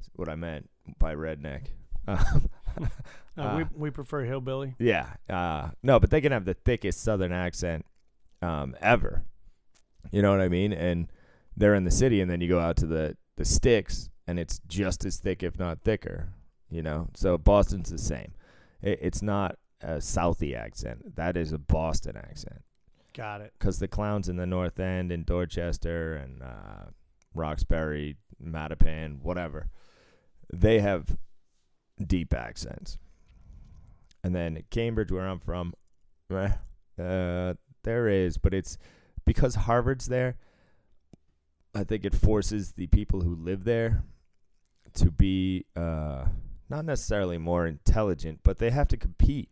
is 0.00 0.08
what 0.14 0.28
I 0.28 0.34
meant 0.34 0.68
by 0.98 1.14
redneck. 1.14 1.66
Um, 2.08 2.50
Uh, 2.78 2.86
Uh, 3.42 3.56
we 3.58 3.64
we 3.74 3.90
prefer 3.90 4.22
hillbilly. 4.24 4.74
yeah. 4.78 5.14
Uh 5.28 5.70
no, 5.82 5.98
but 6.00 6.10
they 6.10 6.20
can 6.20 6.30
have 6.32 6.44
the 6.44 6.54
thickest 6.54 7.02
southern 7.02 7.32
accent 7.32 7.84
um 8.42 8.76
ever. 8.80 9.24
You 10.12 10.22
know 10.22 10.30
what 10.30 10.40
I 10.40 10.48
mean? 10.48 10.72
And 10.72 11.10
they're 11.56 11.74
in 11.74 11.84
the 11.84 11.90
city 11.90 12.20
and 12.20 12.30
then 12.30 12.40
you 12.40 12.48
go 12.48 12.60
out 12.60 12.76
to 12.76 12.86
the 12.86 13.16
the 13.36 13.44
sticks 13.44 14.08
and 14.26 14.38
it's 14.38 14.60
just 14.68 15.04
as 15.04 15.16
thick 15.18 15.42
if 15.42 15.58
not 15.58 15.80
thicker, 15.82 16.32
you 16.70 16.82
know? 16.82 17.08
So 17.14 17.36
Boston's 17.38 17.90
the 17.90 17.98
same. 17.98 18.32
It, 18.82 18.98
it's 19.02 19.22
not 19.22 19.58
a 19.82 19.96
Southie 19.96 20.56
accent. 20.56 21.16
That 21.16 21.36
is 21.36 21.52
a 21.52 21.58
Boston 21.58 22.16
accent. 22.16 22.62
Got 23.16 23.40
it. 23.40 23.54
Because 23.58 23.78
the 23.78 23.88
clowns 23.88 24.28
in 24.28 24.36
the 24.36 24.46
North 24.46 24.78
End 24.78 25.10
and 25.10 25.24
Dorchester 25.24 26.16
and 26.16 26.42
uh, 26.42 26.90
Roxbury, 27.34 28.16
Mattapan, 28.44 29.22
whatever, 29.22 29.68
they 30.52 30.80
have 30.80 31.16
deep 32.04 32.34
accents. 32.34 32.98
And 34.22 34.34
then 34.34 34.62
Cambridge, 34.70 35.10
where 35.10 35.26
I'm 35.26 35.40
from, 35.40 35.72
uh, 36.30 37.54
there 37.84 38.08
is, 38.08 38.36
but 38.36 38.52
it's 38.52 38.76
because 39.24 39.54
Harvard's 39.54 40.06
there. 40.06 40.36
I 41.74 41.84
think 41.84 42.04
it 42.04 42.14
forces 42.14 42.72
the 42.72 42.86
people 42.88 43.22
who 43.22 43.34
live 43.34 43.64
there 43.64 44.02
to 44.94 45.10
be 45.10 45.64
uh, 45.74 46.26
not 46.68 46.84
necessarily 46.84 47.38
more 47.38 47.66
intelligent, 47.66 48.40
but 48.42 48.58
they 48.58 48.70
have 48.70 48.88
to 48.88 48.96
compete 48.96 49.50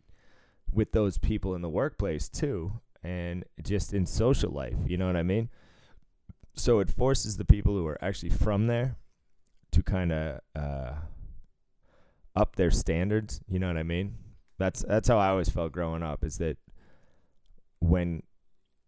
with 0.71 0.91
those 0.91 1.17
people 1.17 1.55
in 1.55 1.61
the 1.61 1.69
workplace 1.69 2.27
too, 2.27 2.81
and 3.05 3.45
just 3.63 3.93
in 3.93 4.05
social 4.05 4.51
life. 4.51 4.77
You 4.85 4.97
know 4.97 5.05
what 5.05 5.15
I 5.15 5.23
mean? 5.23 5.49
So 6.55 6.79
it 6.79 6.89
forces 6.89 7.37
the 7.37 7.45
people 7.45 7.73
who 7.73 7.85
are 7.85 8.03
actually 8.03 8.31
from 8.31 8.67
there 8.67 8.95
to 9.71 9.83
kind 9.83 10.11
of 10.11 10.39
uh, 10.55 10.93
up 12.35 12.55
their 12.55 12.71
standards. 12.71 13.41
You 13.47 13.59
know 13.59 13.67
what 13.67 13.77
I 13.77 13.83
mean? 13.83 14.15
That's 14.57 14.83
that's 14.87 15.07
how 15.07 15.19
I 15.19 15.29
always 15.29 15.49
felt 15.49 15.71
growing 15.71 16.01
up. 16.01 16.23
Is 16.23 16.37
that 16.39 16.57
when 17.79 18.23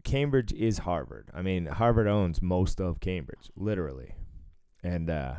Cambridge 0.04 0.54
is 0.54 0.80
Harvard. 0.80 1.30
I 1.34 1.42
mean, 1.42 1.66
Harvard 1.66 2.08
owns 2.08 2.42
most 2.42 2.80
of 2.80 3.02
Cambridge, 3.02 3.52
literally, 3.58 4.16
and 4.82 5.10
uh, 5.10 5.36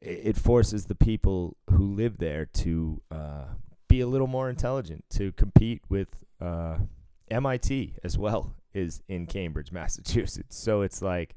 it, 0.00 0.36
forces 0.36 0.86
the 0.86 0.96
people 0.96 1.56
who 1.70 1.94
live 1.94 2.18
there 2.18 2.46
to 2.46 3.00
uh, 3.12 3.44
be 3.88 4.00
a 4.00 4.06
little 4.08 4.26
more 4.26 4.50
intelligent, 4.50 5.04
to 5.10 5.30
compete 5.30 5.82
with 5.88 6.08
uh, 6.40 6.78
MIT 7.30 7.96
as 8.04 8.16
well 8.18 8.54
is 8.74 9.02
in 9.08 9.26
Cambridge, 9.26 9.72
Massachusetts. 9.72 10.56
So 10.56 10.82
it's 10.82 11.02
like 11.02 11.36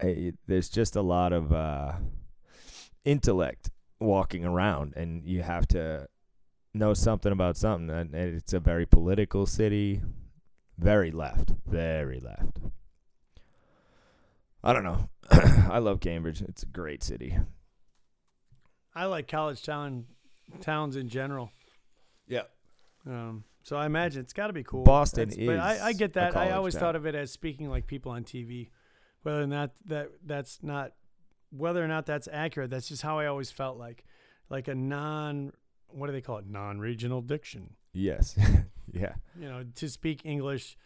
it, 0.00 0.36
there's 0.46 0.68
just 0.68 0.96
a 0.96 1.02
lot 1.02 1.32
of 1.32 1.52
uh, 1.52 1.92
intellect 3.04 3.70
walking 3.98 4.44
around, 4.44 4.94
and 4.96 5.24
you 5.24 5.42
have 5.42 5.66
to 5.68 6.08
know 6.72 6.94
something 6.94 7.32
about 7.32 7.56
something. 7.56 7.90
And 7.90 8.14
it's 8.14 8.52
a 8.52 8.60
very 8.60 8.86
political 8.86 9.46
city, 9.46 10.02
very 10.78 11.10
left, 11.10 11.52
very 11.66 12.20
left. 12.20 12.58
I 14.62 14.72
don't 14.72 14.84
know. 14.84 15.08
I 15.30 15.78
love 15.78 16.00
Cambridge. 16.00 16.42
It's 16.42 16.62
a 16.62 16.66
great 16.66 17.02
city. 17.02 17.36
I 18.94 19.06
like 19.06 19.28
college 19.28 19.62
town 19.62 20.06
towns 20.60 20.96
in 20.96 21.08
general. 21.08 21.50
Yeah. 22.26 22.42
Um, 23.06 23.44
so 23.62 23.76
I 23.76 23.86
imagine 23.86 24.22
it's 24.22 24.32
got 24.32 24.46
to 24.48 24.52
be 24.52 24.62
cool. 24.62 24.84
Boston 24.84 25.28
That's- 25.28 25.46
but 25.46 25.58
I, 25.58 25.88
I 25.88 25.92
get 25.92 26.14
that. 26.14 26.36
I 26.36 26.52
always 26.52 26.74
town. 26.74 26.80
thought 26.80 26.96
of 26.96 27.06
it 27.06 27.14
as 27.14 27.30
speaking 27.30 27.68
like 27.68 27.86
people 27.86 28.12
on 28.12 28.24
TV, 28.24 28.70
whether 29.22 29.42
or 29.42 29.46
not 29.46 29.72
that 29.86 30.08
that's 30.24 30.62
not 30.62 30.92
whether 31.50 31.84
or 31.84 31.88
not 31.88 32.06
that's 32.06 32.28
accurate. 32.32 32.70
That's 32.70 32.88
just 32.88 33.02
how 33.02 33.18
I 33.18 33.26
always 33.26 33.50
felt 33.50 33.78
like 33.78 34.04
like 34.48 34.68
a 34.68 34.74
non 34.74 35.52
what 35.88 36.06
do 36.06 36.12
they 36.12 36.20
call 36.20 36.38
it 36.38 36.46
non-regional 36.46 37.20
diction. 37.20 37.74
Yes. 37.92 38.38
yeah. 38.92 39.14
You 39.38 39.48
know, 39.48 39.64
to 39.76 39.88
speak 39.88 40.24
English 40.24 40.76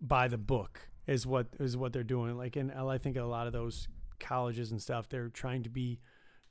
by 0.00 0.28
the 0.28 0.38
book 0.38 0.88
is 1.06 1.26
what 1.26 1.46
is 1.58 1.76
what 1.76 1.92
they're 1.92 2.02
doing. 2.02 2.36
Like 2.36 2.56
in 2.56 2.70
I 2.70 2.98
think 2.98 3.16
a 3.16 3.24
lot 3.24 3.46
of 3.46 3.52
those 3.52 3.88
colleges 4.18 4.70
and 4.70 4.82
stuff, 4.82 5.08
they're 5.08 5.28
trying 5.28 5.62
to 5.62 5.70
be 5.70 6.00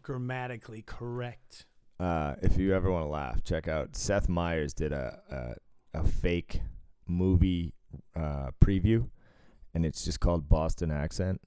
grammatically 0.01 0.81
correct. 0.81 1.65
Uh, 1.99 2.35
if 2.41 2.57
you 2.57 2.73
ever 2.73 2.91
want 2.91 3.05
to 3.05 3.09
laugh, 3.09 3.43
check 3.43 3.67
out 3.67 3.95
Seth 3.95 4.27
Meyers 4.27 4.73
did 4.73 4.91
a 4.91 5.19
a, 5.93 5.99
a 5.99 6.03
fake 6.03 6.61
movie 7.07 7.73
uh, 8.15 8.49
preview, 8.63 9.07
and 9.73 9.85
it's 9.85 10.03
just 10.03 10.19
called 10.19 10.49
Boston 10.49 10.91
Accent. 10.91 11.39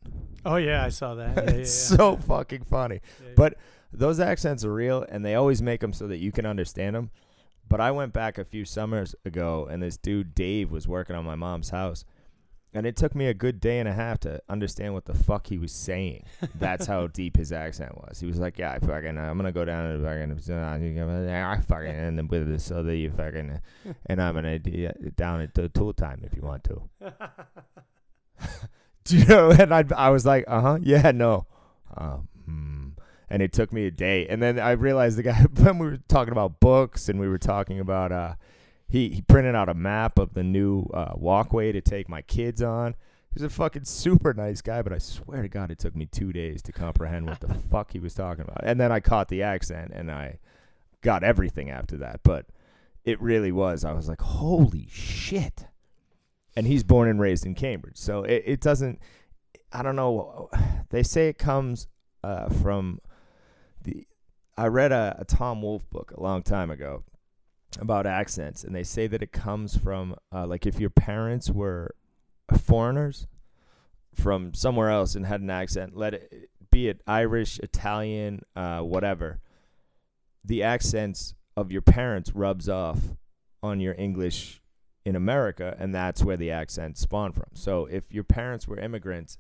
Oh 0.45 0.57
yeah, 0.57 0.85
I 0.85 0.89
saw 1.01 1.15
that. 1.17 1.37
Yeah, 1.37 1.45
yeah, 1.45 1.51
it's 1.59 1.91
yeah. 1.91 1.97
so 1.97 2.17
fucking 2.17 2.65
funny. 2.65 3.01
Yeah, 3.21 3.27
yeah. 3.29 3.33
But 3.37 3.55
those 3.93 4.21
accents 4.21 4.65
are 4.65 4.73
real, 4.73 5.05
and 5.09 5.25
they 5.25 5.35
always 5.35 5.63
make 5.63 5.81
them 5.81 5.93
so 5.93 6.07
that 6.09 6.19
you 6.19 6.33
can 6.33 6.47
understand 6.47 6.97
them. 6.97 7.11
But 7.69 7.81
I 7.81 7.91
went 7.91 8.15
back 8.15 8.39
a 8.39 8.45
few 8.45 8.65
summers 8.65 9.15
ago, 9.25 9.69
and 9.71 9.83
this 9.83 9.99
dude 9.99 10.35
Dave 10.35 10.71
was 10.71 10.89
working 10.89 11.15
on 11.17 11.25
my 11.25 11.35
mom's 11.35 11.71
house, 11.71 12.05
and 12.75 12.87
it 12.87 12.97
took 12.97 13.15
me 13.15 13.27
a 13.27 13.35
good 13.35 13.61
day 13.61 13.79
and 13.79 13.89
a 13.89 13.93
half 13.93 14.21
to 14.21 14.41
understand 14.49 14.95
what 14.95 15.07
the 15.07 15.15
fuck 15.15 15.47
he 15.47 15.59
was 15.59 15.73
saying. 15.73 16.25
That's 16.55 16.87
how 16.87 17.07
deep 17.13 17.37
his 17.37 17.53
accent 17.53 17.97
was. 17.97 18.21
He 18.21 18.27
was 18.27 18.39
like, 18.39 18.59
"Yeah, 18.59 18.73
I 18.73 18.79
fucking, 18.79 19.19
I'm 19.19 19.37
gonna 19.37 19.53
go 19.53 19.65
down 19.65 19.99
to 19.99 20.05
fucking, 20.05 20.99
uh, 21.01 21.49
I 21.49 21.61
fucking, 21.61 21.91
and 21.91 22.19
then 22.19 22.29
with 22.29 22.49
this 22.49 22.71
other, 22.71 22.95
you 22.95 23.11
fucking, 23.11 23.61
and 24.07 24.23
I'm 24.23 24.35
gonna 24.35 24.59
do 24.59 24.91
down 25.17 25.41
at 25.41 25.55
the 25.55 25.69
tool 25.69 25.93
time 25.93 26.23
if 26.25 26.35
you 26.35 26.43
want 26.43 26.65
to." 26.65 26.83
Do 29.05 29.17
you 29.17 29.25
know? 29.25 29.51
And 29.51 29.73
I, 29.73 29.85
I 29.97 30.11
was 30.11 30.27
like, 30.27 30.45
uh 30.47 30.61
huh, 30.61 30.79
yeah, 30.83 31.13
no. 31.13 31.47
Uh, 31.97 32.19
hmm. 32.45 32.89
And 33.31 33.43
it 33.43 33.55
took 33.55 33.73
me 33.73 33.87
a 33.87 33.91
day. 33.91 34.27
And 34.29 34.43
then 34.43 34.59
I 34.59 34.73
realized 34.73 35.17
the 35.17 35.23
guy, 35.23 35.41
when 35.57 35.79
we 35.79 35.87
were 35.87 35.99
talking 36.09 36.33
about 36.33 36.61
books 36.61 37.09
and 37.09 37.19
we 37.19 37.27
were 37.27 37.39
talking 37.39 37.81
about, 37.81 38.13
uh, 38.13 38.35
he, 38.89 39.11
he 39.11 39.23
printed 39.23 39.55
out 39.55 39.69
a 39.69 39.75
map 39.75 40.19
of 40.19 40.35
the 40.35 40.43
new 40.43 40.85
uh, 40.95 41.13
walkway 41.15 41.73
to 41.73 41.81
take 41.81 42.09
my 42.09 42.23
kids 42.23 42.63
on. 42.63 42.95
He's 43.33 43.43
a 43.43 43.51
fucking 43.51 43.85
super 43.85 44.33
nice 44.33 44.63
guy, 44.63 44.83
but 44.83 44.93
I 44.93 44.99
swear 44.99 45.43
to 45.43 45.49
God, 45.49 45.71
it 45.71 45.79
took 45.79 45.95
me 45.95 46.07
two 46.07 46.33
days 46.33 46.63
to 46.63 46.73
comprehend 46.73 47.27
what 47.27 47.41
the 47.41 47.55
fuck 47.71 47.93
he 47.93 47.99
was 47.99 48.15
talking 48.15 48.45
about. 48.45 48.63
And 48.63 48.81
then 48.81 48.91
I 48.91 49.01
caught 49.01 49.29
the 49.29 49.43
accent 49.43 49.93
and 49.95 50.11
I 50.11 50.39
got 51.03 51.23
everything 51.23 51.71
after 51.71 51.99
that. 51.99 52.21
But 52.23 52.47
it 53.05 53.21
really 53.21 53.53
was. 53.53 53.85
I 53.85 53.93
was 53.93 54.09
like, 54.09 54.21
holy 54.21 54.89
shit 54.91 55.67
and 56.59 56.67
he's 56.67 56.83
born 56.83 57.09
and 57.09 57.21
raised 57.21 57.47
in 57.47 57.55
Cambridge. 57.55 57.97
So 57.97 58.25
it, 58.25 58.43
it 58.45 58.61
doesn't. 58.61 58.99
I 59.73 59.83
don't 59.83 59.97
know. 59.97 60.51
They 60.91 61.03
say 61.03 61.29
it 61.29 61.37
comes 61.37 61.87
uh, 62.25 62.49
from 62.49 63.01
the. 63.83 64.07
I 64.57 64.69
read 64.69 64.91
a, 64.91 65.17
a 65.19 65.27
Tom 65.27 65.61
Wolfe 65.61 65.89
book 65.91 66.13
a 66.17 66.23
long 66.23 66.43
time 66.43 66.71
ago 66.71 67.05
about 67.79 68.07
accents, 68.07 68.65
and 68.65 68.75
they 68.75 68.83
say 68.83 69.07
that 69.07 69.23
it 69.23 69.33
comes 69.33 69.77
from 69.77 70.17
uh, 70.33 70.47
like 70.47 70.67
if 70.67 70.81
your 70.81 70.91
parents 70.91 71.51
were 71.51 71.95
foreigners 72.57 73.27
from 74.15 74.55
somewhere 74.55 74.91
else 74.91 75.15
and 75.15 75.27
had 75.27 75.41
an 75.41 75.51
accent, 75.51 75.97
let 75.97 76.15
it 76.15 76.51
be 76.71 76.89
it 76.89 77.03
Irish, 77.07 77.59
Italian, 77.61 78.43
uh, 78.57 78.81
whatever. 78.81 79.41
The 80.45 80.63
accents 80.63 81.35
of 81.57 81.73
your 81.73 81.83
parents 81.83 82.33
rubs 82.35 82.69
off 82.69 82.99
on 83.63 83.81
your 83.81 83.95
English 83.99 84.61
in 85.05 85.17
America, 85.17 85.77
and 85.79 85.95
that's 85.95 86.23
where 86.23 86.37
the 86.37 86.51
accent 86.51 86.99
spawn 86.99 87.33
from. 87.33 87.49
So 87.55 87.87
if 87.87 88.05
your 88.13 88.25
parents 88.25 88.69
were 88.69 88.79
immigrants, 88.79 89.39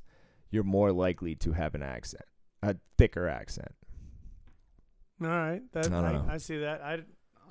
you're 0.50 0.64
more 0.64 0.92
likely 0.92 1.34
to 1.36 1.52
have 1.52 1.74
an 1.74 1.82
accent, 1.82 2.24
a 2.62 2.76
thicker 2.96 3.28
accent. 3.28 3.74
All 5.22 5.28
right, 5.28 5.62
that, 5.72 5.92
I 5.92 6.12
I. 6.12 6.34
I 6.34 6.36
see 6.38 6.58
that. 6.58 6.80
I, 6.80 7.00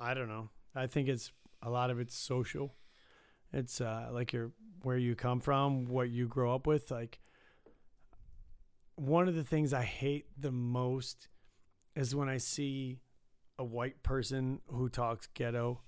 I 0.00 0.14
don't 0.14 0.28
know. 0.28 0.48
I 0.74 0.86
think 0.86 1.08
it's 1.08 1.32
a 1.62 1.70
lot 1.70 1.90
of 1.90 1.98
it's 1.98 2.16
social. 2.16 2.74
It's 3.52 3.80
uh, 3.80 4.08
like 4.12 4.32
your 4.32 4.52
where 4.82 4.96
you 4.96 5.14
come 5.14 5.40
from, 5.40 5.86
what 5.86 6.10
you 6.10 6.26
grow 6.28 6.54
up 6.54 6.66
with. 6.66 6.90
Like 6.90 7.18
one 8.94 9.28
of 9.28 9.34
the 9.34 9.44
things 9.44 9.72
I 9.72 9.82
hate 9.82 10.26
the 10.38 10.52
most 10.52 11.28
is 11.96 12.14
when 12.14 12.28
I 12.28 12.38
see 12.38 12.98
a 13.58 13.64
white 13.64 14.02
person 14.02 14.60
who 14.68 14.88
talks 14.88 15.28
ghetto. 15.34 15.80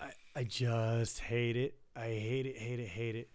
I 0.00 0.10
I 0.34 0.44
just 0.44 1.20
hate 1.20 1.56
it. 1.56 1.74
I 1.96 2.06
hate 2.06 2.46
it, 2.46 2.56
hate 2.56 2.80
it, 2.80 2.88
hate 2.88 3.16
it. 3.16 3.30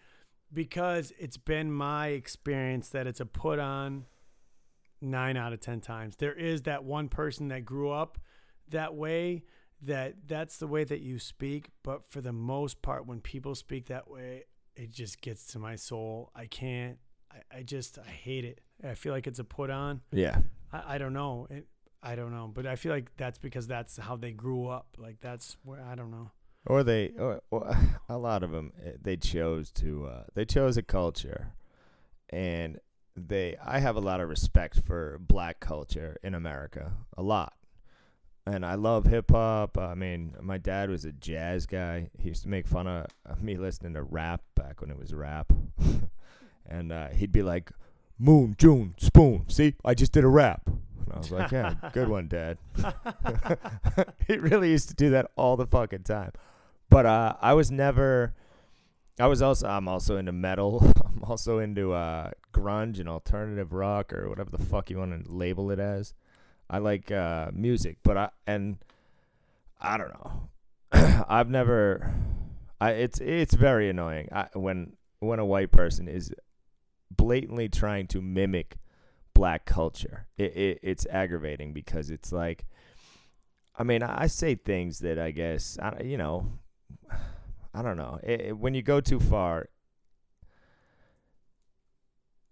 Because 0.53 1.11
it's 1.19 1.37
been 1.37 1.71
my 1.71 2.07
experience 2.07 2.89
that 2.89 3.07
it's 3.07 3.19
a 3.19 3.25
put 3.25 3.59
on 3.59 4.05
nine 5.01 5.35
out 5.37 5.53
of 5.53 5.59
ten 5.59 5.81
times. 5.81 6.15
There 6.15 6.33
is 6.33 6.63
that 6.63 6.83
one 6.83 7.09
person 7.09 7.49
that 7.49 7.65
grew 7.65 7.91
up 7.91 8.17
that 8.69 8.95
way 8.95 9.43
that 9.85 10.15
that's 10.27 10.57
the 10.57 10.67
way 10.67 10.83
that 10.83 11.01
you 11.01 11.19
speak, 11.19 11.69
but 11.83 12.09
for 12.09 12.21
the 12.21 12.33
most 12.33 12.81
part 12.81 13.05
when 13.05 13.21
people 13.21 13.55
speak 13.55 13.87
that 13.87 14.09
way, 14.09 14.43
it 14.75 14.91
just 14.91 15.21
gets 15.21 15.47
to 15.47 15.59
my 15.59 15.75
soul. 15.75 16.31
I 16.35 16.45
can't 16.45 16.97
I, 17.31 17.57
I 17.59 17.63
just 17.63 17.97
I 17.99 18.09
hate 18.09 18.45
it. 18.45 18.61
I 18.83 18.93
feel 18.93 19.13
like 19.13 19.27
it's 19.27 19.39
a 19.39 19.43
put 19.43 19.69
on. 19.69 20.01
Yeah. 20.11 20.39
I, 20.71 20.95
I 20.95 20.97
don't 20.97 21.13
know. 21.13 21.47
It, 21.49 21.67
I 22.03 22.15
don't 22.15 22.31
know, 22.31 22.51
but 22.53 22.67
I 22.67 22.75
feel 22.75 22.91
like 22.91 23.09
that's 23.17 23.39
because 23.39 23.65
that's 23.65 23.97
how 23.97 24.15
they 24.15 24.31
grew 24.31 24.67
up. 24.67 24.95
Like 24.97 25.19
that's 25.21 25.57
where 25.63 25.81
I 25.81 25.95
don't 25.95 26.11
know. 26.11 26.31
Or 26.67 26.83
they, 26.83 27.11
or, 27.17 27.41
or 27.49 27.75
a 28.09 28.17
lot 28.17 28.43
of 28.43 28.51
them, 28.51 28.73
they 29.01 29.17
chose 29.17 29.71
to, 29.71 30.05
uh, 30.05 30.23
they 30.35 30.45
chose 30.45 30.77
a 30.77 30.83
culture, 30.83 31.53
and 32.29 32.79
they. 33.15 33.55
I 33.63 33.79
have 33.79 33.95
a 33.95 34.01
lot 34.01 34.19
of 34.19 34.29
respect 34.29 34.81
for 34.85 35.17
black 35.19 35.59
culture 35.59 36.17
in 36.23 36.35
America, 36.35 36.93
a 37.17 37.23
lot, 37.23 37.53
and 38.47 38.65
I 38.65 38.75
love 38.75 39.05
hip 39.05 39.31
hop. 39.31 39.77
I 39.77 39.95
mean, 39.95 40.35
my 40.41 40.57
dad 40.57 40.89
was 40.89 41.05
a 41.05 41.11
jazz 41.11 41.65
guy. 41.65 42.09
He 42.17 42.29
used 42.29 42.43
to 42.43 42.49
make 42.49 42.67
fun 42.67 42.87
of 42.87 43.41
me 43.41 43.57
listening 43.57 43.93
to 43.93 44.03
rap 44.03 44.41
back 44.55 44.81
when 44.81 44.91
it 44.91 44.97
was 44.97 45.13
rap, 45.13 45.51
and 46.65 46.91
uh, 46.91 47.07
he'd 47.09 47.31
be 47.31 47.41
like, 47.41 47.71
"Moon, 48.19 48.55
June, 48.57 48.95
spoon. 48.97 49.45
See, 49.49 49.75
I 49.83 49.93
just 49.93 50.11
did 50.11 50.23
a 50.23 50.29
rap." 50.29 50.61
And 50.67 51.13
I 51.13 51.17
was 51.17 51.31
like, 51.31 51.51
"Yeah, 51.51 51.73
good 51.93 52.07
one, 52.07 52.27
Dad." 52.27 52.57
he 54.27 54.37
really 54.37 54.69
used 54.69 54.89
to 54.89 54.95
do 54.95 55.09
that 55.11 55.31
all 55.35 55.57
the 55.57 55.67
fucking 55.67 56.03
time. 56.03 56.31
But 56.89 57.05
uh, 57.05 57.35
I 57.41 57.53
was 57.53 57.71
never. 57.71 58.33
I 59.19 59.27
was 59.27 59.41
also. 59.41 59.67
I'm 59.67 59.87
also 59.87 60.17
into 60.17 60.31
metal. 60.31 60.85
I'm 61.05 61.23
also 61.23 61.59
into 61.59 61.93
uh, 61.93 62.31
grunge 62.53 62.99
and 62.99 63.09
alternative 63.09 63.73
rock 63.73 64.13
or 64.13 64.29
whatever 64.29 64.51
the 64.51 64.63
fuck 64.63 64.91
you 64.91 64.99
want 64.99 65.25
to 65.25 65.31
label 65.31 65.71
it 65.71 65.79
as. 65.79 66.13
I 66.69 66.79
like 66.79 67.11
uh, 67.11 67.51
music, 67.53 67.97
but 68.03 68.17
I 68.17 68.29
and 68.47 68.77
I 69.79 69.97
don't 69.97 70.09
know. 70.09 70.49
I've 71.27 71.49
never. 71.49 72.13
I 72.81 72.91
it's 72.91 73.19
it's 73.21 73.53
very 73.53 73.89
annoying 73.89 74.29
I, 74.31 74.47
when 74.53 74.93
when 75.19 75.39
a 75.39 75.45
white 75.45 75.71
person 75.71 76.07
is 76.07 76.33
blatantly 77.15 77.69
trying 77.69 78.07
to 78.07 78.21
mimic 78.21 78.77
black 79.33 79.65
culture. 79.65 80.27
It, 80.37 80.55
it 80.57 80.79
it's 80.83 81.05
aggravating 81.09 81.71
because 81.73 82.09
it's 82.09 82.31
like, 82.31 82.65
I 83.77 83.83
mean, 83.83 84.03
I, 84.03 84.27
say 84.27 84.55
things 84.55 84.99
that 84.99 85.19
I 85.19 85.31
guess 85.31 85.77
I 85.81 86.01
you 86.03 86.17
know, 86.17 86.51
I 87.73 87.81
don't 87.81 87.97
know. 87.97 88.19
It, 88.23 88.41
it- 88.41 88.57
when 88.57 88.73
you 88.73 88.81
go 88.81 88.99
too 89.01 89.19
far, 89.19 89.69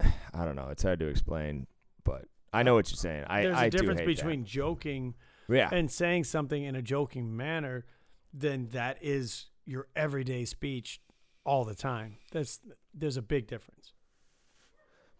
I 0.00 0.44
don't 0.44 0.56
know. 0.56 0.68
It's 0.70 0.82
hard 0.82 1.00
to 1.00 1.06
explain, 1.06 1.66
but 2.04 2.26
I 2.54 2.62
know 2.62 2.74
what 2.74 2.90
you're 2.90 2.96
saying. 2.96 3.24
I 3.26 3.42
There's 3.42 3.56
I 3.56 3.64
a 3.66 3.70
difference 3.70 4.00
between 4.02 4.44
joking 4.44 5.14
yeah. 5.48 5.68
and 5.72 5.90
saying 5.90 6.24
something 6.24 6.62
in 6.62 6.76
a 6.76 6.82
joking 6.82 7.36
manner 7.36 7.84
than 8.32 8.68
that 8.68 8.98
is 9.00 9.46
your 9.64 9.88
everyday 9.96 10.44
speech 10.44 11.00
all 11.44 11.64
the 11.64 11.74
time. 11.74 12.16
That's 12.32 12.60
there's 12.92 13.16
a 13.16 13.22
big 13.22 13.46
difference. 13.46 13.92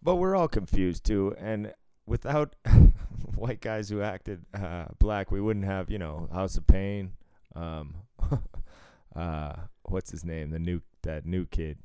But 0.01 0.15
we're 0.15 0.35
all 0.35 0.47
confused 0.47 1.05
too, 1.05 1.35
and 1.37 1.73
without 2.05 2.55
white 3.35 3.61
guys 3.61 3.89
who 3.89 4.01
acted 4.01 4.45
uh, 4.53 4.85
black, 4.99 5.31
we 5.31 5.41
wouldn't 5.41 5.65
have 5.65 5.89
you 5.89 5.97
know 5.97 6.29
House 6.31 6.57
of 6.57 6.67
Pain. 6.67 7.11
Um, 7.55 7.95
uh, 9.15 9.53
what's 9.83 10.11
his 10.11 10.23
name? 10.23 10.51
The 10.51 10.59
new 10.59 10.81
that 11.03 11.25
new 11.25 11.45
kid, 11.45 11.79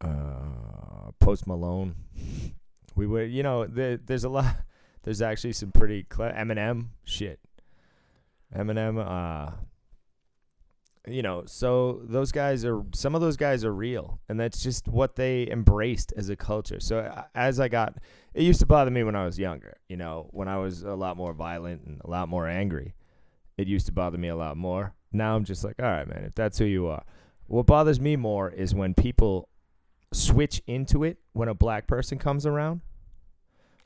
uh, 0.00 1.12
Post 1.20 1.46
Malone. 1.46 1.94
We 2.94 3.06
would, 3.06 3.30
you 3.30 3.42
know, 3.42 3.66
there, 3.66 3.96
there's 3.96 4.24
a 4.24 4.28
lot. 4.28 4.56
There's 5.04 5.20
actually 5.20 5.54
some 5.54 5.72
pretty 5.72 6.04
cle 6.04 6.26
Eminem 6.26 6.90
shit. 7.02 7.40
Eminem, 8.54 9.04
uh, 9.04 9.50
you 11.08 11.22
know, 11.22 11.42
so 11.46 12.02
those 12.04 12.30
guys 12.30 12.64
are 12.64 12.82
some 12.94 13.16
of 13.16 13.20
those 13.20 13.36
guys 13.36 13.64
are 13.64 13.74
real, 13.74 14.20
and 14.28 14.38
that's 14.38 14.62
just 14.62 14.86
what 14.86 15.16
they 15.16 15.48
embraced 15.50 16.12
as 16.16 16.28
a 16.28 16.36
culture. 16.36 16.78
So 16.78 17.00
uh, 17.00 17.24
as 17.34 17.58
I 17.58 17.66
got, 17.66 17.96
it 18.34 18.44
used 18.44 18.60
to 18.60 18.66
bother 18.66 18.90
me 18.90 19.02
when 19.02 19.16
I 19.16 19.24
was 19.24 19.38
younger. 19.38 19.76
You 19.88 19.96
know, 19.96 20.28
when 20.30 20.46
I 20.46 20.58
was 20.58 20.84
a 20.84 20.94
lot 20.94 21.16
more 21.16 21.32
violent 21.32 21.82
and 21.84 22.00
a 22.04 22.08
lot 22.08 22.28
more 22.28 22.46
angry, 22.46 22.94
it 23.56 23.66
used 23.66 23.86
to 23.86 23.92
bother 23.92 24.18
me 24.18 24.28
a 24.28 24.36
lot 24.36 24.56
more. 24.56 24.94
Now 25.12 25.34
I'm 25.34 25.44
just 25.44 25.64
like, 25.64 25.74
all 25.80 25.86
right, 25.86 26.06
man, 26.06 26.24
if 26.24 26.34
that's 26.36 26.58
who 26.58 26.64
you 26.64 26.86
are. 26.86 27.04
What 27.46 27.66
bothers 27.66 28.00
me 28.00 28.16
more 28.16 28.50
is 28.50 28.74
when 28.74 28.94
people 28.94 29.48
switch 30.12 30.62
into 30.66 31.02
it 31.04 31.18
when 31.32 31.48
a 31.48 31.54
black 31.54 31.86
person 31.86 32.18
comes 32.18 32.46
around. 32.46 32.80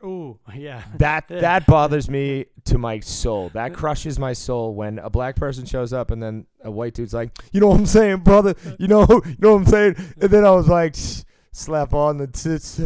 Ooh, 0.05 0.39
yeah. 0.55 0.83
That 0.99 1.27
that 1.29 1.66
bothers 1.66 2.09
me 2.11 2.47
to 2.66 2.79
my 2.79 3.01
soul. 3.01 3.49
That 3.55 3.72
crushes 3.72 4.18
my 4.18 4.33
soul 4.35 4.74
when 4.74 4.99
a 4.99 5.09
black 5.09 5.37
person 5.37 5.64
shows 5.64 5.93
up 5.93 6.11
and 6.11 6.22
then 6.22 6.47
a 6.62 6.70
white 6.70 6.95
dude's 6.95 7.14
like, 7.14 7.31
"You 7.53 7.61
know 7.61 7.68
what 7.68 7.79
I'm 7.81 7.87
saying, 7.87 8.18
brother? 8.18 8.55
You 8.79 8.89
know, 8.89 9.07
you 9.09 9.37
know 9.39 9.53
what 9.55 9.61
I'm 9.62 9.66
saying?" 9.66 9.97
And 10.20 10.31
then 10.31 10.45
I 10.45 10.51
was 10.51 10.68
like, 10.68 10.95
"Slap 11.53 11.95
on 11.95 12.18
the 12.18 12.27
tits." 12.27 12.79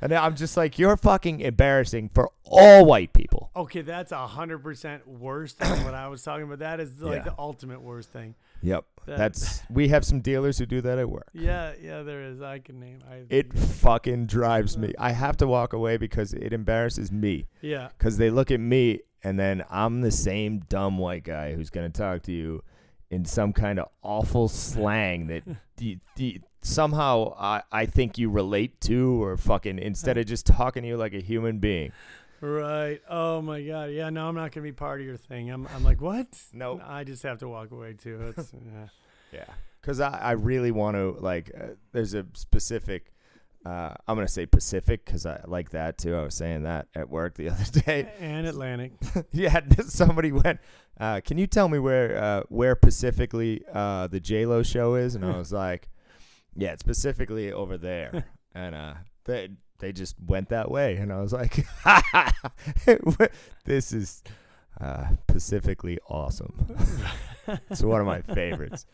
And 0.00 0.12
then 0.12 0.22
I'm 0.22 0.36
just 0.36 0.56
like, 0.56 0.78
"You're 0.78 0.96
fucking 0.96 1.40
embarrassing 1.40 2.10
for 2.14 2.30
all 2.44 2.84
white 2.84 3.12
people." 3.12 3.50
Okay, 3.56 3.80
that's 3.82 4.12
a 4.12 4.26
hundred 4.26 4.58
percent 4.62 5.06
worse 5.08 5.52
than 5.54 5.84
what 5.84 5.94
I 5.94 6.08
was 6.08 6.22
talking 6.22 6.44
about. 6.44 6.58
That 6.60 6.80
is 6.80 7.00
like 7.00 7.18
Yeah. 7.18 7.24
the 7.24 7.34
ultimate 7.38 7.80
worst 7.80 8.10
thing. 8.10 8.34
Yep. 8.64 8.84
That- 9.06 9.18
That's 9.18 9.62
we 9.70 9.88
have 9.88 10.04
some 10.04 10.20
dealers 10.20 10.58
who 10.58 10.66
do 10.66 10.80
that 10.80 10.98
at 10.98 11.08
work. 11.08 11.28
Yeah, 11.34 11.72
yeah, 11.80 12.02
there 12.02 12.22
is. 12.24 12.40
I 12.40 12.58
can 12.58 12.80
name. 12.80 12.98
I, 13.08 13.22
It 13.28 13.52
fucking 13.52 14.26
drives 14.26 14.76
me. 14.78 14.94
I 14.98 15.12
have 15.12 15.36
to 15.38 15.46
walk 15.46 15.72
away 15.74 15.96
because 15.98 16.32
it 16.32 16.52
embarrasses 16.52 17.12
me. 17.12 17.46
yeah, 17.60 17.88
because 17.98 18.16
they 18.16 18.30
look 18.30 18.50
at 18.50 18.60
me 18.60 19.00
and 19.22 19.38
then 19.38 19.62
I'm 19.70 20.00
the 20.00 20.10
same 20.10 20.60
dumb 20.68 20.98
white 20.98 21.24
guy 21.24 21.54
who's 21.54 21.70
going 21.70 21.90
to 21.90 21.96
talk 21.98 22.22
to 22.22 22.32
you 22.32 22.62
in 23.10 23.24
some 23.24 23.52
kind 23.52 23.78
of 23.78 23.88
awful 24.02 24.48
slang 24.48 25.26
that 25.28 25.42
d- 25.76 26.00
d- 26.16 26.40
somehow 26.62 27.34
I, 27.38 27.62
I 27.70 27.86
think 27.86 28.16
you 28.18 28.30
relate 28.30 28.80
to 28.82 29.22
or 29.22 29.36
fucking 29.36 29.78
instead 29.78 30.16
of 30.18 30.24
just 30.26 30.46
talking 30.46 30.82
to 30.82 30.88
you 30.88 30.96
like 30.96 31.12
a 31.14 31.20
human 31.20 31.58
being. 31.58 31.92
Right. 32.44 33.00
Oh 33.08 33.40
my 33.42 33.62
god. 33.62 33.90
Yeah, 33.90 34.10
no, 34.10 34.28
I'm 34.28 34.34
not 34.34 34.52
gonna 34.52 34.62
be 34.64 34.72
part 34.72 35.00
of 35.00 35.06
your 35.06 35.16
thing. 35.16 35.50
I'm. 35.50 35.66
I'm 35.74 35.84
like, 35.84 36.00
what? 36.00 36.26
Nope. 36.52 36.82
I 36.86 37.04
just 37.04 37.22
have 37.22 37.38
to 37.38 37.48
walk 37.48 37.70
away 37.70 37.94
too. 37.94 38.32
It's, 38.36 38.52
yeah. 38.72 38.88
Yeah. 39.32 39.44
Because 39.80 40.00
I, 40.00 40.16
I 40.18 40.30
really 40.32 40.70
want 40.70 40.96
to, 40.96 41.16
like, 41.20 41.50
uh, 41.54 41.66
there's 41.92 42.14
a 42.14 42.24
specific, 42.32 43.12
uh, 43.66 43.92
I'm 44.08 44.16
going 44.16 44.26
to 44.26 44.32
say 44.32 44.46
Pacific 44.46 45.04
because 45.04 45.26
I 45.26 45.42
like 45.46 45.70
that 45.70 45.98
too. 45.98 46.16
I 46.16 46.22
was 46.22 46.34
saying 46.34 46.62
that 46.62 46.86
at 46.94 47.10
work 47.10 47.34
the 47.34 47.48
other 47.50 47.80
day. 47.80 48.10
And 48.18 48.46
Atlantic. 48.46 48.92
yeah, 49.32 49.60
somebody 49.86 50.32
went. 50.32 50.60
Uh, 50.98 51.20
can 51.22 51.36
you 51.36 51.46
tell 51.46 51.68
me 51.68 51.78
where 51.78 52.16
uh, 52.16 52.42
where 52.48 52.76
specifically 52.80 53.62
uh, 53.72 54.06
the 54.06 54.20
J 54.20 54.46
Lo 54.46 54.62
show 54.62 54.94
is? 54.94 55.16
And 55.16 55.24
I 55.24 55.36
was 55.36 55.52
like, 55.52 55.90
yeah, 56.54 56.72
it's 56.72 56.80
specifically 56.80 57.52
over 57.52 57.76
there. 57.76 58.24
and 58.54 58.74
uh, 58.74 58.94
they 59.24 59.50
they 59.78 59.92
just 59.92 60.16
went 60.24 60.48
that 60.50 60.70
way, 60.70 60.96
and 60.96 61.12
I 61.12 61.20
was 61.20 61.32
like, 61.32 61.66
this 63.64 63.92
is 63.92 64.22
uh, 64.80 65.06
specifically 65.28 65.98
awesome. 66.08 66.76
it's 67.70 67.82
one 67.82 68.00
of 68.00 68.06
my 68.06 68.22
favorites. 68.22 68.86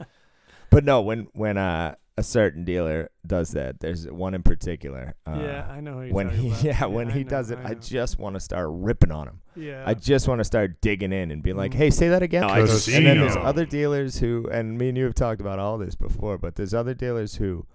But 0.71 0.85
no, 0.85 1.01
when 1.03 1.29
when 1.33 1.59
uh, 1.59 1.97
a 2.17 2.23
certain 2.23 2.65
dealer 2.65 3.11
does 3.27 3.51
that, 3.53 3.81
there's 3.81 4.07
one 4.09 4.35
in 4.35 4.43
particular. 4.43 5.15
Uh, 5.27 5.39
yeah, 5.41 5.67
I 5.69 5.81
know. 5.81 5.95
Who 5.99 6.05
you're 6.05 6.15
when 6.15 6.31
he 6.31 6.49
about. 6.49 6.63
yeah, 6.65 6.85
when 6.87 7.09
I 7.11 7.13
he 7.15 7.25
know, 7.25 7.31
does 7.31 7.51
it, 7.51 7.59
I, 7.65 7.71
know. 7.71 7.75
just 7.81 8.19
want 8.19 8.35
to 8.37 8.41
start 8.41 8.69
ripping 8.71 9.11
on 9.11 9.27
him. 9.29 9.41
yeah. 9.57 9.83
I 9.87 9.95
just 9.95 10.29
want 10.29 10.39
to 10.39 10.45
start 10.45 10.81
digging 10.81 11.13
in 11.13 11.31
and 11.31 11.43
be 11.43 11.53
like, 11.53 11.73
Mm. 11.73 11.77
"Hey, 11.77 11.91
say 11.91 12.09
that 12.09 12.23
again." 12.23 12.45
I 12.45 12.61
and 12.61 12.69
then 12.69 13.19
there's 13.19 13.37
other 13.37 13.65
dealers 13.67 14.19
who, 14.19 14.49
and 14.51 14.79
me 14.79 14.89
and 14.91 14.99
you 14.99 15.05
have 15.05 15.15
talked 15.15 15.41
about 15.41 15.59
all 15.59 15.77
this 15.79 15.95
before, 15.97 16.39
but 16.39 16.55
there's 16.55 16.73
other 16.75 16.95
dealers 16.95 17.35
who, 17.37 17.67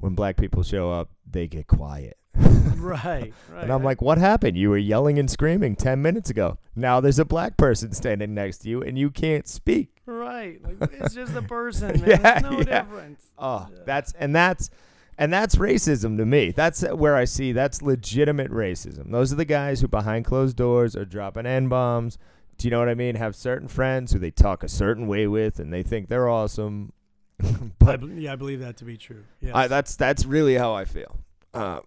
when 0.00 0.14
black 0.14 0.36
people 0.36 0.62
show 0.64 0.90
up, 0.90 1.10
they 1.30 1.46
get 1.46 1.66
quiet. 1.68 2.16
right. 2.76 3.32
Right. 3.50 3.62
And 3.62 3.72
I'm 3.72 3.82
I- 3.82 3.84
like, 3.84 4.02
"What 4.02 4.18
happened? 4.18 4.56
You 4.56 4.70
were 4.70 4.78
yelling 4.78 5.18
and 5.18 5.30
screaming 5.30 5.76
ten 5.76 6.02
minutes 6.02 6.30
ago. 6.30 6.58
Now 6.74 7.00
there's 7.00 7.18
a 7.18 7.24
black 7.24 7.56
person 7.56 7.92
standing 7.92 8.34
next 8.34 8.58
to 8.58 8.68
you, 8.68 8.82
and 8.82 8.98
you 8.98 9.10
can't 9.10 9.46
speak." 9.48 9.88
right. 10.06 10.60
Like, 10.80 10.92
it's 10.94 11.14
just 11.14 11.34
a 11.34 11.42
person. 11.42 12.00
Man. 12.00 12.08
Yeah, 12.10 12.16
There's 12.40 12.42
no 12.42 12.58
yeah. 12.58 12.82
difference. 12.82 13.24
Oh, 13.38 13.68
Yeah. 13.72 13.78
that's 13.86 14.12
and 14.14 14.34
that's 14.34 14.70
and 15.18 15.32
that's 15.32 15.54
racism 15.56 16.16
to 16.16 16.26
me. 16.26 16.50
That's 16.50 16.82
where 16.82 17.14
I 17.16 17.24
see 17.24 17.52
that's 17.52 17.82
legitimate 17.82 18.50
racism. 18.50 19.10
Those 19.12 19.32
are 19.32 19.36
the 19.36 19.44
guys 19.44 19.80
who 19.80 19.88
behind 19.88 20.24
closed 20.24 20.56
doors 20.56 20.96
are 20.96 21.04
dropping 21.04 21.46
n 21.46 21.68
bombs. 21.68 22.18
Do 22.58 22.66
you 22.66 22.70
know 22.70 22.78
what 22.78 22.88
I 22.88 22.94
mean? 22.94 23.14
Have 23.16 23.34
certain 23.36 23.68
friends 23.68 24.12
who 24.12 24.18
they 24.18 24.30
talk 24.30 24.62
a 24.62 24.68
certain 24.68 25.06
way 25.06 25.26
with, 25.26 25.58
and 25.58 25.72
they 25.72 25.82
think 25.82 26.08
they're 26.08 26.28
awesome. 26.28 26.92
But 27.78 28.00
bel- 28.00 28.10
yeah, 28.10 28.32
I 28.32 28.36
believe 28.36 28.60
that 28.60 28.76
to 28.78 28.84
be 28.84 28.96
true. 28.96 29.24
Yes. 29.40 29.52
I, 29.54 29.66
that's 29.68 29.96
that's 29.96 30.24
really 30.24 30.54
how 30.56 30.74
I 30.74 30.84
feel. 30.84 31.18
Um, 31.54 31.80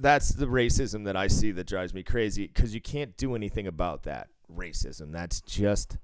that's 0.00 0.30
the 0.30 0.46
racism 0.46 1.04
that 1.04 1.16
I 1.16 1.26
see 1.28 1.50
that 1.52 1.66
drives 1.66 1.92
me 1.94 2.02
crazy 2.02 2.46
because 2.46 2.74
you 2.74 2.80
can't 2.80 3.16
do 3.16 3.34
anything 3.34 3.66
about 3.66 4.02
that 4.04 4.28
racism. 4.54 5.12
That's 5.12 5.40
just 5.40 5.98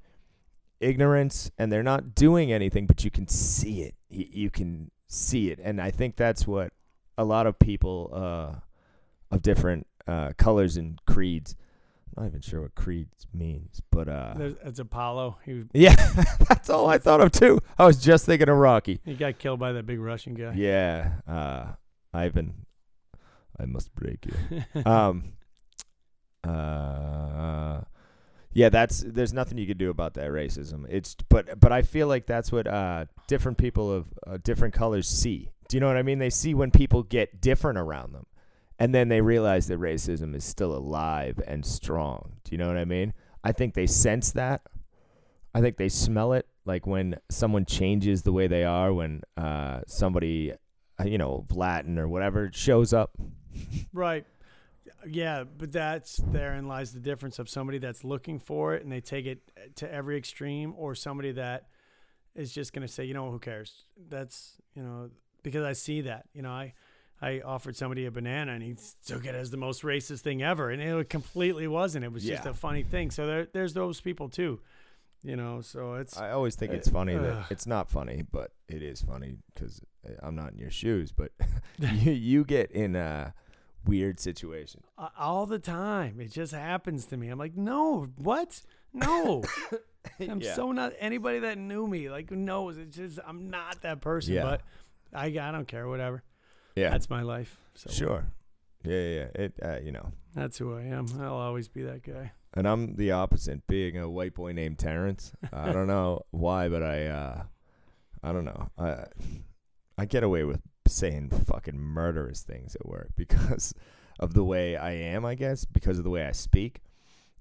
ignorance, 0.80 1.50
and 1.58 1.72
they're 1.72 1.82
not 1.82 2.14
doing 2.14 2.52
anything, 2.52 2.86
but 2.86 3.04
you 3.04 3.10
can 3.10 3.28
see 3.28 3.82
it. 3.82 3.94
You, 4.08 4.26
you 4.30 4.50
can 4.50 4.90
see 5.08 5.50
it, 5.50 5.58
and 5.62 5.80
I 5.80 5.90
think 5.90 6.16
that's 6.16 6.46
what 6.46 6.72
a 7.18 7.24
lot 7.24 7.46
of 7.46 7.58
people 7.58 8.10
uh, 8.12 9.34
of 9.34 9.42
different 9.42 9.86
uh, 10.06 10.32
colors 10.36 10.76
and 10.76 10.98
creeds. 11.06 11.56
I'm 12.16 12.24
not 12.24 12.28
even 12.30 12.40
sure 12.40 12.62
what 12.62 12.74
creeds 12.74 13.26
means, 13.34 13.82
but 13.90 14.08
uh, 14.08 14.34
There's, 14.36 14.54
it's 14.64 14.78
Apollo. 14.78 15.38
He 15.44 15.54
was- 15.54 15.66
yeah, 15.74 15.94
that's 16.48 16.70
all 16.70 16.88
I 16.88 16.98
thought 16.98 17.20
of 17.20 17.32
too. 17.32 17.58
I 17.78 17.86
was 17.86 18.02
just 18.02 18.24
thinking 18.26 18.48
of 18.48 18.56
Rocky. 18.56 19.00
he 19.04 19.14
got 19.14 19.38
killed 19.38 19.60
by 19.60 19.72
that 19.72 19.86
big 19.86 20.00
Russian 20.00 20.34
guy. 20.34 20.52
Yeah, 20.54 21.12
uh, 21.26 21.66
Ivan, 22.14 22.65
I 23.58 23.64
must 23.66 23.94
break 23.94 24.26
you. 24.26 24.82
um, 24.84 25.32
uh, 26.48 27.80
yeah, 28.56 28.70
that's 28.70 29.04
there's 29.06 29.34
nothing 29.34 29.58
you 29.58 29.66
can 29.66 29.76
do 29.76 29.90
about 29.90 30.14
that 30.14 30.30
racism. 30.30 30.86
It's 30.88 31.14
but 31.28 31.60
but 31.60 31.72
I 31.72 31.82
feel 31.82 32.08
like 32.08 32.24
that's 32.24 32.50
what 32.50 32.66
uh 32.66 33.04
different 33.26 33.58
people 33.58 33.92
of 33.92 34.06
uh, 34.26 34.38
different 34.42 34.72
colors 34.72 35.06
see. 35.06 35.50
Do 35.68 35.76
you 35.76 35.80
know 35.82 35.88
what 35.88 35.98
I 35.98 36.02
mean? 36.02 36.20
They 36.20 36.30
see 36.30 36.54
when 36.54 36.70
people 36.70 37.02
get 37.02 37.42
different 37.42 37.78
around 37.78 38.14
them, 38.14 38.24
and 38.78 38.94
then 38.94 39.08
they 39.08 39.20
realize 39.20 39.66
that 39.66 39.78
racism 39.78 40.34
is 40.34 40.42
still 40.42 40.74
alive 40.74 41.38
and 41.46 41.66
strong. 41.66 42.36
Do 42.44 42.52
you 42.52 42.56
know 42.56 42.66
what 42.66 42.78
I 42.78 42.86
mean? 42.86 43.12
I 43.44 43.52
think 43.52 43.74
they 43.74 43.86
sense 43.86 44.32
that. 44.32 44.62
I 45.54 45.60
think 45.60 45.76
they 45.76 45.90
smell 45.90 46.32
it, 46.32 46.46
like 46.64 46.86
when 46.86 47.16
someone 47.28 47.66
changes 47.66 48.22
the 48.22 48.32
way 48.32 48.46
they 48.46 48.64
are. 48.64 48.90
When 48.90 49.20
uh 49.36 49.80
somebody, 49.86 50.54
uh, 50.98 51.04
you 51.04 51.18
know, 51.18 51.44
Latin 51.50 51.98
or 51.98 52.08
whatever 52.08 52.50
shows 52.54 52.94
up. 52.94 53.18
Right. 53.92 54.26
Yeah, 55.06 55.44
but 55.44 55.72
that's 55.72 56.16
therein 56.16 56.68
lies 56.68 56.92
the 56.92 57.00
difference 57.00 57.38
of 57.38 57.48
somebody 57.48 57.78
that's 57.78 58.04
looking 58.04 58.38
for 58.38 58.74
it 58.74 58.82
and 58.82 58.92
they 58.92 59.00
take 59.00 59.26
it 59.26 59.40
to 59.76 59.92
every 59.92 60.16
extreme, 60.16 60.74
or 60.76 60.94
somebody 60.94 61.32
that 61.32 61.66
is 62.34 62.52
just 62.52 62.72
going 62.72 62.86
to 62.86 62.92
say, 62.92 63.04
you 63.04 63.14
know, 63.14 63.30
who 63.30 63.38
cares? 63.38 63.84
That's 64.08 64.54
you 64.74 64.82
know 64.82 65.10
because 65.42 65.64
I 65.64 65.72
see 65.72 66.02
that. 66.02 66.26
You 66.34 66.42
know, 66.42 66.50
I 66.50 66.74
I 67.20 67.40
offered 67.40 67.74
somebody 67.76 68.06
a 68.06 68.10
banana 68.10 68.52
and 68.52 68.62
he 68.62 68.76
took 69.06 69.24
it 69.24 69.34
as 69.34 69.50
the 69.50 69.56
most 69.56 69.82
racist 69.82 70.20
thing 70.20 70.42
ever, 70.42 70.70
and 70.70 70.80
it 70.80 71.08
completely 71.10 71.66
wasn't. 71.66 72.04
It 72.04 72.12
was 72.12 72.24
just 72.24 72.46
a 72.46 72.54
funny 72.54 72.82
thing. 72.84 73.10
So 73.10 73.26
there, 73.26 73.46
there's 73.52 73.74
those 73.74 74.00
people 74.00 74.28
too. 74.28 74.60
You 75.22 75.34
know, 75.34 75.62
so 75.62 75.94
it's 75.94 76.16
I 76.16 76.30
always 76.30 76.54
think 76.54 76.70
Uh, 76.72 76.76
it's 76.76 76.88
funny 76.88 77.14
ugh. 77.14 77.22
that 77.22 77.46
it's 77.50 77.66
not 77.66 77.90
funny, 77.90 78.22
but 78.30 78.52
it 78.68 78.82
is 78.82 79.02
funny 79.02 79.38
because 79.52 79.80
I'm 80.22 80.36
not 80.36 80.52
in 80.52 80.58
your 80.58 80.70
shoes. 80.70 81.10
But 81.10 81.32
you 81.78 82.12
you 82.12 82.44
get 82.44 82.70
in 82.70 82.94
uh, 82.94 83.32
weird 83.86 84.20
situation. 84.20 84.82
Uh, 84.98 85.08
all 85.18 85.46
the 85.46 85.58
time. 85.58 86.20
It 86.20 86.32
just 86.32 86.52
happens 86.52 87.06
to 87.06 87.16
me. 87.16 87.28
I'm 87.28 87.38
like, 87.38 87.56
no, 87.56 88.08
what? 88.16 88.60
No. 88.92 89.42
I'm 90.20 90.40
Yeah. 90.40 90.54
so 90.54 90.72
not 90.72 90.92
anybody 90.98 91.40
that 91.40 91.58
knew 91.58 91.86
me 91.86 92.08
like 92.10 92.30
knows 92.30 92.76
it's 92.78 92.96
just 92.96 93.18
I'm 93.26 93.50
not 93.50 93.82
that 93.82 94.00
person. 94.00 94.34
Yeah. 94.34 94.42
But 94.42 94.60
I 95.12 95.26
I 95.26 95.50
don't 95.52 95.66
care. 95.68 95.88
Whatever. 95.88 96.22
Yeah, 96.76 96.90
That's 96.90 97.08
my 97.10 97.22
life. 97.22 97.58
So 97.74 97.90
sure. 97.90 98.26
Yeah, 98.84 98.92
yeah. 99.00 99.14
yeah. 99.34 99.42
It, 99.44 99.54
uh, 99.62 99.78
you 99.82 99.92
know, 99.92 100.12
That's 100.34 100.58
who 100.58 100.76
I 100.76 100.82
am. 100.82 101.06
I'll 101.20 101.34
always 101.34 101.68
be 101.68 101.82
that 101.82 102.02
guy. 102.02 102.32
and 102.54 102.66
I'm 102.68 102.94
the 102.96 103.12
opposite, 103.12 103.66
being 103.66 103.96
a 103.98 104.08
white 104.08 104.34
boy 104.34 104.52
named 104.52 104.78
Terrence. 104.78 105.32
I 105.52 105.72
don't 105.72 105.86
know 105.96 106.20
why, 106.30 106.68
but 106.68 106.82
I, 106.82 107.06
uh, 107.06 107.42
I 108.22 108.32
don't 108.32 108.44
know. 108.44 108.70
I, 108.78 109.04
I 109.98 110.04
get 110.04 110.22
away 110.22 110.44
with 110.44 110.60
saying 110.88 111.30
fucking 111.30 111.78
murderous 111.78 112.42
things 112.42 112.74
at 112.74 112.86
work 112.86 113.10
because 113.16 113.74
of 114.18 114.34
the 114.34 114.44
way 114.44 114.76
I 114.76 114.92
am, 114.92 115.24
I 115.24 115.34
guess, 115.34 115.64
because 115.64 115.98
of 115.98 116.04
the 116.04 116.10
way 116.10 116.24
I 116.24 116.32
speak. 116.32 116.82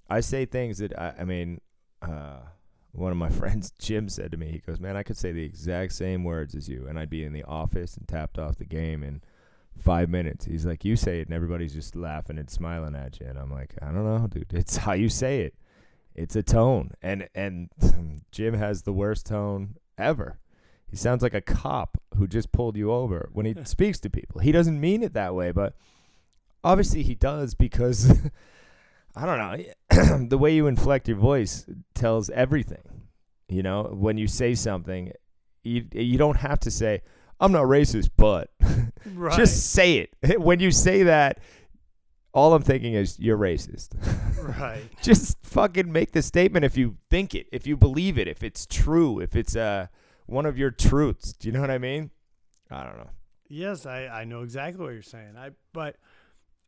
I 0.10 0.20
say 0.20 0.46
things 0.46 0.80
that 0.80 0.98
I, 1.00 1.14
I 1.20 1.24
mean, 1.24 1.62
uh, 2.02 2.40
one 2.92 3.12
of 3.12 3.18
my 3.18 3.30
friends, 3.42 3.72
Jim, 3.80 4.10
said 4.10 4.32
to 4.32 4.38
me, 4.38 4.52
he 4.52 4.60
goes, 4.60 4.80
"Man, 4.80 4.98
I 4.98 5.04
could 5.04 5.18
say 5.18 5.32
the 5.32 5.44
exact 5.44 5.94
same 5.94 6.24
words 6.24 6.56
as 6.56 6.70
you, 6.70 6.86
and 6.88 7.00
I'd 7.00 7.10
be 7.10 7.24
in 7.24 7.34
the 7.34 7.44
office 7.44 7.98
and 7.98 8.08
tapped 8.08 8.38
off 8.38 8.58
the 8.58 8.66
game 8.66 9.04
in 9.04 9.22
five 9.78 10.10
minutes." 10.10 10.46
He's 10.46 10.66
like, 10.66 10.86
"You 10.86 10.96
say 10.96 11.20
it, 11.20 11.28
and 11.28 11.36
everybody's 11.36 11.74
just 11.74 11.96
laughing 11.96 12.38
and 12.38 12.50
smiling 12.50 12.96
at 12.96 13.20
you," 13.20 13.28
and 13.28 13.38
I'm 13.38 13.52
like, 13.52 13.76
"I 13.82 13.86
don't 13.88 14.06
know, 14.06 14.28
dude. 14.28 14.54
It's 14.54 14.78
how 14.78 14.94
you 14.94 15.10
say 15.10 15.42
it. 15.42 15.56
It's 16.14 16.36
a 16.36 16.44
tone, 16.44 16.92
and 17.02 17.28
and 17.36 17.70
Jim 18.32 18.54
has 18.54 18.84
the 18.84 18.94
worst 18.94 19.26
tone 19.26 19.76
ever." 19.98 20.40
He 20.96 21.00
sounds 21.00 21.22
like 21.22 21.34
a 21.34 21.42
cop 21.42 21.98
who 22.16 22.26
just 22.26 22.54
pulled 22.54 22.78
you 22.78 22.90
over 22.90 23.28
when 23.34 23.46
he 23.46 23.54
speaks 23.66 24.00
to 24.00 24.10
people. 24.10 24.40
He 24.40 24.54
doesn't 24.54 24.80
mean 24.80 25.04
it 25.04 25.12
that 25.12 25.36
way, 25.36 25.52
but 25.52 25.76
obviously 26.64 27.04
he 27.04 27.16
does 27.16 27.54
because 27.54 28.10
I 29.16 29.26
don't 29.26 29.38
know. 29.38 30.28
the 30.30 30.38
way 30.38 30.56
you 30.56 30.68
inflect 30.68 31.10
your 31.10 31.18
voice 31.18 31.66
tells 31.96 32.30
everything. 32.30 33.10
You 33.50 33.62
know, 33.62 33.84
when 33.94 34.18
you 34.18 34.28
say 34.28 34.56
something, 34.56 35.12
you 35.66 35.86
you 35.92 36.18
don't 36.18 36.38
have 36.38 36.62
to 36.62 36.72
say 36.72 37.02
I'm 37.42 37.52
not 37.52 37.66
racist, 37.66 38.12
but 38.16 38.52
Right. 39.14 39.36
just 39.36 39.72
say 39.74 39.98
it. 39.98 40.40
When 40.40 40.62
you 40.62 40.72
say 40.72 41.04
that, 41.04 41.42
all 42.34 42.54
I'm 42.54 42.64
thinking 42.64 42.94
is 42.94 43.20
you're 43.20 43.38
racist. 43.38 43.90
right. 44.58 44.82
just 45.02 45.44
fucking 45.46 45.92
make 45.92 46.14
the 46.14 46.22
statement 46.22 46.64
if 46.64 46.78
you 46.78 46.96
think 47.10 47.36
it, 47.36 47.48
if 47.52 47.68
you 47.68 47.76
believe 47.76 48.18
it, 48.18 48.30
if 48.30 48.44
it's 48.44 48.66
true, 48.66 49.20
if 49.20 49.36
it's 49.36 49.58
uh 49.58 49.88
one 50.26 50.46
of 50.46 50.58
your 50.58 50.72
truths. 50.72 51.34
Do 51.34 51.48
you 51.48 51.52
know 51.54 51.62
what 51.62 51.72
I 51.72 51.78
mean? 51.78 52.12
I 52.72 52.84
don't 52.84 52.98
know. 52.98 53.10
Yes, 53.48 53.86
I, 53.86 54.08
I 54.08 54.24
know 54.24 54.42
exactly 54.42 54.84
what 54.84 54.94
you're 54.94 55.02
saying. 55.02 55.36
I 55.38 55.52
but 55.74 55.98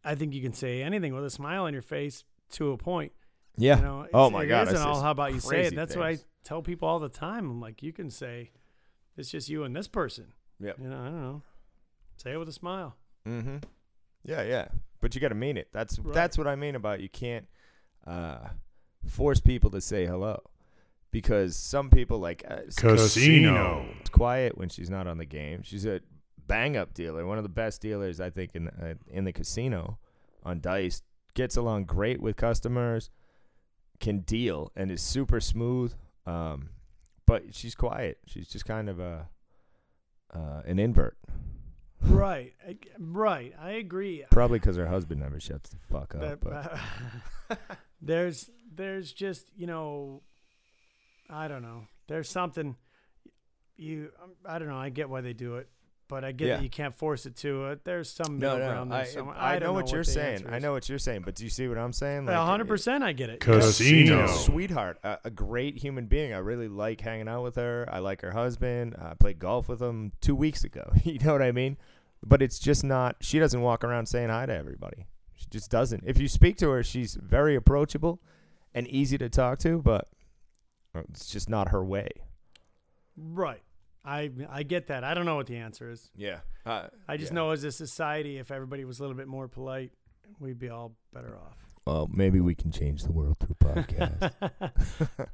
I 0.03 0.16
think 0.16 0.34
you 0.34 0.41
can 0.41 0.53
say 0.53 0.84
anything 0.84 1.14
with 1.16 1.26
a 1.26 1.30
smile 1.30 1.64
on 1.64 1.74
your 1.74 1.82
face 1.82 2.24
to 2.51 2.72
a 2.72 2.78
point. 2.78 3.12
Yeah. 3.58 3.78
You 3.78 3.84
know, 3.84 4.08
Oh 4.14 4.30
my 4.30 4.43
it 4.43 4.47
God, 4.47 4.68
isn't 4.68 4.78
all 4.88 5.01
how 5.01 5.12
about 5.12 5.34
you 5.34 5.39
say 5.39 5.64
it. 5.66 5.76
That's 5.76 5.95
what 5.95 6.05
I 6.05 6.18
tell 6.43 6.62
people 6.62 6.88
all 6.88 6.99
the 6.99 7.10
time. 7.10 7.49
I'm 7.49 7.60
like, 7.60 7.82
you 7.82 7.91
can 7.91 8.10
say, 8.12 8.51
it's 9.18 9.32
just 9.32 9.49
you 9.49 9.64
and 9.64 9.76
this 9.76 9.88
person. 9.88 10.28
Yeah. 10.60 10.74
You 10.80 10.88
know, 10.89 10.99
I 10.99 11.05
don't 11.05 11.22
know. 11.22 11.41
Say 12.18 12.34
it 12.34 12.38
with 12.38 12.49
a 12.49 12.53
smile. 12.53 12.95
Mm-hmm. 13.28 13.58
Yeah, 14.24 14.43
yeah. 14.43 14.68
But 15.01 15.16
you 15.16 15.22
got 15.22 15.30
to 15.30 15.36
mean 15.36 15.58
it. 15.58 15.70
That's 15.72 15.97
Right. 15.99 16.14
that's 16.14 16.38
what 16.38 16.47
I 16.47 16.55
mean 16.55 16.76
about 16.76 16.99
you 17.01 17.10
can't 17.10 17.47
uh, 18.05 18.49
force 19.08 19.39
people 19.39 19.72
to 19.72 19.82
say 19.82 20.05
hello 20.05 20.41
because 21.22 21.55
some 21.57 21.89
people 21.89 22.20
like 22.20 22.43
uh, 22.47 22.57
Casino. 22.76 23.86
It's 24.01 24.09
quiet 24.09 24.55
when 24.55 24.70
she's 24.70 24.89
not 24.89 25.07
on 25.07 25.18
the 25.18 25.26
game. 25.26 25.63
She's 25.63 25.84
a 25.84 25.99
bang 26.45 26.78
up 26.78 26.93
dealer, 26.93 27.26
one 27.26 27.38
of 27.39 27.43
the 27.43 27.49
best 27.49 27.82
dealers 27.82 28.20
I 28.22 28.30
think 28.30 28.51
in 28.53 28.68
uh, 28.68 28.93
in 29.09 29.24
the 29.24 29.34
casino 29.34 29.97
on 30.43 30.61
dice. 30.61 31.01
Gets 31.34 31.57
along 31.57 31.86
great 31.86 32.22
with 32.22 32.36
customers, 32.36 33.09
can 33.99 34.20
deal, 34.20 34.72
and 34.76 34.91
is 34.91 35.01
super 35.01 35.39
smooth. 35.39 35.93
Um, 36.28 36.70
but 37.26 37.55
she's 37.55 37.74
quiet. 37.74 38.20
She's 38.28 38.47
just 38.47 38.65
kind 38.65 38.88
of 38.88 38.99
a 38.99 39.28
uh, 40.34 40.61
an 40.65 40.78
invert. 40.78 41.18
right. 42.03 42.53
I, 42.68 42.78
right. 42.99 43.53
I 43.59 43.72
agree. 43.72 44.24
Probably 44.30 44.59
because 44.59 44.78
her 44.78 44.88
husband 44.88 45.22
never 45.22 45.39
shuts 45.39 45.70
the 45.72 45.78
fuck 45.91 46.13
up. 46.13 46.22
That- 46.22 46.39
but 47.49 47.59
there's 48.01 48.49
there's 48.72 49.11
just 49.11 49.45
you 49.55 49.65
know 49.65 50.22
i 51.30 51.47
don't 51.47 51.61
know 51.61 51.86
there's 52.07 52.30
something 52.30 52.75
you 53.75 54.09
um, 54.23 54.32
i 54.45 54.57
don't 54.59 54.67
know 54.67 54.78
i 54.78 54.89
get 54.89 55.09
why 55.09 55.21
they 55.21 55.34
do 55.34 55.55
it 55.57 55.67
but 56.07 56.23
i 56.23 56.32
get 56.32 56.47
Yeah. 56.47 56.55
that 56.57 56.63
you 56.63 56.69
can't 56.69 56.95
force 56.95 57.25
it 57.25 57.36
to 57.38 57.65
it 57.67 57.84
there's 57.84 58.09
some 58.09 58.39
no, 58.39 58.53
middle 58.55 58.59
no, 58.59 58.71
ground 58.73 58.93
I, 58.93 59.03
somewhere. 59.03 59.36
I, 59.38 59.59
don't 59.59 59.67
know 59.67 59.73
what 59.73 59.91
you're 59.91 60.03
saying. 60.05 60.45
I 60.49 60.59
know 60.59 60.71
what 60.71 60.88
you're 60.88 60.99
saying, 60.99 61.23
but 61.25 61.36
do 61.36 61.43
you 61.43 61.49
see 61.49 61.67
what 61.67 61.78
I'm 61.78 61.91
saying? 61.91 62.30
A 62.30 62.32
Like, 62.32 62.38
hundred 62.47 62.63
it- 62.63 62.67
percent 62.69 63.03
i 63.03 63.11
get 63.11 63.30
it 63.30 63.41
Casino. 63.41 64.23
a 64.23 64.28
sweetheart, 64.30 64.99
a, 65.03 65.17
a 65.25 65.30
great 65.30 65.78
human 65.78 66.05
being. 66.05 66.32
I 66.34 66.38
really 66.38 66.69
like 66.69 67.01
hanging 67.01 67.28
out 67.28 67.43
with 67.43 67.55
her. 67.57 67.89
I 67.91 67.99
like 67.99 68.21
her 68.21 68.32
husband. 68.32 68.95
I 68.97 69.15
played 69.15 69.38
golf 69.38 69.67
with 69.67 69.82
him 69.82 70.13
two 70.21 70.34
weeks 70.36 70.63
ago. 70.63 70.89
you 71.03 71.19
know 71.19 71.34
what 71.34 71.41
I 71.41 71.51
mean? 71.51 71.75
But 72.25 72.41
it's 72.41 72.57
just 72.57 72.86
not. 72.86 73.17
She 73.19 73.38
doesn't 73.38 73.59
walk 73.61 73.84
around 73.84 74.05
saying 74.05 74.30
hi 74.30 74.45
to 74.45 74.53
everybody. 74.55 75.07
She 75.36 75.47
just 75.49 75.69
doesn't. 75.69 76.03
If 76.05 76.17
you 76.19 76.30
speak 76.30 76.55
to 76.59 76.69
her, 76.69 76.84
she's 76.84 77.15
very 77.15 77.55
approachable 77.55 78.21
and 78.73 78.88
easy 78.88 79.17
to 79.17 79.28
talk 79.28 79.59
to, 79.59 79.82
but 79.82 80.07
it's 81.10 81.28
just 81.30 81.50
not 81.50 81.70
her 81.70 81.84
way. 81.84 82.10
right 83.18 83.62
i 84.06 84.30
i 84.50 84.64
get 84.64 84.88
that 84.88 85.04
i 85.04 85.14
don't 85.14 85.26
know 85.26 85.36
what 85.36 85.48
the 85.48 85.58
answer 85.58 85.89
is 85.91 86.10
Yeah. 86.16 86.39
Uh, 86.66 86.88
i 87.08 87.18
just 87.18 87.34
know 87.34 87.52
as 87.52 87.64
a 87.64 87.72
society 87.72 88.38
if 88.38 88.52
everybody 88.52 88.86
was 88.86 89.00
a 89.00 89.02
little 89.04 89.18
bit 89.18 89.28
more 89.28 89.48
polite 89.48 89.91
we'd 90.39 90.60
be 90.60 90.70
all 90.70 90.93
better 91.14 91.36
off 91.38 91.58
Well, 91.86 92.10
maybe 92.14 92.39
we 92.41 92.54
can 92.54 92.70
change 92.72 93.04
the 93.04 93.12
world 93.12 93.38
through 93.39 93.56
podcast. 93.60 94.32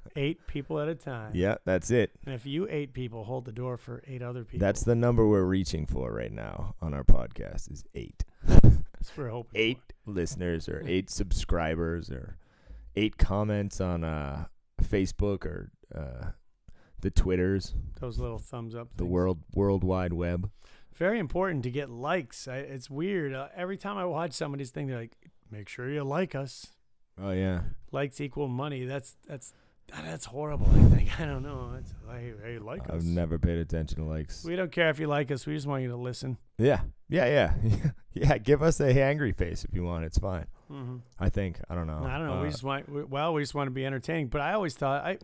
eight 0.15 0.39
people 0.47 0.79
at 0.79 0.87
a 0.87 0.95
time 0.95 1.31
yeah, 1.33 1.55
that's 1.65 1.91
it. 1.91 2.11
and 2.25 2.33
if 2.35 2.45
you 2.45 2.67
eight 2.69 2.93
people 2.93 3.23
hold 3.25 3.45
the 3.45 3.51
door 3.51 3.77
for 3.77 4.01
eight 4.07 4.21
other 4.21 4.43
people 4.43 4.65
That's 4.65 4.81
the 4.83 4.95
number 4.95 5.27
we're 5.27 5.43
reaching 5.43 5.85
for 5.85 6.11
right 6.13 6.31
now 6.31 6.75
on 6.81 6.93
our 6.93 7.03
podcast 7.03 7.71
is 7.71 7.83
eight. 7.95 8.23
that's 8.47 8.63
what 8.63 9.17
we're 9.17 9.29
hoping 9.29 9.51
for. 9.51 9.57
Eight 9.57 9.79
listeners 10.05 10.69
or 10.69 10.83
eight 10.87 11.09
subscribers 11.09 12.09
or 12.09 12.37
eight 12.95 13.17
comments 13.17 13.81
on 13.81 14.03
uh, 14.03 14.45
Facebook 14.81 15.45
or 15.45 15.71
uh, 15.93 16.31
the 17.01 17.11
Twitters, 17.11 17.75
those 17.99 18.19
little 18.19 18.39
thumbs 18.39 18.75
up 18.75 18.89
the 18.95 19.03
things. 19.03 19.11
world 19.11 19.39
World 19.53 19.83
Wide 19.83 20.13
Web. 20.13 20.49
very 20.95 21.19
important 21.19 21.63
to 21.63 21.71
get 21.71 21.89
likes. 21.89 22.47
I, 22.47 22.57
it's 22.57 22.89
weird. 22.89 23.33
Uh, 23.33 23.47
every 23.55 23.77
time 23.77 23.97
I 23.97 24.05
watch 24.05 24.33
somebody's 24.33 24.71
thing, 24.71 24.87
they're 24.87 24.99
like, 24.99 25.17
"Make 25.51 25.69
sure 25.69 25.89
you 25.89 26.03
like 26.03 26.35
us. 26.35 26.67
Oh 27.21 27.31
yeah. 27.31 27.61
Likes 27.91 28.19
equal 28.21 28.47
money." 28.47 28.85
That's 28.85 29.15
that's 29.27 29.53
that's 30.01 30.25
horrible. 30.25 30.67
I 30.73 30.95
think. 30.95 31.03
I 31.19 31.25
don't 31.25 31.43
know. 31.43 31.75
It's, 31.77 31.93
hey, 32.09 32.57
like 32.59 32.89
I've 32.89 32.97
us. 32.99 33.03
never 33.03 33.37
paid 33.37 33.59
attention 33.59 33.99
to 33.99 34.05
likes. 34.05 34.43
we 34.43 34.55
don't 34.55 34.71
care 34.71 34.89
if 34.89 34.99
you 34.99 35.07
like 35.07 35.29
us. 35.31 35.45
We 35.45 35.53
just 35.53 35.67
want 35.67 35.83
you 35.83 35.89
to 35.89 35.95
listen. 35.97 36.37
Yeah. 36.57 36.81
Yeah, 37.09 37.27
yeah. 37.27 37.91
yeah, 38.13 38.37
give 38.39 38.63
us 38.63 38.79
a 38.79 39.01
angry 39.01 39.31
face 39.33 39.63
if 39.63 39.73
you 39.73 39.83
want. 39.83 40.05
It's 40.05 40.17
fine. 40.17 40.47
Mm-hmm. 40.73 40.97
I 41.19 41.29
think. 41.29 41.59
I 41.69 41.75
don't 41.75 41.87
know. 41.87 42.03
I 42.03 42.17
don't 42.17 42.27
know. 42.27 42.41
we 42.41 42.47
Uh, 42.47 42.51
just 42.51 42.63
want. 42.63 42.89
We, 42.89 43.03
well, 43.03 43.33
we 43.33 43.41
just 43.41 43.53
want 43.55 43.67
to 43.67 43.71
be 43.71 43.85
entertaining. 43.85 44.27
But 44.27 44.41
I 44.41 44.53
always 44.53 44.75
thought 44.75 45.03
I. 45.05 45.11
I- 45.11 45.17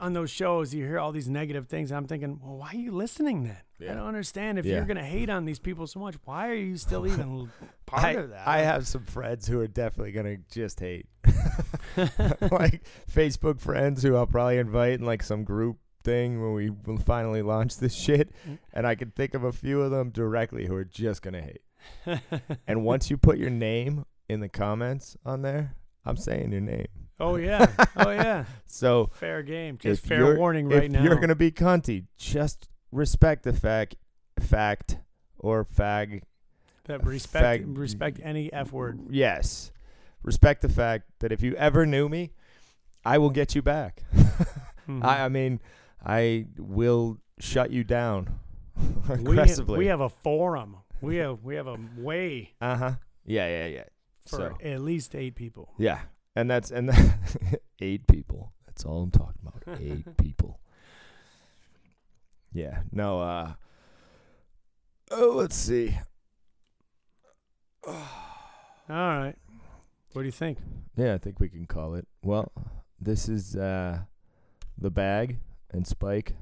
On 0.00 0.12
those 0.12 0.28
shows, 0.30 0.74
you 0.74 0.84
hear 0.84 0.98
all 0.98 1.12
these 1.12 1.28
negative 1.28 1.68
things. 1.68 1.92
I'm 1.92 2.08
thinking, 2.08 2.40
well, 2.42 2.56
why 2.56 2.70
are 2.72 2.74
you 2.76 2.90
listening 2.90 3.44
then? 3.44 3.58
Yeah. 3.78 3.92
I 3.92 3.94
don't 3.94 4.08
understand. 4.08 4.58
If 4.58 4.66
Yeah. 4.66 4.74
you're 4.78 4.86
gonna 4.86 5.04
hate 5.04 5.30
on 5.30 5.44
these 5.44 5.60
people 5.60 5.86
so 5.86 6.00
much, 6.00 6.16
why 6.24 6.48
are 6.48 6.54
you 6.54 6.76
still 6.76 7.06
even 7.12 7.48
part 7.86 8.04
I, 8.04 8.10
of 8.14 8.30
that? 8.30 8.48
I 8.48 8.58
have 8.62 8.88
some 8.88 9.04
friends 9.04 9.46
who 9.46 9.60
are 9.60 9.68
definitely 9.68 10.10
gonna 10.10 10.38
just 10.50 10.80
hate, 10.80 11.06
like 12.50 12.82
Facebook 13.10 13.60
friends 13.60 14.02
who 14.02 14.16
I'll 14.16 14.26
probably 14.26 14.58
invite 14.58 14.94
in 14.94 15.04
like 15.06 15.22
some 15.22 15.44
group 15.44 15.78
thing 16.02 16.42
when 16.42 16.54
we 16.54 16.70
will 16.70 16.98
finally 16.98 17.42
launch 17.42 17.76
this 17.76 17.94
shit, 17.94 18.32
Mm. 18.48 18.58
and 18.72 18.84
I 18.84 18.96
can 18.96 19.12
think 19.12 19.34
of 19.34 19.44
a 19.44 19.52
few 19.52 19.80
of 19.82 19.92
them 19.92 20.10
directly 20.10 20.66
who 20.66 20.74
are 20.74 20.84
just 20.84 21.22
gonna 21.22 21.42
hate. 21.42 21.62
And 22.66 22.84
once 22.84 23.10
you 23.10 23.16
put 23.16 23.38
your 23.38 23.50
name 23.50 24.04
in 24.28 24.40
the 24.40 24.48
comments 24.48 25.16
on 25.24 25.42
there, 25.42 25.74
I'm 26.04 26.16
saying 26.16 26.52
your 26.52 26.60
name. 26.60 26.86
oh 27.20 27.36
yeah. 27.36 27.66
Oh 27.96 28.10
yeah. 28.10 28.44
So 28.66 29.10
Fair 29.14 29.42
game. 29.42 29.78
Just 29.78 30.04
fair 30.04 30.36
warning 30.36 30.68
right 30.68 30.84
if 30.84 30.90
now. 30.90 31.02
you're 31.02 31.16
gonna 31.16 31.34
be 31.34 31.50
cunty, 31.50 32.04
just 32.16 32.68
respect 32.92 33.42
the 33.42 33.52
fact, 33.52 33.96
fact 34.40 34.98
or 35.38 35.64
fag 35.64 36.22
that 36.84 37.04
respect 37.04 37.64
fag- 37.66 37.76
respect 37.78 38.20
any 38.22 38.52
f 38.52 38.72
word. 38.72 39.00
Yes. 39.10 39.72
Respect 40.22 40.62
the 40.62 40.68
fact 40.68 41.04
that 41.20 41.32
if 41.32 41.42
you 41.42 41.54
ever 41.56 41.84
knew 41.86 42.08
me, 42.08 42.32
I 43.04 43.18
will 43.18 43.30
get 43.30 43.54
you 43.54 43.62
back. 43.62 44.02
Mhm. 44.88 45.04
I, 45.04 45.24
I 45.24 45.28
mean, 45.28 45.60
I 46.04 46.46
will 46.56 47.18
shut 47.40 47.70
you 47.70 47.84
down 47.84 48.38
we, 49.08 49.14
aggressively. 49.14 49.78
we 49.78 49.86
have 49.86 50.00
a 50.00 50.08
forum. 50.08 50.76
We 51.00 51.16
have 51.16 51.42
we 51.44 51.54
have 51.56 51.66
a 51.66 51.78
way 51.96 52.54
uh 52.60 52.76
huh. 52.76 52.92
Yeah, 53.24 53.48
yeah, 53.48 53.66
yeah. 53.66 53.84
For 54.28 54.36
So 54.36 54.56
at 54.62 54.80
least 54.80 55.14
eight 55.14 55.34
people. 55.34 55.72
yeah, 55.78 56.00
and 56.36 56.50
that's 56.50 56.70
and 56.70 56.90
eight 57.80 58.06
people. 58.06 58.52
That's 58.66 58.84
all 58.84 59.02
I'm 59.02 59.10
talking 59.10 59.40
about. 59.42 59.80
Eight 59.80 60.16
people. 60.18 60.60
Yeah. 62.52 62.80
No. 62.92 63.20
Uh. 63.20 63.52
Oh, 65.10 65.32
let's 65.36 65.56
see. 65.56 65.96
All 67.86 67.94
right. 68.88 69.34
What 70.12 70.22
do 70.22 70.26
you 70.26 70.32
think? 70.32 70.58
Yeah, 70.96 71.14
I 71.14 71.18
think 71.18 71.40
we 71.40 71.48
can 71.48 71.66
call 71.66 71.94
it. 71.94 72.06
Well, 72.22 72.50
this 73.00 73.28
is 73.28 73.54
uh, 73.56 74.00
the 74.78 74.90
bag 74.90 75.38
and 75.70 75.86
Spike 75.86 76.34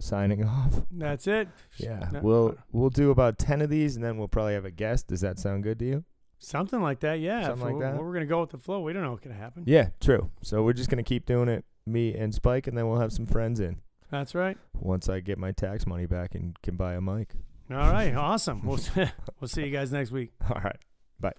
signing 0.00 0.44
off. 0.48 0.82
That's 0.90 1.26
it. 1.26 1.48
Yeah, 1.76 2.08
No- 2.12 2.20
we'll 2.20 2.56
we'll 2.72 2.90
do 2.90 3.10
about 3.10 3.38
ten 3.38 3.60
of 3.60 3.70
these, 3.70 3.96
and 3.96 4.04
then 4.04 4.16
we'll 4.18 4.28
probably 4.28 4.54
have 4.54 4.64
a 4.64 4.70
guest. 4.70 5.08
Does 5.08 5.20
that 5.20 5.38
sound 5.38 5.62
good 5.62 5.78
to 5.80 5.84
you? 5.84 6.04
Something 6.40 6.80
like 6.80 7.00
that. 7.00 7.20
Yeah. 7.20 7.44
Something 7.44 7.64
like 7.66 7.74
we're, 7.74 7.80
that? 7.92 8.02
We're 8.02 8.12
gonna 8.14 8.26
go 8.26 8.40
with 8.40 8.50
the 8.50 8.58
flow. 8.58 8.80
We 8.80 8.92
don't 8.92 9.02
know 9.02 9.12
what 9.12 9.22
can 9.22 9.32
happen. 9.32 9.64
Yeah, 9.66 9.90
true. 10.00 10.30
So 10.42 10.62
we're 10.62 10.72
just 10.72 10.88
gonna 10.90 11.02
keep 11.02 11.26
doing 11.26 11.48
it, 11.48 11.64
me 11.86 12.14
and 12.14 12.34
Spike, 12.34 12.66
and 12.66 12.76
then 12.76 12.88
we'll 12.88 12.98
have 12.98 13.12
some 13.12 13.26
friends 13.26 13.60
in 13.60 13.76
That's 14.10 14.34
right. 14.34 14.56
once 14.74 15.08
I 15.08 15.20
get 15.20 15.38
my 15.38 15.52
tax 15.52 15.86
money 15.86 16.06
back 16.06 16.34
and 16.34 16.60
can 16.62 16.76
buy 16.76 16.94
a 16.94 17.00
mic. 17.00 17.34
All 17.70 17.76
right. 17.76 18.14
Awesome. 18.14 18.66
We'll 18.66 18.80
we'll 19.40 19.48
see 19.48 19.64
you 19.64 19.70
guys 19.70 19.92
next 19.92 20.10
week. 20.10 20.32
All 20.48 20.60
right, 20.62 20.78
bye. 21.20 21.34